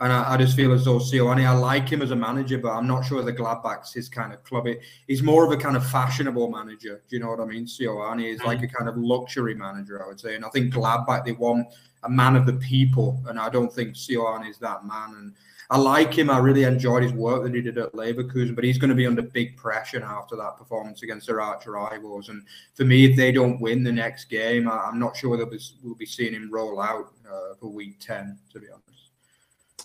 and 0.00 0.12
I, 0.12 0.34
I, 0.34 0.36
just 0.36 0.56
feel 0.56 0.72
as 0.72 0.84
though 0.84 0.98
Seoane, 0.98 1.46
I 1.46 1.52
like 1.52 1.88
him 1.88 2.02
as 2.02 2.10
a 2.10 2.16
manager, 2.16 2.58
but 2.58 2.72
I'm 2.72 2.86
not 2.88 3.04
sure 3.04 3.22
the 3.22 3.32
Gladbach's 3.32 3.92
his 3.92 4.08
kind 4.08 4.32
of 4.32 4.42
club. 4.42 4.66
It, 4.66 4.80
he's 5.06 5.22
more 5.22 5.44
of 5.44 5.52
a 5.52 5.56
kind 5.56 5.76
of 5.76 5.88
fashionable 5.88 6.50
manager. 6.50 7.02
Do 7.08 7.16
you 7.16 7.22
know 7.22 7.30
what 7.30 7.40
I 7.40 7.44
mean? 7.44 7.66
Seoane 7.66 8.24
is 8.24 8.42
like 8.42 8.62
a 8.62 8.66
kind 8.66 8.88
of 8.88 8.96
luxury 8.96 9.54
manager, 9.54 10.02
I 10.02 10.08
would 10.08 10.18
say. 10.18 10.34
And 10.34 10.44
I 10.44 10.48
think 10.48 10.74
Gladbach, 10.74 11.24
they 11.24 11.32
want 11.32 11.68
a 12.02 12.10
man 12.10 12.34
of 12.34 12.46
the 12.46 12.54
people. 12.54 13.22
And 13.28 13.38
I 13.38 13.48
don't 13.48 13.72
think 13.72 13.94
Seoane 13.94 14.48
is 14.48 14.58
that 14.58 14.84
man. 14.84 15.14
And 15.16 15.34
I 15.70 15.78
like 15.78 16.12
him. 16.12 16.30
I 16.30 16.38
really 16.38 16.64
enjoyed 16.64 17.02
his 17.02 17.12
work 17.12 17.44
that 17.44 17.54
he 17.54 17.62
did 17.62 17.78
at 17.78 17.92
Leverkusen, 17.92 18.54
but 18.54 18.64
he's 18.64 18.78
going 18.78 18.90
to 18.90 18.96
be 18.96 19.06
under 19.06 19.22
big 19.22 19.56
pressure 19.56 20.02
after 20.02 20.36
that 20.36 20.58
performance 20.58 21.02
against 21.02 21.28
their 21.28 21.40
arch 21.40 21.66
rivals. 21.66 22.28
And 22.28 22.42
for 22.74 22.84
me, 22.84 23.04
if 23.04 23.16
they 23.16 23.32
don't 23.32 23.60
win 23.60 23.82
the 23.82 23.92
next 23.92 24.26
game, 24.26 24.68
I, 24.68 24.88
am 24.88 24.98
not 24.98 25.16
sure 25.16 25.30
whether 25.30 25.48
we'll 25.82 25.94
be 25.94 26.06
seeing 26.06 26.34
him 26.34 26.50
roll 26.52 26.80
out 26.80 27.12
uh, 27.26 27.54
for 27.58 27.68
week 27.68 28.00
10, 28.00 28.36
to 28.52 28.60
be 28.60 28.66
honest. 28.66 29.11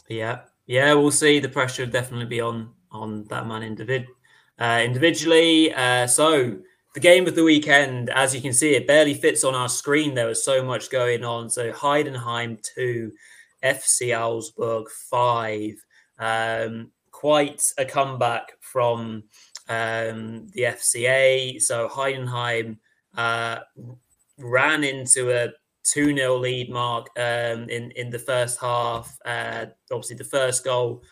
Yeah, 0.10 0.41
yeah, 0.65 0.93
we'll 0.93 1.12
see. 1.12 1.39
The 1.39 1.50
pressure 1.50 1.86
will 1.86 1.91
definitely 1.91 2.26
be 2.26 2.41
on 2.41 2.74
on 2.91 3.26
that 3.26 3.48
man 3.48 3.62
individ- 3.62 4.08
uh, 4.60 4.82
individually. 4.84 5.74
Uh, 5.74 6.08
so 6.08 6.58
the 6.93 7.00
game 7.00 7.28
of 7.28 7.36
the 7.36 7.43
weekend, 7.43 8.10
as 8.10 8.34
you 8.34 8.41
can 8.41 8.54
see, 8.54 8.76
it 8.76 8.88
barely 8.88 9.13
fits 9.13 9.43
on 9.43 9.54
our 9.54 9.70
screen. 9.70 10.13
There 10.13 10.28
was 10.28 10.43
so 10.43 10.63
much 10.63 10.89
going 10.89 11.24
on. 11.24 11.50
So 11.50 11.72
Heidenheim 11.72 12.62
two, 12.63 13.12
FC 13.63 14.17
Augsburg 14.17 14.89
five. 14.89 15.74
Um, 16.20 16.91
quite 17.12 17.62
a 17.78 17.86
comeback 17.86 18.54
from 18.62 19.24
um, 19.70 20.48
the 20.54 20.62
FCA. 20.62 21.62
So 21.62 21.88
Heidenheim 21.89 22.78
uh, 23.15 23.60
ran 24.38 24.84
into 24.84 25.32
a 25.32 25.50
2 25.88 26.15
0 26.15 26.38
lead 26.38 26.69
mark 26.69 27.08
um, 27.17 27.69
in, 27.69 27.91
in 27.91 28.10
the 28.10 28.19
first 28.19 28.60
half. 28.60 29.17
Uh, 29.26 29.67
obviously, 29.91 30.15
the 30.15 30.23
first 30.23 30.63
goal, 30.63 31.04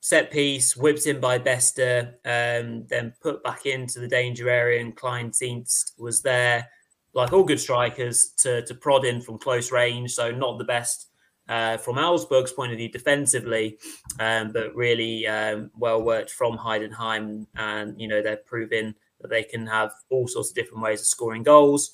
set 0.00 0.30
piece, 0.30 0.76
whipped 0.76 1.06
in 1.06 1.20
by 1.20 1.38
Beste, 1.38 1.80
um, 2.24 2.86
then 2.88 3.12
put 3.22 3.42
back 3.44 3.66
into 3.66 4.00
the 4.00 4.08
danger 4.08 4.48
area, 4.48 4.80
and 4.80 4.96
Kleindienst 4.96 5.92
was 5.98 6.22
there, 6.22 6.68
like 7.14 7.32
all 7.32 7.44
good 7.44 7.60
strikers, 7.60 8.32
to, 8.38 8.62
to 8.62 8.74
prod 8.74 9.04
in 9.04 9.20
from 9.20 9.38
close 9.38 9.70
range. 9.70 10.12
So, 10.12 10.30
not 10.30 10.58
the 10.58 10.64
best. 10.64 11.06
Uh, 11.48 11.76
from 11.76 11.98
Augsburg's 11.98 12.52
point 12.52 12.70
of 12.70 12.78
view, 12.78 12.88
defensively, 12.88 13.76
um, 14.20 14.52
but 14.52 14.72
really 14.76 15.26
um, 15.26 15.68
well 15.76 16.00
worked 16.00 16.30
from 16.30 16.56
Heidenheim, 16.56 17.46
and 17.56 18.00
you 18.00 18.06
know 18.06 18.22
they're 18.22 18.36
proving 18.46 18.94
that 19.20 19.30
they 19.30 19.42
can 19.42 19.66
have 19.66 19.90
all 20.10 20.28
sorts 20.28 20.50
of 20.50 20.54
different 20.54 20.84
ways 20.84 21.00
of 21.00 21.06
scoring 21.06 21.42
goals. 21.42 21.90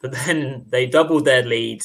But 0.00 0.12
then 0.12 0.64
they 0.68 0.86
doubled 0.86 1.24
their 1.24 1.42
lead 1.42 1.82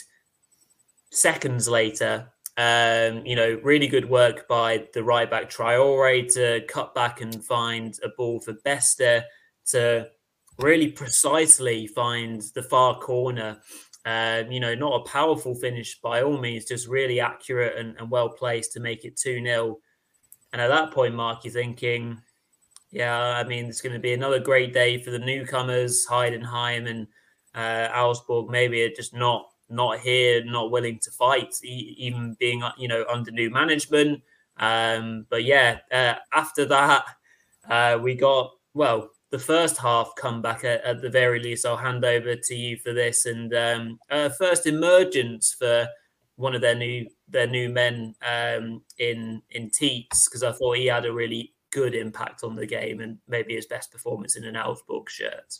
seconds 1.11 1.67
later. 1.67 2.31
Um, 2.57 3.25
you 3.25 3.35
know, 3.35 3.59
really 3.63 3.87
good 3.87 4.09
work 4.09 4.47
by 4.47 4.87
the 4.93 5.03
right 5.03 5.29
back 5.29 5.49
Traore 5.49 6.33
to 6.33 6.65
cut 6.67 6.95
back 6.95 7.19
and 7.19 7.43
find 7.43 7.99
a 8.03 8.09
ball 8.09 8.39
for 8.39 8.53
Beste 8.53 9.23
to 9.67 10.07
really 10.59 10.89
precisely 10.89 11.87
find 11.87 12.41
the 12.53 12.63
far 12.63 12.97
corner. 12.99 13.59
Um, 14.05 14.51
you 14.51 14.59
know, 14.59 14.75
not 14.75 15.01
a 15.01 15.09
powerful 15.09 15.55
finish 15.55 15.99
by 15.99 16.21
all 16.21 16.37
means, 16.37 16.65
just 16.65 16.87
really 16.87 17.19
accurate 17.19 17.77
and, 17.77 17.97
and 17.97 18.09
well 18.09 18.29
placed 18.29 18.71
to 18.73 18.79
make 18.79 19.03
it 19.03 19.17
2 19.17 19.43
0. 19.43 19.79
And 20.53 20.61
at 20.61 20.67
that 20.69 20.91
point, 20.91 21.15
Mark, 21.15 21.43
you're 21.43 21.51
thinking, 21.51 22.21
yeah, 22.91 23.17
I 23.17 23.43
mean, 23.43 23.65
it's 23.65 23.81
going 23.81 23.93
to 23.93 23.99
be 23.99 24.13
another 24.13 24.39
great 24.39 24.73
day 24.73 25.01
for 25.01 25.11
the 25.11 25.19
newcomers, 25.19 26.05
Hyde 26.05 26.33
and 26.33 26.45
Heidenheim 26.45 26.89
and 26.89 27.07
uh, 27.55 27.89
Augsburg 27.93 28.49
maybe 28.49 28.83
are 28.83 28.89
just 28.89 29.13
not 29.13 29.47
not 29.69 29.99
here, 29.99 30.43
not 30.45 30.69
willing 30.69 30.99
to 30.99 31.11
fight, 31.11 31.55
even 31.63 32.35
being 32.39 32.63
uh, 32.63 32.71
you 32.77 32.87
know 32.87 33.05
under 33.11 33.31
new 33.31 33.49
management. 33.49 34.21
Um, 34.57 35.25
but 35.29 35.43
yeah, 35.43 35.79
uh, 35.91 36.15
after 36.33 36.65
that, 36.65 37.05
uh, 37.69 37.99
we 38.01 38.15
got 38.15 38.51
well 38.73 39.09
the 39.31 39.39
first 39.39 39.77
half 39.77 40.11
comeback 40.17 40.63
at, 40.63 40.83
at, 40.83 41.01
the 41.01 41.09
very 41.09 41.39
least. 41.41 41.65
I'll 41.65 41.77
hand 41.77 42.05
over 42.05 42.35
to 42.35 42.55
you 42.55 42.77
for 42.77 42.93
this 42.93 43.25
and 43.25 43.53
um, 43.53 43.99
uh, 44.09 44.29
first 44.29 44.65
emergence 44.65 45.53
for 45.57 45.87
one 46.35 46.55
of 46.55 46.61
their 46.61 46.75
new 46.75 47.07
their 47.27 47.47
new 47.47 47.69
men 47.69 48.15
um, 48.25 48.81
in 48.97 49.41
in 49.51 49.69
Tietz 49.69 50.25
because 50.25 50.43
I 50.43 50.51
thought 50.51 50.77
he 50.77 50.87
had 50.87 51.05
a 51.05 51.13
really 51.13 51.53
good 51.71 51.95
impact 51.95 52.43
on 52.43 52.55
the 52.55 52.65
game 52.65 53.01
and 53.01 53.17
maybe 53.27 53.55
his 53.55 53.65
best 53.65 53.91
performance 53.91 54.37
in 54.37 54.45
an 54.45 54.55
Augsburg 54.55 55.09
shirt. 55.09 55.59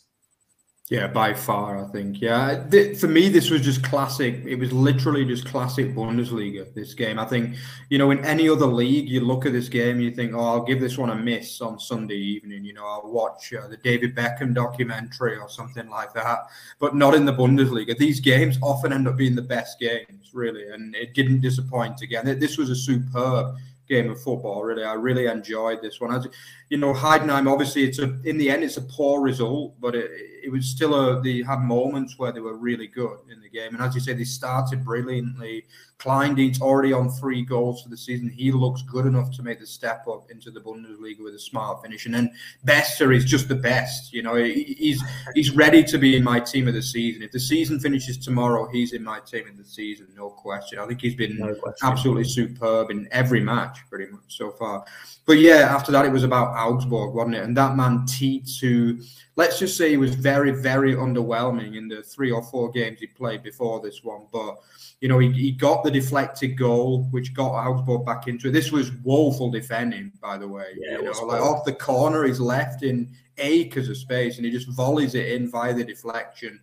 Yeah, 0.88 1.08
by 1.08 1.34
far, 1.34 1.84
I 1.84 1.88
think. 1.88 2.20
Yeah, 2.20 2.62
for 2.94 3.08
me, 3.08 3.28
this 3.28 3.50
was 3.50 3.62
just 3.62 3.82
classic. 3.82 4.44
It 4.44 4.54
was 4.54 4.72
literally 4.72 5.24
just 5.24 5.44
classic 5.44 5.92
Bundesliga. 5.96 6.72
This 6.74 6.94
game, 6.94 7.18
I 7.18 7.24
think, 7.24 7.56
you 7.90 7.98
know, 7.98 8.12
in 8.12 8.24
any 8.24 8.48
other 8.48 8.66
league, 8.66 9.08
you 9.08 9.18
look 9.18 9.46
at 9.46 9.52
this 9.52 9.68
game, 9.68 9.96
and 9.96 10.04
you 10.04 10.12
think, 10.12 10.32
oh, 10.32 10.38
I'll 10.38 10.64
give 10.64 10.80
this 10.80 10.96
one 10.96 11.10
a 11.10 11.16
miss 11.16 11.60
on 11.60 11.80
Sunday 11.80 12.14
evening. 12.14 12.64
You 12.64 12.74
know, 12.74 12.86
I'll 12.86 13.10
watch 13.10 13.52
uh, 13.52 13.66
the 13.66 13.78
David 13.78 14.14
Beckham 14.14 14.54
documentary 14.54 15.36
or 15.36 15.48
something 15.48 15.90
like 15.90 16.14
that. 16.14 16.38
But 16.78 16.94
not 16.94 17.16
in 17.16 17.24
the 17.24 17.32
Bundesliga. 17.32 17.98
These 17.98 18.20
games 18.20 18.56
often 18.62 18.92
end 18.92 19.08
up 19.08 19.16
being 19.16 19.34
the 19.34 19.42
best 19.42 19.80
games, 19.80 20.30
really, 20.34 20.70
and 20.70 20.94
it 20.94 21.14
didn't 21.14 21.40
disappoint 21.40 22.00
again. 22.02 22.38
This 22.38 22.58
was 22.58 22.70
a 22.70 22.76
superb 22.76 23.56
game 23.88 24.10
of 24.10 24.20
football. 24.22 24.62
Really, 24.62 24.84
I 24.84 24.94
really 24.94 25.26
enjoyed 25.26 25.82
this 25.82 26.00
one. 26.00 26.14
As 26.14 26.28
you 26.68 26.78
know, 26.78 26.92
Heidenheim. 26.92 27.50
Obviously, 27.50 27.84
it's 27.84 27.98
a 27.98 28.20
in 28.22 28.38
the 28.38 28.50
end, 28.50 28.62
it's 28.62 28.76
a 28.76 28.82
poor 28.82 29.20
result, 29.20 29.74
but 29.80 29.94
it, 29.94 30.10
it 30.46 30.52
was 30.52 30.64
still 30.64 30.94
a. 30.94 31.20
They 31.20 31.42
had 31.42 31.58
moments 31.58 32.18
where 32.18 32.30
they 32.30 32.38
were 32.38 32.56
really 32.56 32.86
good 32.86 33.18
in 33.32 33.40
the 33.40 33.48
game, 33.48 33.74
and 33.74 33.82
as 33.82 33.96
you 33.96 34.00
say, 34.00 34.12
they 34.12 34.22
started 34.22 34.84
brilliantly. 34.84 35.64
Kleindienst 35.98 36.60
already 36.60 36.92
on 36.92 37.08
three 37.08 37.42
goals 37.42 37.82
for 37.82 37.88
the 37.88 37.96
season. 37.96 38.28
He 38.28 38.52
looks 38.52 38.82
good 38.82 39.06
enough 39.06 39.34
to 39.36 39.42
make 39.42 39.58
the 39.58 39.66
step 39.66 40.06
up 40.06 40.30
into 40.30 40.50
the 40.50 40.60
Bundesliga 40.60 41.24
with 41.24 41.34
a 41.34 41.38
smart 41.38 41.82
finish. 41.82 42.04
And 42.04 42.14
then 42.14 42.30
Beste 42.64 43.00
is 43.00 43.24
just 43.24 43.48
the 43.48 43.54
best. 43.56 44.12
You 44.12 44.22
know, 44.22 44.34
he's 44.36 45.02
he's 45.34 45.50
ready 45.56 45.82
to 45.84 45.98
be 45.98 46.14
in 46.14 46.22
my 46.22 46.38
team 46.38 46.68
of 46.68 46.74
the 46.74 46.82
season. 46.82 47.22
If 47.22 47.32
the 47.32 47.40
season 47.40 47.80
finishes 47.80 48.18
tomorrow, 48.18 48.68
he's 48.70 48.92
in 48.92 49.02
my 49.02 49.20
team 49.20 49.48
of 49.48 49.56
the 49.56 49.64
season, 49.64 50.06
no 50.14 50.30
question. 50.30 50.78
I 50.78 50.86
think 50.86 51.00
he's 51.00 51.16
been 51.16 51.38
no 51.38 51.56
absolutely 51.82 52.24
superb 52.24 52.90
in 52.90 53.08
every 53.10 53.40
match, 53.40 53.78
pretty 53.88 54.12
much 54.12 54.36
so 54.36 54.52
far. 54.52 54.84
But 55.24 55.38
yeah, 55.38 55.74
after 55.74 55.90
that, 55.92 56.04
it 56.04 56.12
was 56.12 56.24
about 56.24 56.54
Augsburg, 56.54 57.14
wasn't 57.14 57.36
it? 57.36 57.42
And 57.42 57.56
that 57.56 57.74
man 57.74 58.00
Tietz, 58.06 58.60
who 58.60 58.98
let's 59.36 59.58
just 59.58 59.76
say 59.76 59.90
he 59.90 59.96
was 59.98 60.14
very, 60.14 60.50
very 60.50 60.94
underwhelming 60.94 61.76
in 61.76 61.88
the 61.88 62.02
three 62.02 62.30
or 62.30 62.42
four 62.42 62.70
games 62.70 63.00
he 63.00 63.06
played 63.06 63.42
before 63.42 63.80
this 63.80 64.02
one. 64.02 64.26
But 64.32 64.56
you 65.00 65.08
know, 65.08 65.18
he, 65.18 65.30
he 65.32 65.52
got 65.52 65.84
the 65.84 65.90
deflected 65.90 66.56
goal, 66.56 67.04
which 67.10 67.34
got 67.34 67.52
Augsburg 67.52 68.06
back 68.06 68.28
into 68.28 68.48
it. 68.48 68.52
This 68.52 68.72
was 68.72 68.92
woeful 69.04 69.50
defending, 69.50 70.10
by 70.22 70.38
the 70.38 70.48
way. 70.48 70.74
Yeah, 70.78 70.98
you 70.98 71.04
know, 71.04 71.24
like 71.24 71.42
off 71.42 71.64
the 71.64 71.74
corner, 71.74 72.24
he's 72.24 72.40
left 72.40 72.82
in 72.82 73.14
acres 73.38 73.90
of 73.90 73.98
space, 73.98 74.36
and 74.36 74.46
he 74.46 74.50
just 74.50 74.68
volleys 74.68 75.14
it 75.14 75.28
in 75.28 75.50
via 75.50 75.74
the 75.74 75.84
deflection. 75.84 76.60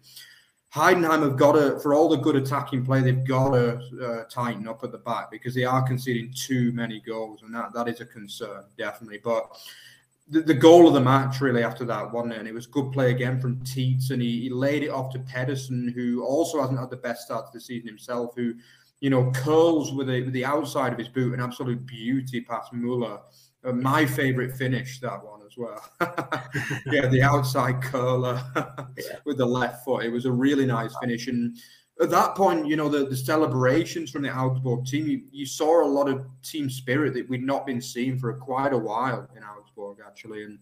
Heidenheim 0.74 1.22
have 1.22 1.38
got 1.38 1.52
to, 1.52 1.80
for 1.80 1.94
all 1.94 2.10
the 2.10 2.18
good 2.18 2.36
attacking 2.36 2.84
play, 2.84 3.02
they've 3.02 3.28
got 3.28 3.52
to 3.52 3.80
uh, 4.04 4.24
tighten 4.24 4.68
up 4.68 4.84
at 4.84 4.92
the 4.92 4.98
back 4.98 5.30
because 5.30 5.54
they 5.54 5.66
are 5.66 5.84
conceding 5.84 6.34
too 6.36 6.72
many 6.72 7.00
goals, 7.00 7.44
and 7.44 7.54
that 7.54 7.72
that 7.74 7.88
is 7.88 8.02
a 8.02 8.06
concern, 8.06 8.64
definitely. 8.76 9.20
But 9.24 9.56
the, 10.28 10.42
the 10.42 10.54
goal 10.54 10.88
of 10.88 10.94
the 10.94 11.02
match 11.02 11.42
really 11.42 11.64
after 11.64 11.86
that, 11.86 12.12
wasn't 12.12 12.34
it? 12.34 12.40
And 12.40 12.48
it 12.48 12.54
was 12.54 12.66
good 12.66 12.92
play 12.92 13.12
again 13.12 13.40
from 13.40 13.58
Tietz, 13.58 14.12
and 14.12 14.22
he, 14.22 14.42
he 14.42 14.50
laid 14.50 14.84
it 14.84 14.90
off 14.90 15.12
to 15.14 15.20
Pedersen, 15.20 15.92
who 15.96 16.24
also 16.24 16.62
hasn't 16.62 16.80
had 16.80 16.90
the 16.90 16.98
best 16.98 17.24
start 17.24 17.48
to 17.48 17.58
the 17.58 17.62
season 17.62 17.88
himself, 17.88 18.34
who 18.36 18.54
you 19.02 19.10
know 19.10 19.32
curls 19.32 19.94
with, 19.94 20.10
a, 20.10 20.22
with 20.22 20.34
the 20.34 20.46
outside 20.46 20.94
of 20.94 21.00
his 21.00 21.10
boot, 21.10 21.34
an 21.34 21.40
absolute 21.40 21.86
beauty 21.86 22.42
past 22.42 22.72
Muller. 22.74 23.20
Uh, 23.66 23.72
my 23.72 24.06
favourite 24.06 24.52
finish 24.52 25.00
that 25.00 25.24
one 25.24 25.40
as 25.46 25.58
well. 25.58 25.82
yeah, 26.88 27.08
the 27.08 27.22
outside 27.22 27.82
curler 27.82 28.42
with 29.26 29.38
the 29.38 29.46
left 29.46 29.86
foot. 29.86 30.04
It 30.06 30.10
was 30.10 30.26
a 30.26 30.32
really 30.32 30.66
nice 30.66 30.94
finish, 31.02 31.28
and 31.28 31.58
at 32.02 32.10
that 32.10 32.36
point, 32.36 32.66
you 32.68 32.76
know, 32.76 32.90
the, 32.90 33.06
the 33.06 33.16
celebrations 33.16 34.10
from 34.10 34.24
the 34.24 34.36
Augsburg 34.36 34.86
team, 34.86 35.08
you, 35.08 35.22
you, 35.32 35.46
saw 35.46 35.84
a 35.84 35.88
lot 35.88 36.10
of 36.10 36.26
team 36.42 36.70
spirit 36.70 37.14
that 37.14 37.30
we'd 37.30 37.44
not 37.44 37.68
been 37.68 37.82
seeing 37.82 38.18
for 38.18 38.34
quite 38.34 38.74
a 38.74 38.78
while 38.78 39.28
in 39.38 39.44
Augsburg, 39.44 39.98
actually. 40.06 40.44
And 40.44 40.60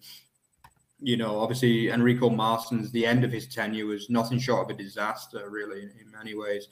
you 1.01 1.17
know, 1.17 1.39
obviously 1.39 1.89
Enrico 1.89 2.29
Maassen's, 2.29 2.91
the 2.91 3.05
end 3.05 3.23
of 3.23 3.31
his 3.31 3.47
tenure 3.47 3.87
was 3.87 4.09
nothing 4.09 4.37
short 4.37 4.69
of 4.69 4.75
a 4.77 4.81
disaster, 4.81 5.49
really, 5.49 5.81
in, 5.81 5.91
in 5.99 6.11
many 6.11 6.35
ways. 6.35 6.67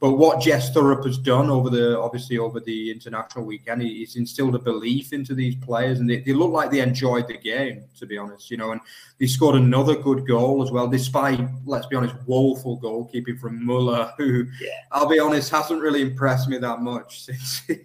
But 0.00 0.12
what 0.12 0.40
Jess 0.40 0.74
Thorup 0.74 1.04
has 1.04 1.18
done 1.18 1.50
over 1.50 1.68
the, 1.68 1.98
obviously 2.00 2.38
over 2.38 2.60
the 2.60 2.90
international 2.90 3.44
weekend, 3.44 3.82
he, 3.82 3.98
he's 3.98 4.16
instilled 4.16 4.54
a 4.54 4.58
belief 4.58 5.12
into 5.12 5.34
these 5.34 5.56
players, 5.56 6.00
and 6.00 6.08
they, 6.08 6.20
they 6.20 6.32
look 6.32 6.50
like 6.50 6.70
they 6.70 6.80
enjoyed 6.80 7.28
the 7.28 7.36
game, 7.36 7.84
to 7.98 8.06
be 8.06 8.16
honest. 8.16 8.50
You 8.50 8.56
know, 8.56 8.72
and 8.72 8.80
they 9.20 9.26
scored 9.26 9.56
another 9.56 9.96
good 9.96 10.26
goal 10.26 10.62
as 10.62 10.70
well, 10.70 10.88
despite, 10.88 11.40
let's 11.66 11.86
be 11.86 11.96
honest, 11.96 12.14
woeful 12.26 12.80
goalkeeping 12.80 13.38
from 13.38 13.64
Muller, 13.64 14.12
who, 14.18 14.46
yeah. 14.62 14.70
I'll 14.92 15.08
be 15.08 15.20
honest, 15.20 15.50
hasn't 15.50 15.82
really 15.82 16.00
impressed 16.00 16.48
me 16.48 16.56
that 16.56 16.80
much 16.80 17.22
since 17.24 17.60
he 17.66 17.76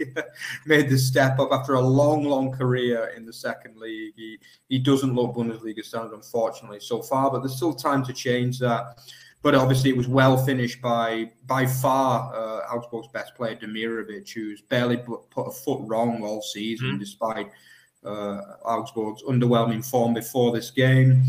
made 0.66 0.90
the 0.90 0.98
step 0.98 1.40
up 1.40 1.52
after 1.52 1.74
a 1.74 1.82
long, 1.82 2.24
long 2.24 2.54
career 2.54 3.12
in 3.18 3.26
the 3.26 3.34
second 3.34 3.78
league. 3.78 4.14
He 4.16 4.40
he 4.70 4.78
doesn't 4.78 5.16
look 5.16 5.36
Bundesliga 5.36 5.84
standard, 5.90 6.14
unfortunately, 6.14 6.80
so 6.80 7.02
far. 7.02 7.30
But 7.32 7.40
there's 7.40 7.56
still 7.56 7.74
time 7.74 8.04
to 8.06 8.14
change 8.14 8.60
that. 8.60 9.00
But 9.42 9.56
obviously, 9.56 9.90
it 9.90 9.98
was 9.98 10.08
well 10.08 10.38
finished 10.38 10.82
by 10.82 11.32
by 11.48 11.66
far 11.66 12.34
uh, 12.34 12.76
Augsburg's 12.76 13.08
best 13.08 13.36
player, 13.36 13.56
Demirovic, 13.56 14.30
who's 14.32 14.62
barely 14.62 14.98
put 14.98 15.48
a 15.48 15.52
foot 15.52 15.80
wrong 15.84 16.24
all 16.24 16.42
season, 16.42 16.96
mm. 16.96 17.00
despite 17.00 17.50
uh, 18.04 18.42
Augsburg's 18.66 19.24
underwhelming 19.24 19.86
form 19.86 20.14
before 20.14 20.52
this 20.52 20.72
game. 20.72 21.24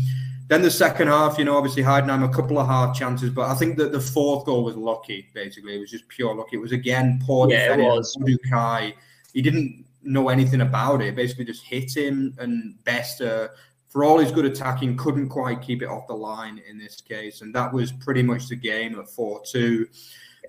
Then 0.49 0.61
the 0.61 0.71
second 0.71 1.07
half, 1.07 1.37
you 1.37 1.45
know, 1.45 1.55
obviously 1.55 1.81
Heidenheim 1.81 2.29
a 2.29 2.33
couple 2.33 2.59
of 2.59 2.67
hard 2.67 2.93
chances, 2.93 3.29
but 3.29 3.49
I 3.49 3.55
think 3.55 3.77
that 3.77 3.93
the 3.93 4.01
fourth 4.01 4.45
goal 4.45 4.65
was 4.65 4.75
lucky. 4.75 5.29
Basically, 5.33 5.77
it 5.77 5.79
was 5.79 5.89
just 5.89 6.05
pure 6.09 6.35
luck. 6.35 6.47
It 6.51 6.57
was 6.57 6.73
again 6.73 7.21
poor 7.25 7.49
yeah, 7.49 7.69
defending. 7.69 7.87
It 7.87 7.89
was. 7.89 8.17
Uduokhai. 8.17 8.93
He 9.33 9.41
didn't 9.41 9.85
know 10.03 10.27
anything 10.27 10.59
about 10.59 11.01
it. 11.01 11.15
Basically, 11.15 11.45
just 11.45 11.63
hit 11.63 11.95
him, 11.95 12.35
and 12.37 12.75
Beste, 12.83 13.49
for 13.91 14.05
all 14.05 14.19
his 14.19 14.31
good 14.31 14.45
attacking, 14.45 14.95
couldn't 14.95 15.27
quite 15.27 15.61
keep 15.61 15.81
it 15.81 15.89
off 15.89 16.07
the 16.07 16.13
line 16.13 16.61
in 16.67 16.77
this 16.77 17.01
case, 17.01 17.41
and 17.41 17.53
that 17.53 17.73
was 17.73 17.91
pretty 17.91 18.23
much 18.23 18.47
the 18.47 18.55
game 18.55 18.97
at 18.97 19.09
four 19.09 19.41
two. 19.45 19.85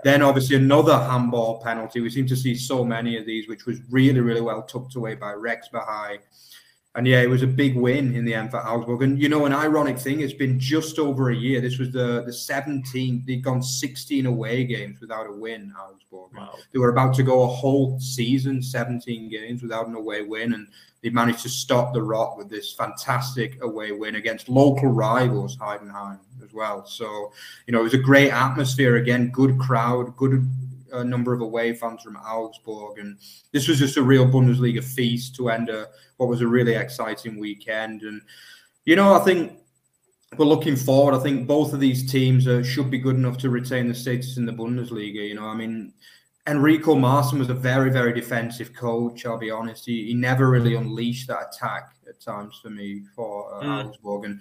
Then 0.05 0.23
obviously 0.23 0.57
another 0.57 0.97
handball 0.97 1.61
penalty. 1.61 2.01
We 2.01 2.11
seem 2.11 2.27
to 2.29 2.37
see 2.37 2.55
so 2.55 2.85
many 2.85 3.19
of 3.19 3.27
these, 3.27 3.49
which 3.49 3.67
was 3.67 3.81
really, 3.91 4.21
really 4.21 4.41
well 4.41 4.63
tucked 4.63 4.95
away 4.95 5.17
by 5.17 5.33
Rexhbecaj. 5.33 6.19
And 6.95 7.07
yeah, 7.07 7.23
it 7.23 7.31
was 7.31 7.43
a 7.43 7.47
big 7.47 7.75
win 7.75 8.15
in 8.15 8.27
the 8.27 8.35
end 8.35 8.51
for 8.51 8.59
Augsburg. 8.59 9.03
And 9.03 9.21
you 9.21 9.29
know, 9.31 9.47
an 9.47 9.55
ironic 9.55 9.99
thing, 9.99 10.21
it's 10.21 10.35
been 10.35 10.61
just 10.61 10.99
over 10.99 11.31
a 11.31 11.35
year. 11.35 11.61
This 11.61 11.79
was 11.79 11.91
the 11.91 12.23
the 12.23 12.31
17th. 12.31 13.25
They'd 13.25 13.43
gone 13.43 13.63
16 13.63 14.27
away 14.27 14.65
games 14.65 15.01
without 15.01 15.27
a 15.27 15.33
win, 15.33 15.73
Augsburg. 15.81 16.37
Wow. 16.37 16.59
They 16.71 16.79
were 16.79 16.91
about 16.91 17.15
to 17.15 17.23
go 17.23 17.45
a 17.45 17.47
whole 17.47 17.99
season, 17.99 18.63
17 18.63 19.31
games 19.31 19.63
without 19.63 19.87
an 19.87 19.95
away 19.95 20.21
win. 20.21 20.53
And 20.53 20.69
they 21.03 21.09
managed 21.09 21.43
to 21.43 21.49
stop 21.49 21.95
the 21.95 22.03
rot 22.03 22.37
with 22.37 22.51
this 22.51 22.73
fantastic 22.73 23.63
away 23.63 23.93
win 23.93 24.17
against 24.17 24.49
local 24.51 24.89
rivals, 24.89 25.57
Heidenheim, 25.57 26.19
as 26.45 26.53
well. 26.53 26.85
So, 26.87 27.33
you 27.67 27.73
know, 27.73 27.81
it 27.81 27.85
was 27.85 27.95
a 27.95 27.99
great 27.99 28.31
atmosphere 28.31 28.97
again, 28.97 29.31
good 29.31 29.59
crowd, 29.59 30.15
good 30.17 30.47
a 30.93 31.05
number 31.05 31.33
of 31.33 31.41
away 31.41 31.75
fans 31.75 32.03
from 32.03 32.17
Augsburg, 32.17 32.99
and 32.99 33.19
this 33.53 33.69
was 33.69 33.79
just 33.79 33.97
a 33.97 34.03
real 34.03 34.27
Bundesliga 34.27 34.83
feast 34.83 35.35
to 35.37 35.51
end 35.51 35.69
a, 35.69 35.89
what 36.17 36.29
was 36.29 36.41
a 36.41 36.47
really 36.47 36.75
exciting 36.75 37.39
weekend. 37.39 38.03
And 38.03 38.23
you 38.85 38.97
know, 38.97 39.15
I 39.15 39.21
think 39.21 39.59
we're 40.37 40.47
looking 40.47 40.77
forward. 40.77 41.15
I 41.15 41.23
think 41.23 41.47
both 41.47 41.73
of 41.73 41.81
these 41.81 42.11
teams 42.11 42.47
uh, 42.47 42.63
should 42.63 42.91
be 42.91 42.99
good 42.99 43.17
enough 43.17 43.39
to 43.39 43.51
retain 43.51 43.89
the 43.89 43.95
status 43.95 44.37
in 44.37 44.47
the 44.47 44.53
Bundesliga. 44.53 45.29
You 45.29 45.35
know, 45.35 45.47
I 45.47 45.55
mean, 45.55 45.93
Enrico 46.47 46.95
Maassen 46.95 47.39
was 47.39 47.51
a 47.51 47.55
very, 47.55 47.91
very 47.91 48.13
defensive 48.13 48.75
coach. 48.75 49.27
I'll 49.27 49.39
be 49.39 49.51
honest; 49.51 49.87
he, 49.87 50.07
he 50.07 50.15
never 50.15 50.49
really 50.49 50.75
unleashed 50.75 51.29
that 51.29 51.55
attack 51.55 51.95
at 52.09 52.21
times 52.21 52.59
for 52.63 52.71
me 52.71 53.03
for 53.15 53.55
uh, 53.55 53.63
mm. 53.63 53.85
Augsburg, 53.87 54.25
and 54.25 54.41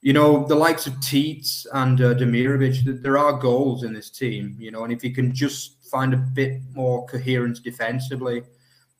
you 0.00 0.12
know, 0.12 0.46
the 0.46 0.54
likes 0.54 0.86
of 0.86 0.94
Tietz 0.94 1.66
and 1.72 2.00
uh, 2.00 2.14
Demirovic, 2.14 3.02
there 3.02 3.18
are 3.18 3.32
goals 3.32 3.82
in 3.82 3.92
this 3.92 4.10
team, 4.10 4.56
you 4.58 4.70
know, 4.70 4.84
and 4.84 4.92
if 4.92 5.02
you 5.02 5.12
can 5.12 5.34
just 5.34 5.77
find 5.90 6.14
a 6.14 6.16
bit 6.16 6.60
more 6.72 7.06
coherence 7.06 7.60
defensively, 7.60 8.42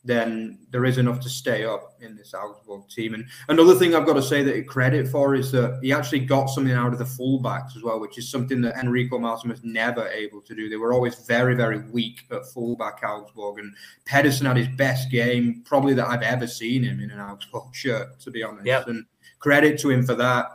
then 0.05 0.59
there 0.71 0.85
is 0.85 0.97
enough 0.97 1.21
to 1.21 1.29
stay 1.29 1.65
up 1.65 1.93
in 2.01 2.17
this 2.17 2.33
Augsburg 2.33 2.89
team. 2.89 3.15
And 3.15 3.27
another 3.49 3.75
thing 3.75 3.95
I've 3.95 4.07
got 4.07 4.15
to 4.15 4.23
say 4.23 4.43
that 4.43 4.67
credit 4.67 5.09
for 5.09 5.35
is 5.35 5.51
that 5.53 5.81
he 5.83 5.93
actually 5.93 6.21
got 6.21 6.47
something 6.47 6.73
out 6.73 6.93
of 6.93 6.99
the 6.99 7.05
fullbacks 7.05 7.77
as 7.77 7.83
well, 7.83 8.01
which 8.01 8.17
is 8.17 8.31
something 8.31 8.61
that 8.63 8.77
Enrico 8.77 9.19
Maassen 9.19 9.49
was 9.49 9.63
never 9.65 10.09
able 10.09 10.41
to 10.43 10.55
do. 10.55 10.69
They 10.69 10.77
were 10.77 10.95
always 10.95 11.17
very, 11.27 11.55
very 11.55 11.81
weak 11.91 12.23
at 12.31 12.47
fullback 12.47 13.03
Augsburg. 13.03 13.59
And 13.59 13.75
Pedersen 14.07 14.47
had 14.47 14.57
his 14.57 14.69
best 14.69 15.11
game, 15.11 15.63
probably 15.67 15.95
that 15.95 16.09
I've 16.09 16.23
ever 16.23 16.47
seen 16.47 16.85
him 16.85 17.01
in 17.01 17.11
an 17.11 17.21
Augsburg 17.21 17.75
shirt, 17.75 18.19
to 18.21 18.31
be 18.31 18.43
honest. 18.43 18.67
Yep. 18.67 18.89
And 18.89 19.05
credit 19.41 19.79
to 19.81 19.91
him 19.91 20.07
for 20.07 20.15
that 20.15 20.47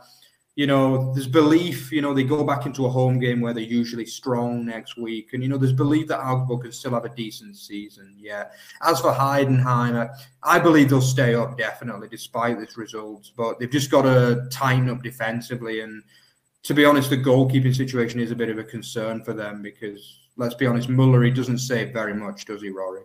you 0.56 0.68
know, 0.68 1.12
there's 1.14 1.26
belief, 1.26 1.90
you 1.90 2.00
know, 2.00 2.14
they 2.14 2.22
go 2.22 2.44
back 2.44 2.64
into 2.64 2.86
a 2.86 2.88
home 2.88 3.18
game 3.18 3.40
where 3.40 3.52
they're 3.52 3.64
usually 3.64 4.06
strong 4.06 4.64
next 4.64 4.96
week. 4.96 5.32
And, 5.32 5.42
you 5.42 5.48
know, 5.48 5.58
there's 5.58 5.72
belief 5.72 6.06
that 6.08 6.20
Augsburg 6.20 6.62
can 6.62 6.72
still 6.72 6.92
have 6.92 7.04
a 7.04 7.08
decent 7.08 7.56
season. 7.56 8.14
Yeah. 8.16 8.44
As 8.82 9.00
for 9.00 9.10
Heidenheimer, 9.10 10.16
I 10.44 10.60
believe 10.60 10.90
they'll 10.90 11.00
stay 11.00 11.34
up 11.34 11.58
definitely 11.58 12.06
despite 12.06 12.60
this 12.60 12.76
result. 12.76 13.32
but 13.36 13.58
they've 13.58 13.70
just 13.70 13.90
got 13.90 14.02
to 14.02 14.46
tighten 14.52 14.88
up 14.90 15.02
defensively. 15.02 15.80
And 15.80 16.04
to 16.62 16.72
be 16.72 16.84
honest, 16.84 17.10
the 17.10 17.18
goalkeeping 17.18 17.74
situation 17.74 18.20
is 18.20 18.30
a 18.30 18.36
bit 18.36 18.48
of 18.48 18.58
a 18.58 18.64
concern 18.64 19.24
for 19.24 19.32
them 19.32 19.60
because, 19.60 20.20
let's 20.36 20.54
be 20.54 20.66
honest, 20.66 20.88
Muller, 20.88 21.24
he 21.24 21.32
doesn't 21.32 21.58
save 21.58 21.92
very 21.92 22.14
much, 22.14 22.44
does 22.44 22.62
he, 22.62 22.70
Rory? 22.70 23.02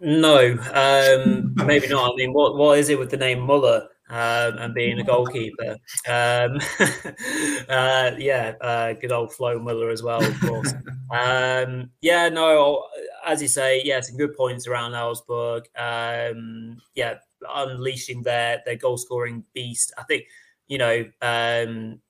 No, 0.00 0.58
um, 0.74 1.54
maybe 1.54 1.88
not. 1.88 2.12
I 2.12 2.16
mean, 2.16 2.34
what 2.34 2.56
what 2.58 2.78
is 2.78 2.90
it 2.90 2.98
with 2.98 3.10
the 3.10 3.16
name 3.16 3.40
Muller? 3.40 3.88
Um, 4.08 4.58
and 4.58 4.74
being 4.74 4.98
a 4.98 5.04
goalkeeper. 5.04 5.76
Um, 6.08 6.60
uh, 7.68 8.12
yeah, 8.18 8.54
uh, 8.60 8.92
good 8.94 9.12
old 9.12 9.32
Flo 9.32 9.58
Muller 9.58 9.90
as 9.90 10.02
well, 10.02 10.22
of 10.22 10.40
course. 10.40 10.72
um, 11.10 11.90
yeah, 12.00 12.28
no, 12.28 12.86
as 13.24 13.42
you 13.42 13.48
say, 13.48 13.82
yeah, 13.84 14.00
some 14.00 14.16
good 14.16 14.36
points 14.36 14.66
around 14.66 14.94
Augsburg. 14.94 15.64
Um, 15.76 16.78
yeah, 16.94 17.14
unleashing 17.54 18.22
their 18.22 18.62
their 18.64 18.76
goal 18.76 18.96
scoring 18.96 19.44
beast. 19.54 19.92
I 19.98 20.04
think 20.04 20.24
you 20.68 20.78
know 20.78 21.04
um, 21.22 22.00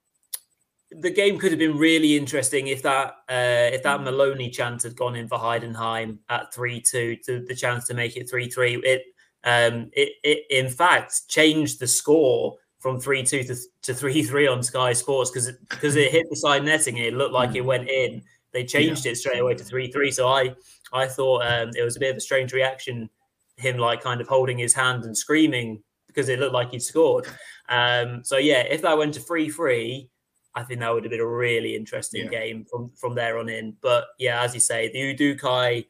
the 0.90 1.10
game 1.10 1.38
could 1.38 1.50
have 1.50 1.58
been 1.58 1.78
really 1.78 2.16
interesting 2.16 2.68
if 2.68 2.82
that 2.82 3.14
uh, 3.28 3.70
if 3.74 3.82
that 3.82 4.02
Maloney 4.02 4.50
chance 4.50 4.82
had 4.82 4.96
gone 4.96 5.16
in 5.16 5.28
for 5.28 5.38
Heidenheim 5.38 6.18
at 6.28 6.52
three 6.54 6.80
two, 6.80 7.16
to 7.24 7.44
the 7.46 7.54
chance 7.54 7.86
to 7.86 7.94
make 7.94 8.16
it 8.16 8.28
three 8.28 8.48
three. 8.48 8.76
It 8.76 9.02
um, 9.46 9.90
it, 9.92 10.12
it 10.24 10.44
in 10.50 10.68
fact 10.68 11.28
changed 11.28 11.78
the 11.80 11.86
score 11.86 12.58
from 12.80 13.00
three 13.00 13.22
two 13.22 13.42
to, 13.44 13.56
to 13.82 13.94
three 13.94 14.22
three 14.22 14.46
on 14.46 14.62
Sky 14.62 14.92
Sports 14.92 15.30
because 15.30 15.52
because 15.70 15.96
it, 15.96 16.06
it, 16.06 16.12
hit 16.12 16.26
the 16.28 16.36
side 16.36 16.64
netting 16.64 16.96
and 16.96 17.06
it 17.06 17.14
looked 17.14 17.32
like 17.32 17.54
it 17.54 17.60
hmm. 17.60 17.66
went 17.66 17.88
in. 17.88 18.22
They 18.52 18.64
changed 18.64 19.06
yeah. 19.06 19.12
it 19.12 19.16
straight 19.16 19.38
away 19.38 19.54
to 19.54 19.64
three 19.64 19.90
three. 19.90 20.10
So 20.10 20.28
I 20.28 20.54
I 20.92 21.06
thought 21.06 21.46
um, 21.46 21.70
it 21.76 21.82
was 21.82 21.96
a 21.96 22.00
bit 22.00 22.10
of 22.10 22.16
a 22.16 22.20
strange 22.20 22.52
reaction, 22.52 23.08
him 23.56 23.78
like 23.78 24.02
kind 24.02 24.20
of 24.20 24.28
holding 24.28 24.58
his 24.58 24.74
hand 24.74 25.04
and 25.04 25.16
screaming 25.16 25.82
because 26.08 26.28
it 26.28 26.40
looked 26.40 26.54
like 26.54 26.70
he'd 26.72 26.82
scored. 26.82 27.26
Um, 27.68 28.24
so 28.24 28.38
yeah, 28.38 28.60
if 28.60 28.82
that 28.82 28.98
went 28.98 29.14
to 29.14 29.20
three 29.20 29.48
three, 29.48 30.10
I 30.54 30.62
think 30.62 30.80
that 30.80 30.92
would 30.92 31.04
have 31.04 31.10
been 31.10 31.20
a 31.20 31.26
really 31.26 31.76
interesting 31.76 32.24
yeah. 32.24 32.30
game 32.30 32.66
from 32.70 32.90
from 32.96 33.14
there 33.14 33.38
on 33.38 33.48
in. 33.48 33.76
But 33.80 34.06
yeah, 34.18 34.42
as 34.42 34.54
you 34.54 34.60
say, 34.60 34.90
the 34.90 35.14
Uduokhai 35.14 35.86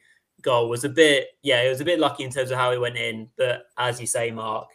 goal 0.46 0.70
was 0.70 0.84
a 0.84 0.88
bit 0.88 1.28
yeah, 1.42 1.60
it 1.60 1.68
was 1.68 1.82
a 1.82 1.84
bit 1.84 1.98
lucky 1.98 2.24
in 2.24 2.30
terms 2.30 2.50
of 2.50 2.56
how 2.56 2.72
it 2.72 2.80
went 2.80 2.96
in. 2.96 3.28
But 3.36 3.66
as 3.76 4.00
you 4.00 4.06
say, 4.06 4.30
Mark, 4.30 4.68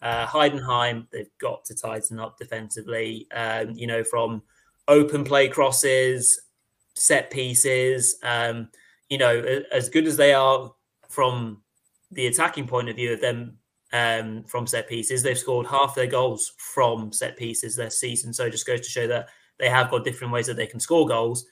uh, 0.00 0.26
Heidenheim 0.26 1.06
they've 1.10 1.36
got 1.38 1.66
to 1.66 1.74
tighten 1.74 2.18
up 2.18 2.38
defensively. 2.38 3.26
Um, 3.34 3.72
you 3.72 3.86
know, 3.86 4.02
from 4.02 4.42
open 4.88 5.24
play 5.24 5.48
crosses, 5.48 6.40
set 6.94 7.30
pieces. 7.30 8.16
Um, 8.22 8.68
you 9.10 9.18
know, 9.18 9.62
as 9.72 9.90
good 9.90 10.06
as 10.06 10.16
they 10.16 10.32
are 10.32 10.72
from 11.08 11.62
the 12.10 12.26
attacking 12.26 12.66
point 12.66 12.88
of 12.88 12.96
view 12.96 13.12
of 13.12 13.20
them 13.20 13.58
um, 13.92 14.44
from 14.44 14.66
set 14.66 14.88
pieces. 14.88 15.22
They've 15.22 15.38
scored 15.38 15.66
half 15.66 15.94
their 15.94 16.06
goals 16.06 16.52
from 16.56 17.12
set 17.12 17.36
pieces 17.36 17.76
this 17.76 17.98
season. 17.98 18.32
So 18.32 18.46
it 18.46 18.50
just 18.52 18.66
goes 18.66 18.80
to 18.80 18.90
show 18.90 19.06
that 19.08 19.28
they 19.58 19.68
have 19.68 19.90
got 19.90 20.04
different 20.04 20.32
ways 20.32 20.46
that 20.46 20.56
they 20.56 20.66
can 20.66 20.80
score 20.80 21.06
goals, 21.06 21.46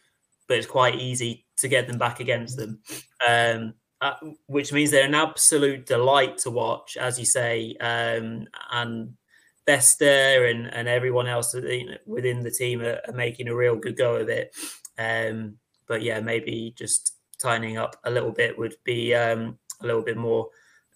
but 0.46 0.58
it's 0.58 0.66
quite 0.66 0.96
easy 0.96 1.43
to 1.58 1.68
get 1.68 1.86
them 1.86 1.98
back 1.98 2.20
against 2.20 2.56
them. 2.56 2.80
Um, 3.26 3.74
uh, 4.00 4.14
which 4.48 4.72
means 4.72 4.90
they're 4.90 5.06
an 5.06 5.14
absolute 5.14 5.86
delight 5.86 6.36
to 6.36 6.50
watch, 6.50 6.96
as 6.96 7.18
you 7.18 7.24
say. 7.24 7.74
Um, 7.80 8.46
and 8.70 9.14
Beste 9.66 10.02
and, 10.02 10.66
and 10.66 10.88
everyone 10.88 11.26
else 11.26 11.54
within 11.54 12.42
the 12.42 12.50
team 12.50 12.82
are, 12.82 13.00
are, 13.08 13.14
making 13.14 13.48
a 13.48 13.54
real 13.54 13.76
good 13.76 13.96
go 13.96 14.16
of 14.16 14.28
it. 14.28 14.54
Um, 14.98 15.56
but 15.88 16.02
yeah, 16.02 16.20
maybe 16.20 16.74
just 16.76 17.16
tightening 17.38 17.78
up 17.78 17.96
a 18.04 18.10
little 18.10 18.32
bit 18.32 18.58
would 18.58 18.74
be 18.84 19.14
um, 19.14 19.58
a 19.80 19.86
little 19.86 20.02
bit 20.02 20.18
more 20.18 20.48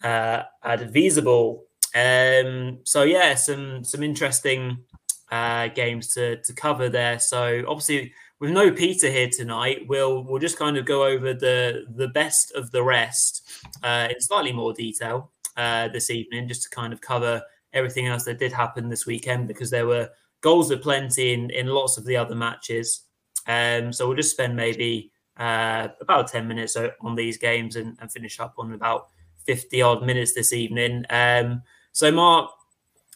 uh, 0.05 0.43
advisable. 0.63 1.65
Um, 1.95 2.81
so 2.85 3.05
yeah, 3.05 3.35
some 3.35 3.85
some 3.85 4.03
interesting 4.03 4.85
uh, 5.31 5.69
games 5.69 6.09
to 6.15 6.37
to 6.43 6.53
cover 6.53 6.89
there. 6.89 7.19
So 7.19 7.65
obviously, 7.67 8.13
with 8.41 8.51
no 8.51 8.71
Peter 8.71 9.11
here 9.11 9.29
tonight, 9.29 9.87
we'll 9.89 10.23
we'll 10.23 10.39
just 10.39 10.59
kind 10.59 10.77
of 10.77 10.85
go 10.85 11.05
over 11.05 11.35
the 11.35 11.85
the 11.97 12.09
best 12.09 12.53
of 12.53 12.71
the 12.71 12.83
rest 12.83 13.49
uh, 13.83 14.09
in 14.11 14.21
slightly 14.21 14.53
more 14.53 14.73
detail 14.73 15.33
uh, 15.57 15.89
this 15.89 16.11
evening, 16.11 16.49
just 16.49 16.63
to 16.65 16.71
kind 16.71 16.93
of 16.93 17.01
cover 17.01 17.43
everything 17.73 18.07
else 18.07 18.25
that 18.25 18.39
did 18.39 18.53
happen 18.53 18.89
this 18.89 19.07
weekend 19.07 19.47
because 19.47 19.71
there 19.71 19.87
were 19.87 20.09
goals 20.41 20.71
of 20.71 20.81
plenty 20.81 21.33
in 21.33 21.51
in 21.51 21.67
lots 21.67 21.99
of 21.99 22.05
the 22.05 22.17
other 22.17 22.35
matches. 22.35 23.03
Um, 23.47 23.93
so 23.93 24.07
we'll 24.07 24.17
just 24.17 24.33
spend 24.33 24.55
maybe 24.55 25.11
uh, 25.37 25.89
about 26.01 26.29
ten 26.29 26.47
minutes 26.47 26.77
on 27.01 27.15
these 27.15 27.39
games 27.39 27.77
and, 27.77 27.97
and 28.01 28.13
finish 28.13 28.39
up 28.41 28.55
on 28.59 28.73
about 28.73 29.09
50 29.49 29.81
odd 29.81 30.03
minutes 30.05 30.35
this 30.35 30.53
evening. 30.53 31.07
Um, 31.09 31.63
so, 31.93 32.13
Mark, 32.13 32.51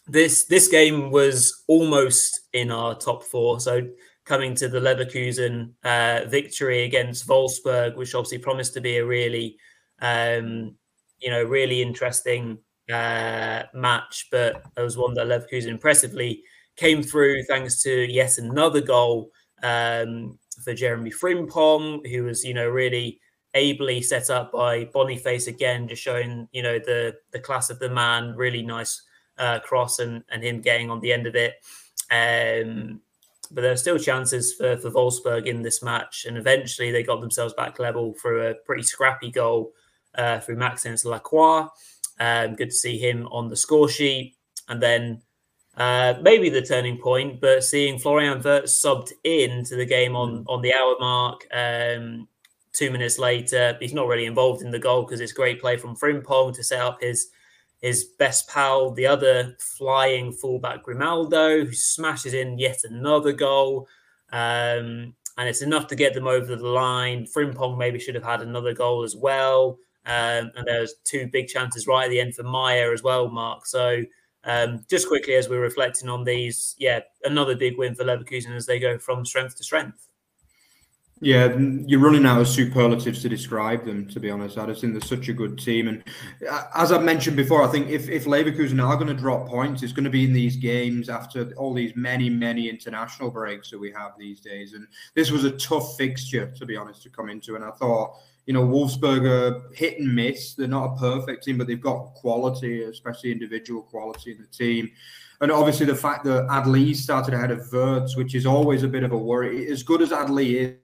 this 0.07 0.45
this 0.45 0.67
game 0.67 1.11
was 1.11 1.63
almost 1.67 2.41
in 2.53 2.71
our 2.71 2.95
top 2.95 3.23
four. 3.23 3.59
So, 3.59 3.87
coming 4.25 4.55
to 4.55 4.67
the 4.67 4.79
Leverkusen 4.79 5.73
uh, 5.83 6.27
victory 6.27 6.83
against 6.83 7.27
Wolfsburg, 7.27 7.95
which 7.95 8.15
obviously 8.15 8.37
promised 8.37 8.73
to 8.73 8.81
be 8.81 8.97
a 8.97 9.05
really, 9.05 9.57
um, 10.01 10.75
you 11.19 11.29
know, 11.29 11.43
really 11.43 11.81
interesting 11.81 12.57
uh, 12.91 13.63
match, 13.73 14.27
but 14.31 14.63
it 14.77 14.81
was 14.81 14.97
one 14.97 15.13
that 15.15 15.27
Leverkusen 15.27 15.67
impressively 15.67 16.43
came 16.75 17.03
through 17.03 17.43
thanks 17.43 17.81
to 17.83 18.11
yet 18.11 18.37
another 18.37 18.81
goal 18.81 19.29
um, 19.61 20.37
for 20.63 20.73
Jeremy 20.73 21.11
Frimpong, 21.11 22.07
who 22.07 22.23
was, 22.23 22.43
you 22.43 22.53
know, 22.53 22.67
really 22.67 23.19
ably 23.53 24.01
set 24.01 24.29
up 24.29 24.51
by 24.51 24.85
Boniface 24.85 25.47
again, 25.47 25.87
just 25.87 26.01
showing 26.01 26.47
you 26.51 26.63
know 26.63 26.79
the 26.79 27.15
the 27.31 27.39
class 27.39 27.69
of 27.69 27.79
the 27.79 27.89
man. 27.89 28.35
Really 28.35 28.63
nice 28.63 29.01
uh, 29.37 29.59
cross 29.59 29.99
and 29.99 30.23
and 30.29 30.43
him 30.43 30.61
getting 30.61 30.89
on 30.89 30.99
the 30.99 31.13
end 31.13 31.27
of 31.27 31.35
it. 31.35 31.55
Um, 32.11 33.01
but 33.51 33.61
there 33.61 33.71
are 33.71 33.77
still 33.77 33.97
chances 33.97 34.53
for 34.53 34.77
for 34.77 34.91
Wolfsburg 34.91 35.45
in 35.45 35.61
this 35.61 35.83
match, 35.83 36.25
and 36.25 36.37
eventually 36.37 36.91
they 36.91 37.03
got 37.03 37.21
themselves 37.21 37.53
back 37.53 37.79
level 37.79 38.13
through 38.21 38.47
a 38.47 38.55
pretty 38.55 38.83
scrappy 38.83 39.31
goal 39.31 39.73
uh, 40.15 40.39
through 40.39 40.57
Maxence 40.57 41.05
Lacroix. 41.05 41.67
Um, 42.19 42.55
good 42.55 42.69
to 42.69 42.75
see 42.75 42.97
him 42.97 43.27
on 43.27 43.49
the 43.49 43.57
score 43.57 43.89
sheet, 43.89 44.35
and 44.67 44.81
then. 44.81 45.21
Uh, 45.75 46.13
maybe 46.21 46.49
the 46.49 46.61
turning 46.61 46.99
point, 46.99 47.41
but 47.41 47.63
seeing 47.63 47.97
Florian 47.97 48.39
Wirtz 48.43 48.79
subbed 48.79 49.11
in 49.23 49.63
to 49.63 49.75
the 49.75 49.87
game 49.87 50.15
on 50.15 50.45
on 50.47 50.61
the 50.61 50.71
hour 50.71 50.95
mark, 50.99 51.47
um, 51.51 52.27
Two 52.73 52.89
minutes 52.89 53.19
later, 53.19 53.77
he's 53.79 53.93
not 53.93 54.07
really 54.07 54.25
involved 54.25 54.63
in 54.63 54.71
the 54.71 54.79
goal 54.79 55.03
because 55.03 55.21
it's 55.21 55.31
great 55.31 55.61
play 55.61 55.77
from 55.77 55.95
Frimpong 55.95 56.55
to 56.55 56.63
set 56.63 56.81
up 56.81 56.99
his 56.99 57.29
his 57.83 58.05
best 58.17 58.47
pal, 58.47 58.91
the 58.91 59.05
other 59.05 59.57
flying 59.59 60.31
fullback 60.31 60.83
Grimaldo, 60.83 61.65
who 61.65 61.73
smashes 61.73 62.33
in 62.33 62.57
yet 62.57 62.79
another 62.85 63.33
goal. 63.33 63.89
Um, 64.31 65.13
and 65.37 65.49
it's 65.49 65.61
enough 65.61 65.87
to 65.87 65.95
get 65.95 66.13
them 66.13 66.25
over 66.25 66.55
the 66.55 66.65
line. 66.65 67.25
Frimpong 67.25 67.77
maybe 67.77 67.99
should 67.99 68.15
have 68.15 68.23
had 68.23 68.41
another 68.41 68.73
goal 68.73 69.03
as 69.03 69.17
well. 69.17 69.77
Um, 70.05 70.49
and 70.55 70.65
there's 70.65 70.95
two 71.03 71.27
big 71.27 71.47
chances 71.47 71.85
right 71.85 72.05
at 72.05 72.09
the 72.09 72.21
end 72.21 72.35
for 72.35 72.43
Meyer 72.43 72.93
as 72.93 73.03
well, 73.03 73.27
Mark. 73.27 73.65
So 73.65 74.01
um, 74.45 74.85
just 74.89 75.09
quickly 75.09 75.33
as 75.33 75.49
we're 75.49 75.59
reflecting 75.59 76.07
on 76.07 76.23
these, 76.23 76.75
yeah, 76.79 77.01
another 77.25 77.53
big 77.53 77.77
win 77.77 77.95
for 77.95 78.05
Leverkusen 78.05 78.55
as 78.55 78.65
they 78.65 78.79
go 78.79 78.97
from 78.97 79.25
strength 79.25 79.57
to 79.57 79.63
strength. 79.65 80.07
Yeah, 81.23 81.57
you're 81.57 82.01
running 82.01 82.25
out 82.25 82.41
of 82.41 82.49
superlatives 82.49 83.21
to 83.21 83.29
describe 83.29 83.85
them. 83.85 84.09
To 84.09 84.19
be 84.19 84.29
honest, 84.29 84.57
I 84.57 84.65
just 84.65 84.81
think 84.81 84.91
they're 84.91 85.01
such 85.01 85.29
a 85.29 85.33
good 85.33 85.57
team, 85.57 85.87
and 85.87 86.03
uh, 86.49 86.65
as 86.75 86.91
I've 86.91 87.03
mentioned 87.03 87.37
before, 87.37 87.63
I 87.63 87.67
think 87.67 87.87
if 87.89 88.09
if 88.09 88.25
Leverkusen 88.25 88.83
are 88.83 88.95
going 88.95 89.07
to 89.07 89.13
drop 89.13 89.47
points, 89.47 89.83
it's 89.83 89.93
going 89.93 90.03
to 90.03 90.09
be 90.09 90.25
in 90.25 90.33
these 90.33 90.57
games 90.57 91.07
after 91.07 91.53
all 91.55 91.73
these 91.73 91.93
many 91.95 92.29
many 92.29 92.67
international 92.67 93.31
breaks 93.31 93.71
that 93.71 93.79
we 93.79 93.89
have 93.93 94.11
these 94.19 94.41
days. 94.41 94.73
And 94.73 94.85
this 95.15 95.31
was 95.31 95.45
a 95.45 95.51
tough 95.51 95.95
fixture, 95.95 96.51
to 96.57 96.65
be 96.65 96.75
honest, 96.75 97.03
to 97.03 97.09
come 97.09 97.29
into. 97.29 97.55
And 97.55 97.63
I 97.63 97.71
thought, 97.71 98.17
you 98.45 98.53
know, 98.53 98.67
Wolfsburg 98.67 99.25
are 99.25 99.73
hit 99.73 99.99
and 99.99 100.13
miss. 100.13 100.55
They're 100.55 100.67
not 100.67 100.95
a 100.95 100.97
perfect 100.97 101.45
team, 101.45 101.57
but 101.57 101.67
they've 101.67 101.79
got 101.79 102.15
quality, 102.15 102.83
especially 102.83 103.31
individual 103.31 103.81
quality 103.81 104.33
in 104.33 104.41
the 104.41 104.47
team. 104.47 104.91
And 105.39 105.53
obviously, 105.53 105.85
the 105.85 105.95
fact 105.95 106.25
that 106.25 106.47
Adli 106.47 106.93
started 106.93 107.33
ahead 107.33 107.51
of 107.51 107.71
Wirtz, 107.71 108.17
which 108.17 108.35
is 108.35 108.45
always 108.45 108.83
a 108.83 108.89
bit 108.89 109.03
of 109.03 109.13
a 109.13 109.17
worry. 109.17 109.71
As 109.71 109.83
good 109.83 110.01
as 110.01 110.09
Adli 110.09 110.55
is 110.55 110.82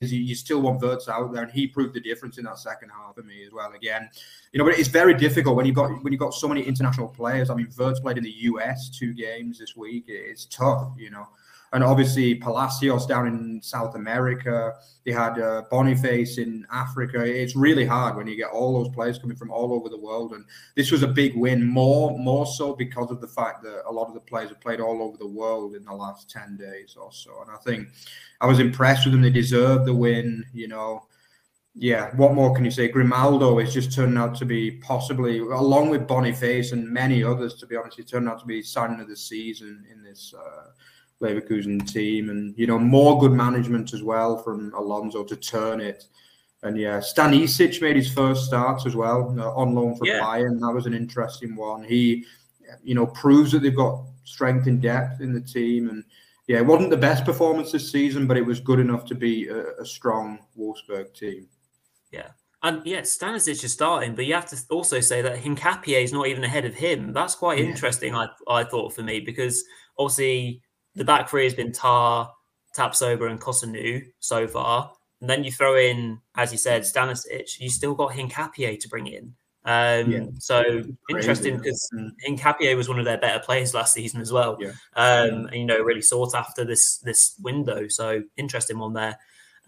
you, 0.00 0.20
you 0.20 0.34
still 0.34 0.62
want 0.62 0.80
Wirtz 0.80 1.08
out 1.08 1.32
there, 1.32 1.42
and 1.42 1.52
he 1.52 1.66
proved 1.66 1.94
the 1.94 2.00
difference 2.00 2.38
in 2.38 2.44
that 2.44 2.58
second 2.58 2.90
half 2.90 3.14
for 3.14 3.22
me 3.22 3.44
as 3.44 3.52
well. 3.52 3.72
Again, 3.72 4.08
you 4.52 4.58
know, 4.58 4.64
but 4.64 4.78
it's 4.78 4.88
very 4.88 5.14
difficult 5.14 5.56
when 5.56 5.66
you've 5.66 5.74
got 5.74 6.02
when 6.02 6.12
you've 6.12 6.20
got 6.20 6.34
so 6.34 6.48
many 6.48 6.62
international 6.62 7.08
players. 7.08 7.50
I 7.50 7.54
mean, 7.54 7.68
Wirtz 7.76 8.00
played 8.00 8.16
in 8.16 8.24
the 8.24 8.34
US 8.42 8.88
two 8.88 9.12
games 9.12 9.58
this 9.58 9.76
week. 9.76 10.04
It's 10.08 10.46
tough, 10.46 10.92
you 10.96 11.10
know 11.10 11.28
and 11.72 11.84
obviously 11.84 12.34
Palacios 12.34 13.06
down 13.06 13.26
in 13.26 13.60
South 13.62 13.94
America. 13.94 14.74
They 15.04 15.12
had 15.12 15.38
uh, 15.38 15.62
Boniface 15.70 16.38
in 16.38 16.66
Africa. 16.72 17.24
It's 17.24 17.54
really 17.54 17.86
hard 17.86 18.16
when 18.16 18.26
you 18.26 18.36
get 18.36 18.50
all 18.50 18.82
those 18.82 18.92
players 18.94 19.18
coming 19.18 19.36
from 19.36 19.50
all 19.50 19.72
over 19.72 19.88
the 19.88 19.98
world, 19.98 20.32
and 20.32 20.44
this 20.76 20.90
was 20.90 21.02
a 21.02 21.08
big 21.08 21.36
win. 21.36 21.64
More, 21.64 22.18
more 22.18 22.46
so 22.46 22.74
because 22.74 23.10
of 23.10 23.20
the 23.20 23.28
fact 23.28 23.62
that 23.62 23.82
a 23.86 23.92
lot 23.92 24.08
of 24.08 24.14
the 24.14 24.20
players 24.20 24.48
have 24.48 24.60
played 24.60 24.80
all 24.80 25.02
over 25.02 25.16
the 25.16 25.26
world 25.26 25.74
in 25.74 25.84
the 25.84 25.94
last 25.94 26.28
ten 26.28 26.56
days 26.56 26.96
or 27.00 27.12
so. 27.12 27.30
And 27.42 27.50
I 27.50 27.56
think 27.58 27.88
I 28.40 28.46
was 28.46 28.58
impressed 28.58 29.06
with 29.06 29.12
them. 29.12 29.22
They 29.22 29.30
deserved 29.30 29.86
the 29.86 29.94
win. 29.94 30.44
You 30.52 30.68
know, 30.68 31.06
yeah, 31.76 32.14
what 32.16 32.34
more 32.34 32.52
can 32.52 32.64
you 32.64 32.70
say? 32.70 32.88
Grimaldo 32.88 33.60
is 33.60 33.72
just 33.72 33.94
turned 33.94 34.18
out 34.18 34.34
to 34.36 34.44
be 34.44 34.72
possibly, 34.72 35.38
along 35.38 35.90
with 35.90 36.08
Boniface 36.08 36.72
and 36.72 36.88
many 36.88 37.22
others, 37.22 37.54
to 37.54 37.66
be 37.66 37.76
honest, 37.76 37.96
he 37.96 38.02
turned 38.02 38.28
out 38.28 38.40
to 38.40 38.46
be 38.46 38.60
signing 38.60 39.00
of 39.00 39.08
the 39.08 39.16
season 39.16 39.86
in 39.90 40.02
this 40.02 40.34
uh, 40.36 40.70
Leverkusen 41.22 41.86
team, 41.90 42.30
and 42.30 42.54
you 42.56 42.66
know 42.66 42.78
more 42.78 43.18
good 43.18 43.32
management 43.32 43.92
as 43.92 44.02
well 44.02 44.38
from 44.38 44.72
Alonso 44.74 45.24
to 45.24 45.36
turn 45.36 45.80
it. 45.80 46.04
And 46.62 46.76
yeah, 46.78 46.98
Stanisic 46.98 47.80
made 47.80 47.96
his 47.96 48.12
first 48.12 48.44
start 48.44 48.84
as 48.86 48.94
well 48.94 49.34
uh, 49.38 49.54
on 49.54 49.74
loan 49.74 49.96
for 49.96 50.06
yeah. 50.06 50.20
Bayern. 50.20 50.60
That 50.60 50.72
was 50.72 50.86
an 50.86 50.94
interesting 50.94 51.56
one. 51.56 51.82
He, 51.82 52.24
you 52.82 52.94
know, 52.94 53.06
proves 53.06 53.52
that 53.52 53.62
they've 53.62 53.74
got 53.74 54.04
strength 54.24 54.66
and 54.66 54.80
depth 54.80 55.20
in 55.20 55.32
the 55.32 55.40
team. 55.40 55.88
And 55.88 56.04
yeah, 56.46 56.58
it 56.58 56.66
wasn't 56.66 56.90
the 56.90 56.96
best 56.96 57.24
performance 57.24 57.72
this 57.72 57.90
season, 57.90 58.26
but 58.26 58.36
it 58.36 58.44
was 58.44 58.60
good 58.60 58.78
enough 58.78 59.06
to 59.06 59.14
be 59.14 59.48
a, 59.48 59.72
a 59.80 59.86
strong 59.86 60.38
Wolfsburg 60.58 61.14
team. 61.14 61.48
Yeah. 62.12 62.28
And 62.62 62.84
yeah, 62.84 63.00
Stanisic 63.00 63.64
is 63.64 63.72
starting, 63.72 64.14
but 64.14 64.26
you 64.26 64.34
have 64.34 64.50
to 64.50 64.58
also 64.68 65.00
say 65.00 65.22
that 65.22 65.42
Hincapié 65.42 66.02
is 66.02 66.12
not 66.12 66.26
even 66.26 66.44
ahead 66.44 66.66
of 66.66 66.74
him. 66.74 67.14
That's 67.14 67.34
quite 67.34 67.58
yeah. 67.58 67.64
interesting, 67.64 68.14
I, 68.14 68.28
I 68.46 68.64
thought, 68.64 68.92
for 68.92 69.02
me, 69.02 69.20
because 69.20 69.64
obviously 69.98 70.60
the 70.94 71.04
back 71.04 71.28
three 71.28 71.44
has 71.44 71.54
been 71.54 71.72
Tah, 71.72 72.30
Tapsoba, 72.76 73.30
and 73.30 73.40
Kossounou 73.40 74.04
so 74.18 74.46
far. 74.46 74.92
And 75.20 75.28
then 75.28 75.44
you 75.44 75.52
throw 75.52 75.76
in, 75.76 76.18
as 76.36 76.52
you 76.52 76.58
said, 76.58 76.82
Stanisic, 76.82 77.60
you 77.60 77.68
still 77.68 77.94
got 77.94 78.12
Hincapié 78.12 78.78
to 78.80 78.88
bring 78.88 79.06
in. 79.06 79.34
Um, 79.64 80.10
yeah. 80.10 80.24
So 80.38 80.82
interesting 81.10 81.58
because 81.58 81.90
Hincapié 82.26 82.74
was 82.74 82.88
one 82.88 82.98
of 82.98 83.04
their 83.04 83.18
better 83.18 83.38
players 83.40 83.74
last 83.74 83.92
season 83.92 84.20
as 84.20 84.32
well. 84.32 84.56
Yeah. 84.58 84.72
Um, 84.96 85.46
and, 85.46 85.54
you 85.54 85.66
know, 85.66 85.78
really 85.78 86.00
sought 86.00 86.34
after 86.34 86.64
this 86.64 86.98
this 86.98 87.34
window. 87.42 87.86
So 87.88 88.22
interesting 88.36 88.78
one 88.78 88.94
there. 88.94 89.18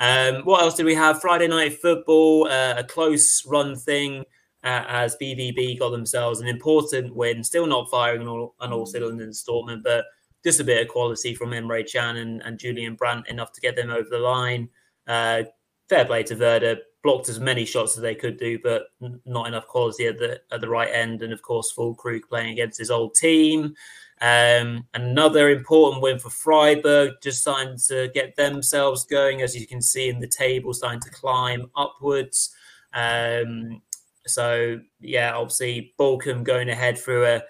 Um, 0.01 0.43
what 0.45 0.62
else 0.62 0.75
did 0.75 0.87
we 0.87 0.95
have? 0.95 1.20
Friday 1.20 1.49
night 1.49 1.81
football, 1.81 2.49
uh, 2.49 2.75
a 2.79 2.85
close 2.85 3.45
run 3.47 3.77
thing 3.77 4.25
uh, 4.64 4.85
as 4.89 5.16
BVB 5.20 5.79
got 5.79 5.91
themselves 5.91 6.41
an 6.41 6.49
important 6.49 7.14
win. 7.14 7.45
Still 7.45 7.66
not 7.66 7.91
firing 7.91 8.23
on 8.23 8.29
all, 8.29 8.55
on 8.59 8.73
all 8.73 8.87
cylinders, 8.87 9.45
Dortmund, 9.47 9.83
but 9.83 10.07
just 10.45 10.61
a 10.61 10.64
bit 10.64 10.82
of 10.82 10.88
quality 10.88 11.34
from 11.34 11.51
Emre 11.51 11.90
Can 11.90 12.16
and, 12.16 12.43
and 12.43 12.59
Julian 12.59 12.95
Brandt 12.95 13.28
enough 13.28 13.53
to 13.53 13.61
get 13.61 13.76
them 13.76 13.90
over 13.90 14.09
the 14.11 14.18
line. 14.18 14.68
Uh, 15.07 15.45
fair 15.88 16.05
play 16.05 16.22
to 16.24 16.34
Werder. 16.34 16.78
Blocked 17.03 17.28
as 17.28 17.40
many 17.40 17.64
shots 17.64 17.97
as 17.97 18.03
they 18.03 18.14
could 18.14 18.38
do, 18.38 18.61
but 18.62 18.84
not 19.24 19.49
enough 19.49 19.66
quality 19.66 20.07
at 20.07 20.18
the 20.18 20.40
at 20.53 20.61
the 20.61 20.68
right 20.68 20.88
end. 20.93 21.22
And 21.22 21.32
of 21.32 21.43
course, 21.43 21.74
Füllkrug 21.76 22.28
playing 22.28 22.53
against 22.53 22.78
his 22.78 22.93
old 22.93 23.16
team. 23.16 23.74
Um, 24.20 24.86
another 24.95 25.51
important 25.51 26.01
win 26.01 26.20
for 26.20 26.30
Freiburg, 26.30 27.14
just 27.20 27.40
starting 27.40 27.76
to 27.88 28.09
get 28.14 28.36
themselves 28.36 29.05
going, 29.05 29.43
as 29.43 29.57
you 29.57 29.66
can 29.66 29.82
see 29.82 30.09
in 30.09 30.20
the 30.20 30.28
table, 30.28 30.72
starting 30.72 31.01
to 31.01 31.11
climb 31.11 31.68
upwards. 31.74 32.55
Um, 32.95 33.82
so 34.24 34.78
yeah, 35.01 35.34
obviously 35.34 35.93
Bochum 35.99 36.45
going 36.45 36.68
ahead 36.68 36.97
through 36.97 37.26
a 37.26 37.43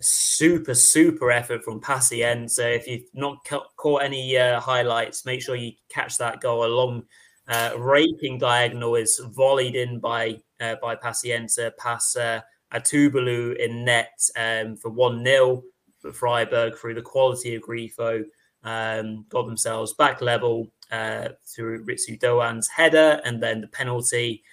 super 0.00 0.74
super 0.74 1.30
effort 1.30 1.64
from 1.64 1.80
Passien. 1.80 2.50
So 2.50 2.66
if 2.66 2.86
you've 2.86 3.08
not 3.14 3.44
ca- 3.44 3.66
caught 3.76 4.02
any 4.02 4.36
uh, 4.36 4.60
highlights, 4.60 5.24
make 5.24 5.42
sure 5.42 5.56
you 5.56 5.72
catch 5.88 6.18
that 6.18 6.40
goal. 6.40 6.64
A 6.64 6.68
long 6.68 7.04
uh, 7.48 7.72
raking 7.78 8.38
diagonal 8.38 8.96
is 8.96 9.20
volleyed 9.34 9.74
in 9.74 9.98
by 10.00 10.40
uh, 10.60 10.76
by 10.82 10.96
Pacienza 10.96 11.72
past 11.78 12.16
uh, 12.16 12.40
Atubolu 12.72 13.56
in 13.56 13.84
net 13.84 14.20
um, 14.36 14.76
for 14.76 14.90
one 14.90 15.24
0 15.24 15.62
but 16.02 16.14
Freiburg, 16.14 16.76
through 16.76 16.94
the 16.94 17.02
quality 17.02 17.54
of 17.54 17.62
Grifo, 17.62 18.24
um, 18.62 19.26
got 19.28 19.46
themselves 19.46 19.94
back 19.94 20.20
level 20.20 20.70
uh, 20.92 21.30
through 21.44 21.84
Ritsu 21.84 22.18
Doan's 22.20 22.68
header 22.68 23.20
and 23.24 23.42
then 23.42 23.60
the 23.60 23.66
penalty, 23.68 24.44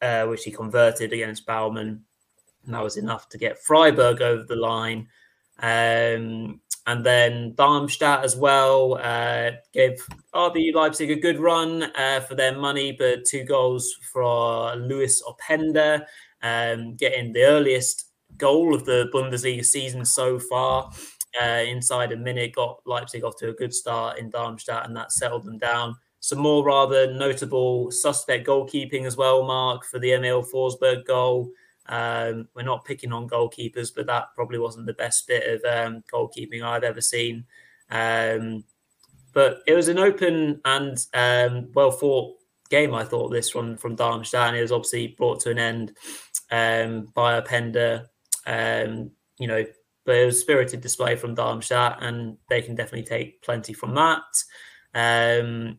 uh, 0.00 0.24
which 0.24 0.44
he 0.44 0.50
converted 0.50 1.12
against 1.12 1.46
Baumann. 1.46 2.02
And 2.66 2.74
that 2.74 2.82
was 2.82 2.96
enough 2.96 3.28
to 3.30 3.38
get 3.38 3.62
Freiburg 3.62 4.20
over 4.20 4.44
the 4.44 4.56
line. 4.56 5.08
Um, 5.60 6.60
and 6.86 7.04
then 7.04 7.54
Darmstadt 7.54 8.24
as 8.24 8.36
well 8.36 8.98
uh, 9.02 9.52
gave 9.72 10.06
RB 10.34 10.72
Leipzig 10.72 11.10
a 11.10 11.16
good 11.16 11.40
run 11.40 11.82
uh, 11.82 12.20
for 12.20 12.36
their 12.36 12.56
money, 12.56 12.92
but 12.92 13.24
two 13.24 13.42
goals 13.44 13.92
for 14.12 14.72
Loïs 14.76 15.20
Openda, 15.22 16.04
um, 16.42 16.94
getting 16.94 17.32
the 17.32 17.42
earliest 17.42 18.06
goal 18.36 18.74
of 18.74 18.84
the 18.84 19.10
Bundesliga 19.12 19.64
season 19.64 20.04
so 20.04 20.38
far. 20.38 20.90
Uh, 21.40 21.64
inside 21.66 22.12
a 22.12 22.16
minute, 22.16 22.54
got 22.54 22.80
Leipzig 22.86 23.24
off 23.24 23.36
to 23.36 23.48
a 23.48 23.54
good 23.54 23.74
start 23.74 24.18
in 24.18 24.30
Darmstadt, 24.30 24.86
and 24.86 24.96
that 24.96 25.12
settled 25.12 25.44
them 25.44 25.58
down. 25.58 25.96
Some 26.20 26.38
more 26.38 26.64
rather 26.64 27.12
notable 27.12 27.90
suspect 27.90 28.46
goalkeeping 28.46 29.06
as 29.06 29.16
well, 29.16 29.42
Mark, 29.42 29.84
for 29.84 29.98
the 29.98 30.12
Emil 30.12 30.44
Forsberg 30.44 31.04
goal. 31.04 31.50
Um, 31.88 32.48
we're 32.54 32.62
not 32.62 32.84
picking 32.84 33.12
on 33.12 33.28
goalkeepers, 33.28 33.92
but 33.94 34.06
that 34.06 34.34
probably 34.34 34.58
wasn't 34.58 34.86
the 34.86 34.92
best 34.94 35.26
bit 35.26 35.46
of 35.46 35.64
um, 35.64 36.02
goalkeeping 36.12 36.62
I've 36.62 36.84
ever 36.84 37.00
seen. 37.00 37.44
Um, 37.90 38.64
but 39.32 39.58
it 39.66 39.74
was 39.74 39.88
an 39.88 39.98
open 39.98 40.60
and 40.64 40.98
um, 41.14 41.70
well 41.74 41.90
fought 41.90 42.36
game, 42.70 42.94
I 42.94 43.04
thought, 43.04 43.28
this 43.28 43.54
one 43.54 43.76
from 43.76 43.94
Darmstadt. 43.94 44.48
And 44.48 44.56
it 44.56 44.62
was 44.62 44.72
obviously 44.72 45.08
brought 45.08 45.40
to 45.40 45.50
an 45.50 45.58
end 45.58 45.96
um, 46.50 47.08
by 47.14 47.40
Openda 47.40 48.06
um, 48.46 49.10
you 49.38 49.48
know, 49.48 49.64
but 50.04 50.16
it 50.16 50.24
was 50.24 50.36
a 50.36 50.40
spirited 50.40 50.80
display 50.80 51.16
from 51.16 51.34
Darmstadt, 51.34 51.98
and 52.00 52.38
they 52.48 52.62
can 52.62 52.76
definitely 52.76 53.02
take 53.02 53.42
plenty 53.42 53.72
from 53.72 53.94
that. 53.96 54.22
Um, 54.94 55.78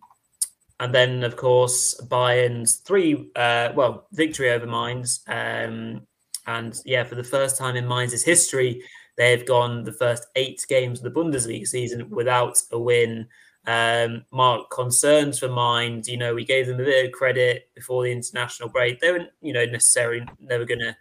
and 0.79 0.93
then, 0.93 1.23
of 1.23 1.35
course, 1.35 1.99
Bayern's 2.01 2.75
three, 2.75 3.31
uh, 3.35 3.69
well, 3.75 4.07
victory 4.11 4.51
over 4.51 4.65
Mainz, 4.65 5.23
Um, 5.27 6.05
and 6.45 6.79
yeah, 6.85 7.03
for 7.03 7.15
the 7.15 7.23
first 7.23 7.57
time 7.57 7.75
in 7.75 7.87
Mainz' 7.87 8.23
history, 8.23 8.81
they've 9.17 9.45
gone 9.45 9.83
the 9.83 9.91
first 9.91 10.27
eight 10.35 10.65
games 10.69 10.99
of 10.99 11.03
the 11.03 11.19
Bundesliga 11.19 11.67
season 11.67 12.09
without 12.09 12.61
a 12.71 12.79
win. 12.79 13.27
Um, 13.65 14.23
Mark, 14.31 14.69
concerns 14.69 15.39
for 15.39 15.49
Mainz. 15.49 16.07
You 16.07 16.15
know, 16.17 16.33
we 16.33 16.45
gave 16.45 16.67
them 16.67 16.79
a 16.79 16.85
bit 16.85 17.07
of 17.07 17.11
credit 17.11 17.69
before 17.75 18.03
the 18.03 18.11
international 18.11 18.69
break. 18.69 19.01
They 19.01 19.11
weren't, 19.11 19.29
you 19.41 19.51
know, 19.51 19.65
necessarily 19.65 20.25
never 20.39 20.63
going 20.63 20.79
to 20.79 20.95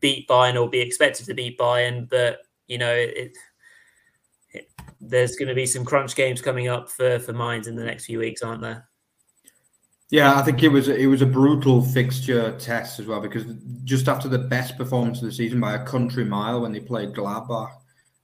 beat 0.00 0.28
Bayern 0.28 0.60
or 0.60 0.68
be 0.68 0.80
expected 0.80 1.26
to 1.26 1.34
beat 1.34 1.58
Bayern, 1.58 2.08
but 2.08 2.40
you 2.66 2.78
know 2.78 2.92
it, 2.92 3.36
it, 4.52 4.70
there's 5.00 5.36
going 5.36 5.48
to 5.48 5.54
be 5.54 5.66
some 5.66 5.84
crunch 5.84 6.16
games 6.16 6.42
coming 6.42 6.68
up 6.68 6.90
for 6.90 7.18
for 7.18 7.32
Mainz 7.32 7.66
in 7.66 7.76
the 7.76 7.84
next 7.84 8.06
few 8.06 8.18
weeks, 8.18 8.42
aren't 8.42 8.62
there? 8.62 8.88
Yeah, 10.10 10.38
I 10.38 10.42
think 10.42 10.62
it 10.62 10.68
was 10.68 10.88
it 10.88 11.06
was 11.06 11.22
a 11.22 11.26
brutal 11.26 11.82
fixture 11.82 12.56
test 12.58 13.00
as 13.00 13.06
well 13.06 13.20
because 13.20 13.44
just 13.82 14.08
after 14.08 14.28
the 14.28 14.38
best 14.38 14.76
performance 14.78 15.18
of 15.18 15.24
the 15.24 15.32
season 15.32 15.60
by 15.60 15.74
a 15.74 15.84
country 15.84 16.24
mile 16.24 16.60
when 16.60 16.72
they 16.72 16.80
played 16.80 17.12
Gladbach 17.12 17.72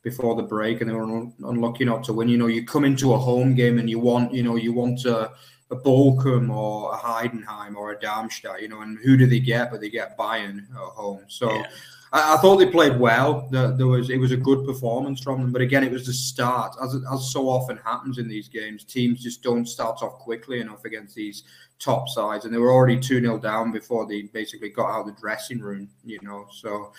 before 0.02 0.36
the 0.36 0.42
break 0.42 0.80
and 0.80 0.88
they 0.88 0.94
were 0.94 1.02
un- 1.02 1.34
unlucky 1.44 1.84
not 1.84 2.04
to 2.04 2.12
win. 2.12 2.28
You 2.28 2.38
know, 2.38 2.46
you 2.46 2.64
come 2.64 2.84
into 2.84 3.14
a 3.14 3.18
home 3.18 3.54
game 3.54 3.78
and 3.78 3.90
you 3.90 3.98
want 3.98 4.32
you 4.32 4.44
know 4.44 4.54
you 4.54 4.72
want 4.72 5.00
to 5.00 5.32
a 5.72 5.76
Bochum 5.76 6.54
or 6.54 6.94
a 6.94 6.98
Heidenheim 6.98 7.74
or 7.74 7.92
a 7.92 7.98
Darmstadt, 7.98 8.62
you 8.62 8.68
know, 8.68 8.82
and 8.82 8.98
who 8.98 9.16
do 9.16 9.26
they 9.26 9.40
get? 9.40 9.70
But 9.70 9.80
they 9.80 9.90
get 9.90 10.18
Bayern 10.18 10.70
at 10.70 10.76
home. 10.76 11.24
So 11.28 11.52
yeah. 11.52 11.66
I, 12.12 12.34
I, 12.34 12.36
thought 12.36 12.56
they 12.56 12.66
played 12.66 13.00
well. 13.00 13.48
There, 13.50 13.86
was 13.86 14.10
it 14.10 14.18
was 14.18 14.32
a 14.32 14.36
good 14.36 14.66
performance 14.66 15.20
from 15.20 15.40
them, 15.40 15.50
but 15.50 15.62
again, 15.62 15.82
it 15.82 15.90
was 15.90 16.06
the 16.06 16.12
start, 16.12 16.76
as 16.82 16.94
as 17.12 17.32
so 17.32 17.48
often 17.48 17.78
happens 17.78 18.18
in 18.18 18.28
these 18.28 18.48
games. 18.48 18.84
Teams 18.84 19.22
just 19.22 19.42
don't 19.42 19.66
start 19.66 20.02
off 20.02 20.18
quickly 20.18 20.60
enough 20.60 20.84
against 20.84 21.14
these 21.14 21.44
top 21.82 22.08
sides, 22.08 22.44
and 22.44 22.54
they 22.54 22.58
were 22.58 22.72
already 22.72 22.98
two 22.98 23.20
0 23.20 23.38
down 23.38 23.72
before 23.72 24.06
they 24.06 24.22
basically 24.22 24.70
got 24.70 24.90
out 24.90 25.00
of 25.00 25.06
the 25.06 25.20
dressing 25.20 25.60
room. 25.60 25.88
You 26.04 26.18
know, 26.22 26.46
so. 26.52 26.92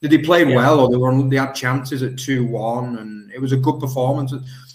Did 0.00 0.10
they 0.10 0.18
play 0.18 0.46
yeah. 0.46 0.56
well, 0.56 0.80
or 0.80 0.90
they 0.90 0.98
were 0.98 1.28
they 1.30 1.36
had 1.36 1.54
chances 1.54 2.02
at 2.02 2.18
two 2.18 2.44
one, 2.44 2.98
and 2.98 3.32
it 3.32 3.40
was 3.40 3.52
a 3.52 3.56
good 3.56 3.80
performance. 3.80 4.34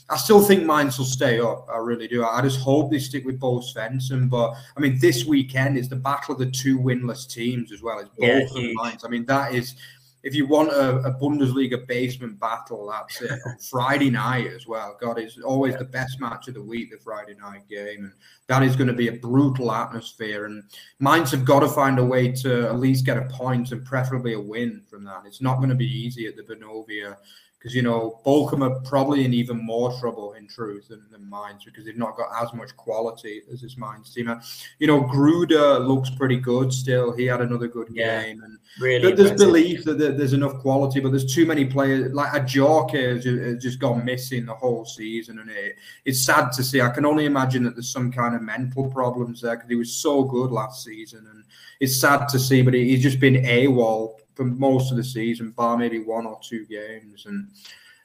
I 0.09 0.17
still 0.17 0.41
think 0.41 0.65
Mainz 0.65 0.97
will 0.97 1.05
stay 1.05 1.39
up. 1.39 1.67
I 1.71 1.77
really 1.77 2.07
do. 2.07 2.25
I 2.25 2.41
just 2.41 2.59
hope 2.59 2.89
they 2.89 2.97
stick 2.97 3.25
with 3.25 3.39
Bo 3.39 3.59
Svensson. 3.59 4.27
But 4.27 4.55
I 4.75 4.79
mean, 4.79 4.97
this 4.99 5.25
weekend 5.25 5.77
is 5.77 5.87
the 5.87 5.95
battle 5.95 6.33
of 6.33 6.39
the 6.39 6.49
two 6.49 6.79
winless 6.79 7.29
teams 7.29 7.71
as 7.71 7.83
well. 7.83 7.99
It's 7.99 8.09
both 8.09 8.63
yeah, 8.63 8.71
Mainz. 8.81 9.05
I 9.05 9.07
mean, 9.07 9.25
that 9.25 9.53
is 9.53 9.75
if 10.23 10.35
you 10.35 10.45
want 10.45 10.69
a, 10.69 10.97
a, 10.97 11.13
Bundesliga 11.13 11.87
basement 11.87 12.39
battle, 12.39 12.87
that's 12.87 13.21
it. 13.21 13.39
On 13.45 13.57
Friday 13.69 14.09
night 14.09 14.47
as 14.47 14.67
well. 14.67 14.97
God, 14.99 15.17
it's 15.17 15.39
always 15.39 15.73
yeah. 15.73 15.79
the 15.79 15.85
best 15.85 16.19
match 16.19 16.47
of 16.47 16.55
the 16.55 16.61
week, 16.61 16.91
the 16.91 16.97
Friday 16.97 17.35
night 17.39 17.67
game. 17.69 18.05
And 18.05 18.13
that 18.47 18.63
is 18.63 18.75
going 18.75 18.87
to 18.87 18.93
be 18.93 19.07
a 19.07 19.13
brutal 19.13 19.71
atmosphere. 19.71 20.45
And 20.45 20.63
Mainz 20.99 21.31
have 21.31 21.45
got 21.45 21.61
to 21.61 21.69
find 21.69 21.99
a 21.99 22.05
way 22.05 22.31
to 22.33 22.67
at 22.67 22.79
least 22.79 23.05
get 23.05 23.17
a 23.17 23.29
point 23.29 23.71
and 23.71 23.85
preferably 23.85 24.33
a 24.33 24.39
win 24.39 24.81
from 24.89 25.05
that. 25.05 25.23
It's 25.25 25.41
not 25.41 25.57
going 25.57 25.69
to 25.69 25.75
be 25.75 25.87
easy 25.87 26.27
at 26.27 26.35
the 26.35 26.43
Vonovia 26.43 27.15
because 27.59 27.75
you 27.75 27.81
know 27.81 28.21
Bochum 28.25 28.61
are 28.61 28.79
probably 28.81 29.25
in 29.25 29.33
even 29.33 29.57
more 29.57 29.97
trouble 29.99 30.33
in 30.33 30.47
truth 30.47 30.87
than, 30.87 31.03
than 31.11 31.29
Mainz 31.29 31.65
because 31.65 31.85
they've 31.85 31.97
not 31.97 32.15
got 32.15 32.29
as 32.41 32.53
much 32.53 32.75
quality 32.77 33.41
as 33.51 33.61
this 33.61 33.77
Mainz 33.77 34.13
team. 34.13 34.33
You 34.79 34.87
know, 34.87 35.03
Gruda 35.03 35.85
looks 35.85 36.09
pretty 36.09 36.37
good 36.37 36.71
still. 36.71 37.11
He 37.11 37.25
had 37.25 37.41
another 37.41 37.67
good 37.67 37.89
yeah, 37.91 38.23
game, 38.23 38.43
and 38.43 38.57
really 38.79 39.11
there's 39.11 39.33
belief 39.33 39.83
that 39.83 39.97
there's 39.97 40.33
enough 40.33 40.59
quality, 40.59 41.01
but 41.01 41.09
there's 41.09 41.33
too 41.33 41.45
many 41.45 41.65
players. 41.65 42.13
Like 42.13 42.31
Ajorque 42.31 42.93
has 42.93 43.61
just 43.61 43.79
gone 43.79 44.05
missing 44.05 44.45
the 44.45 44.55
whole 44.55 44.85
season, 44.85 45.39
and 45.39 45.49
it, 45.49 45.75
it's 46.05 46.21
sad 46.21 46.53
to 46.53 46.63
see. 46.63 46.81
I 46.81 46.89
can 46.89 47.05
only 47.05 47.25
imagine 47.25 47.63
that 47.63 47.75
there's 47.75 47.91
some 47.91 48.11
kind 48.11 48.35
of 48.35 48.41
mental 48.41 48.89
problems 48.89 49.41
there 49.41 49.57
because 49.57 49.69
he 49.69 49.75
was 49.75 49.93
so 49.93 50.23
good 50.23 50.51
last 50.51 50.85
season, 50.85 51.27
and 51.29 51.43
it's 51.81 51.99
sad 51.99 52.29
to 52.29 52.39
see. 52.39 52.61
But 52.61 52.73
he's 52.73 53.03
just 53.03 53.19
been 53.19 53.35
AWOL 53.35 54.15
for 54.39 54.45
most 54.45 54.89
of 54.89 54.95
the 54.95 55.03
season, 55.03 55.51
bar 55.51 55.77
maybe 55.77 55.99
one 55.99 56.25
or 56.25 56.39
two 56.41 56.65
games. 56.67 57.25
And 57.25 57.49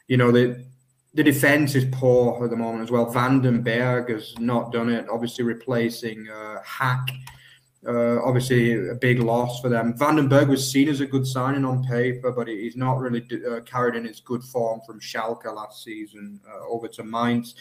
you 0.09 0.16
know 0.16 0.32
the 0.32 0.64
the 1.14 1.22
defense 1.22 1.76
is 1.76 1.85
poor 1.93 2.43
at 2.43 2.51
the 2.51 2.57
moment 2.57 2.82
as 2.82 2.91
well. 2.91 3.09
Van 3.09 3.41
den 3.41 3.62
Berg 3.62 4.11
has 4.11 4.37
not 4.41 4.72
done 4.72 4.89
it. 4.89 5.07
Obviously 5.09 5.45
replacing 5.45 6.28
uh, 6.28 6.61
Hack. 6.64 7.09
Uh, 7.87 8.20
obviously, 8.24 8.89
a 8.89 8.95
big 8.95 9.20
loss 9.20 9.61
for 9.61 9.68
them. 9.68 9.97
Van 9.97 10.16
den 10.16 10.28
Berg 10.28 10.49
was 10.49 10.68
seen 10.68 10.89
as 10.89 11.01
a 11.01 11.07
good 11.07 11.24
signing 11.24 11.64
on 11.64 11.85
paper, 11.85 12.32
but 12.32 12.49
he's 12.49 12.74
not 12.74 12.99
really 12.99 13.24
uh, 13.49 13.61
carried 13.61 13.95
in 13.95 14.05
his 14.05 14.18
good 14.18 14.43
form 14.43 14.80
from 14.85 14.99
Schalke 14.99 15.55
last 15.55 15.85
season 15.85 16.41
uh, 16.49 16.66
over 16.66 16.89
to 16.89 17.05
Mainz. 17.05 17.55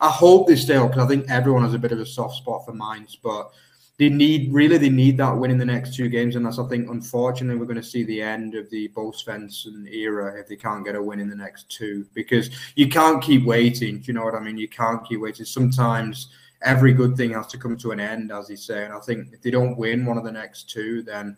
I 0.00 0.08
hope 0.08 0.48
they 0.48 0.56
stay 0.56 0.76
up 0.76 0.90
because 0.90 1.04
I 1.04 1.08
think 1.08 1.30
everyone 1.30 1.62
has 1.62 1.74
a 1.74 1.78
bit 1.78 1.92
of 1.92 2.00
a 2.00 2.06
soft 2.06 2.36
spot 2.36 2.64
for 2.64 2.72
Mainz, 2.72 3.16
but 3.22 3.52
they 3.98 4.08
need 4.08 4.52
really 4.52 4.78
they 4.78 4.90
need 4.90 5.16
that 5.16 5.36
win 5.36 5.50
in 5.50 5.58
the 5.58 5.64
next 5.64 5.94
two 5.96 6.08
games, 6.08 6.36
and 6.36 6.46
that's 6.46 6.60
I 6.60 6.66
think 6.68 6.88
unfortunately 6.88 7.58
we're 7.58 7.66
going 7.66 7.76
to 7.76 7.82
see 7.82 8.04
the 8.04 8.22
end 8.22 8.54
of 8.54 8.70
the 8.70 8.86
Bo 8.88 9.10
Svensson 9.10 9.92
era 9.92 10.38
if 10.38 10.46
they 10.46 10.54
can't 10.56 10.84
get 10.84 10.94
a 10.94 11.02
win 11.02 11.18
in 11.18 11.28
the 11.28 11.36
next 11.36 11.68
two 11.68 12.06
because 12.14 12.48
you 12.76 12.88
can't 12.88 13.20
keep 13.20 13.44
waiting. 13.44 13.98
Do 13.98 14.04
you 14.06 14.12
know 14.12 14.24
what 14.24 14.36
I 14.36 14.40
mean? 14.40 14.56
You 14.56 14.68
can't 14.68 15.04
keep 15.06 15.20
waiting. 15.20 15.44
Sometimes 15.44 16.28
every 16.62 16.92
good 16.92 17.16
thing 17.16 17.32
has 17.32 17.48
to 17.48 17.58
come 17.58 17.76
to 17.78 17.90
an 17.90 17.98
end, 17.98 18.30
as 18.30 18.48
he's 18.48 18.64
saying. 18.64 18.92
I 18.92 19.00
think 19.00 19.32
if 19.32 19.42
they 19.42 19.50
don't 19.50 19.76
win 19.76 20.06
one 20.06 20.16
of 20.16 20.24
the 20.24 20.32
next 20.32 20.70
two, 20.70 21.02
then 21.02 21.36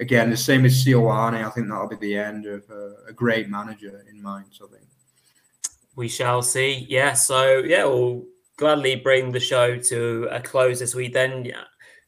again 0.00 0.30
the 0.30 0.36
same 0.36 0.64
as 0.64 0.84
Seoane, 0.84 1.44
I 1.44 1.50
think 1.50 1.68
that'll 1.68 1.86
be 1.86 1.96
the 1.96 2.16
end 2.16 2.46
of 2.46 2.68
a, 2.70 3.10
a 3.10 3.12
great 3.12 3.48
manager 3.48 4.04
in 4.10 4.20
Mainz. 4.20 4.60
I 4.60 4.66
think 4.66 4.88
we 5.94 6.08
shall 6.08 6.42
see. 6.42 6.86
Yeah. 6.88 7.12
So 7.12 7.58
yeah, 7.58 7.84
well 7.84 8.24
gladly 8.56 8.96
bring 8.96 9.32
the 9.32 9.40
show 9.40 9.76
to 9.76 10.28
a 10.30 10.40
close 10.40 10.78
this 10.78 10.94
week. 10.94 11.12
Then, 11.12 11.50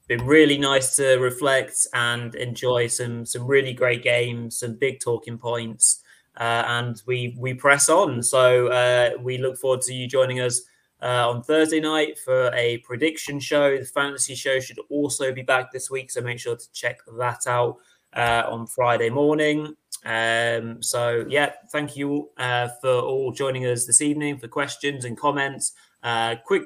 been 0.08 0.24
really 0.24 0.58
nice 0.58 0.96
to 0.96 1.16
reflect 1.16 1.86
and 1.92 2.34
enjoy 2.34 2.86
some 2.86 3.26
some 3.26 3.46
really 3.46 3.72
great 3.72 4.02
games, 4.02 4.58
some 4.58 4.74
big 4.74 5.00
talking 5.00 5.38
points, 5.38 6.02
uh, 6.36 6.64
and 6.66 7.02
we 7.06 7.36
we 7.38 7.54
press 7.54 7.88
on. 7.88 8.22
So 8.22 8.68
uh, 8.68 9.10
we 9.20 9.38
look 9.38 9.58
forward 9.58 9.82
to 9.82 9.94
you 9.94 10.06
joining 10.06 10.40
us 10.40 10.62
uh, 11.02 11.28
on 11.28 11.42
Thursday 11.42 11.80
night 11.80 12.18
for 12.18 12.50
a 12.54 12.78
prediction 12.78 13.40
show. 13.40 13.76
The 13.76 13.84
fantasy 13.84 14.34
show 14.34 14.60
should 14.60 14.78
also 14.90 15.32
be 15.32 15.42
back 15.42 15.72
this 15.72 15.90
week, 15.90 16.10
so 16.10 16.20
make 16.20 16.38
sure 16.38 16.56
to 16.56 16.72
check 16.72 16.98
that 17.18 17.46
out 17.46 17.78
uh, 18.14 18.44
on 18.48 18.66
Friday 18.66 19.10
morning. 19.10 19.74
Um, 20.04 20.82
so 20.82 21.24
yeah, 21.28 21.52
thank 21.72 21.96
you 21.96 22.30
uh, 22.38 22.68
for 22.80 22.92
all 22.92 23.32
joining 23.32 23.66
us 23.66 23.86
this 23.86 24.00
evening 24.00 24.38
for 24.38 24.46
questions 24.46 25.04
and 25.04 25.18
comments. 25.18 25.72
Uh, 26.02 26.36
quick 26.44 26.62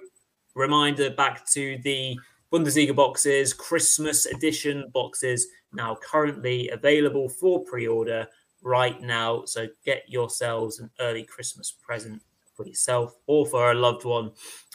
reminder 0.54 1.10
back 1.10 1.46
to 1.52 1.78
the 1.82 2.18
Bundesliga 2.52 2.94
boxes, 2.94 3.52
Christmas 3.52 4.26
edition 4.26 4.90
boxes 4.92 5.46
now 5.72 5.96
currently 6.02 6.68
available 6.70 7.28
for 7.28 7.64
pre-order 7.64 8.26
right 8.62 9.00
now. 9.00 9.44
So 9.44 9.68
get 9.84 10.02
yourselves 10.08 10.80
an 10.80 10.90
early 11.00 11.22
Christmas 11.22 11.70
present 11.70 12.22
for 12.56 12.66
yourself 12.66 13.16
or 13.26 13.46
for 13.46 13.70
a 13.70 13.74
loved 13.74 14.04
one. 14.04 14.32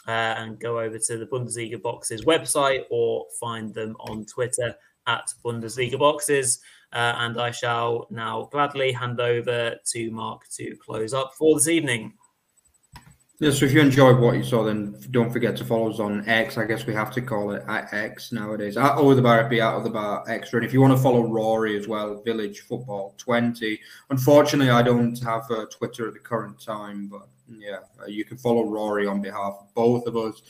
Uh, 0.08 0.36
and 0.38 0.60
go 0.60 0.78
over 0.78 1.00
to 1.00 1.18
the 1.18 1.26
Bundesliga 1.26 1.82
Boxes 1.82 2.24
website 2.24 2.84
or 2.90 3.26
find 3.40 3.74
them 3.74 3.96
on 3.98 4.24
Twitter 4.24 4.72
at 5.08 5.28
Bundesliga 5.44 5.98
Boxes. 5.98 6.60
Uh, 6.92 7.14
and 7.16 7.40
I 7.40 7.50
shall 7.50 8.06
now 8.08 8.48
gladly 8.52 8.92
hand 8.92 9.20
over 9.20 9.74
to 9.84 10.10
Mark 10.12 10.48
to 10.50 10.76
close 10.76 11.12
up 11.12 11.32
for 11.36 11.56
this 11.56 11.66
evening. 11.66 12.14
Yeah, 13.38 13.50
so 13.50 13.66
if 13.66 13.72
you 13.72 13.82
enjoyed 13.82 14.18
what 14.18 14.34
you 14.36 14.42
saw, 14.42 14.64
then 14.64 14.96
don't 15.10 15.30
forget 15.30 15.56
to 15.58 15.64
follow 15.64 15.90
us 15.90 16.00
on 16.00 16.26
X. 16.26 16.56
I 16.56 16.64
guess 16.64 16.86
we 16.86 16.94
have 16.94 17.12
to 17.12 17.20
call 17.20 17.50
it 17.50 17.62
X 17.68 18.32
nowadays. 18.32 18.78
At 18.78 18.96
Over 18.96 19.14
the 19.14 19.20
Bar 19.20 19.46
be 19.46 19.60
Out 19.60 19.76
of 19.76 19.84
the 19.84 19.90
Bar 19.90 20.24
Extra. 20.26 20.58
And 20.58 20.66
if 20.66 20.72
you 20.72 20.80
want 20.80 20.96
to 20.96 21.02
follow 21.02 21.20
Rory 21.20 21.78
as 21.78 21.86
well, 21.86 22.22
Village 22.22 22.60
Football 22.60 23.14
20. 23.18 23.78
Unfortunately, 24.08 24.70
I 24.70 24.80
don't 24.80 25.22
have 25.22 25.50
a 25.50 25.66
Twitter 25.66 26.08
at 26.08 26.14
the 26.14 26.18
current 26.18 26.58
time, 26.58 27.08
but 27.08 27.28
yeah, 27.58 27.80
uh, 28.02 28.06
you 28.06 28.24
can 28.24 28.38
follow 28.38 28.64
Rory 28.64 29.06
on 29.06 29.20
behalf 29.20 29.58
of 29.60 29.74
both 29.74 30.06
of 30.06 30.16
us. 30.16 30.40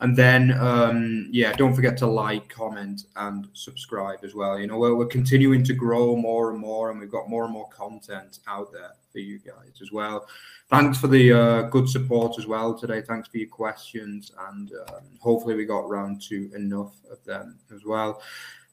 And 0.00 0.14
then, 0.14 0.52
um, 0.52 1.28
yeah, 1.30 1.54
don't 1.54 1.74
forget 1.74 1.96
to 1.98 2.06
like, 2.06 2.50
comment, 2.50 3.04
and 3.16 3.48
subscribe 3.54 4.24
as 4.24 4.34
well. 4.34 4.58
You 4.58 4.66
know, 4.66 4.78
we're, 4.78 4.94
we're 4.94 5.06
continuing 5.06 5.64
to 5.64 5.72
grow 5.72 6.14
more 6.16 6.50
and 6.50 6.58
more, 6.58 6.90
and 6.90 7.00
we've 7.00 7.10
got 7.10 7.30
more 7.30 7.44
and 7.44 7.52
more 7.52 7.68
content 7.70 8.40
out 8.46 8.72
there 8.72 8.92
for 9.10 9.20
you 9.20 9.38
guys 9.38 9.80
as 9.80 9.92
well. 9.92 10.28
Thanks 10.68 10.98
for 10.98 11.06
the 11.06 11.32
uh, 11.32 11.62
good 11.62 11.88
support 11.88 12.38
as 12.38 12.46
well 12.46 12.74
today. 12.74 13.00
Thanks 13.00 13.28
for 13.28 13.38
your 13.38 13.48
questions, 13.48 14.32
and 14.50 14.72
um, 14.88 15.04
hopefully 15.18 15.54
we 15.54 15.64
got 15.64 15.88
round 15.88 16.20
to 16.28 16.50
enough 16.54 16.92
of 17.10 17.24
them 17.24 17.58
as 17.74 17.86
well. 17.86 18.20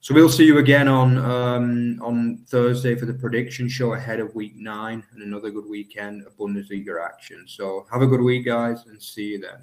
So 0.02 0.14
we'll 0.14 0.28
see 0.28 0.44
you 0.46 0.58
again 0.58 0.90
on 0.90 1.18
um, 1.20 2.02
on 2.02 2.40
Thursday 2.48 2.96
for 2.96 3.06
the 3.06 3.14
prediction 3.14 3.70
show 3.70 3.94
ahead 3.94 4.20
of 4.20 4.36
Week 4.36 4.58
Nine 4.58 5.02
and 5.14 5.24
another 5.24 5.50
good 5.50 5.66
weekend 5.66 6.28
of 6.28 6.36
Bundesliga 6.36 7.02
action. 7.02 7.46
So 7.48 7.86
have 7.90 8.02
a 8.02 8.08
good 8.08 8.20
week, 8.20 8.46
guys, 8.46 8.86
and 8.88 9.02
see 9.02 9.28
you 9.30 9.40
then. 9.40 9.62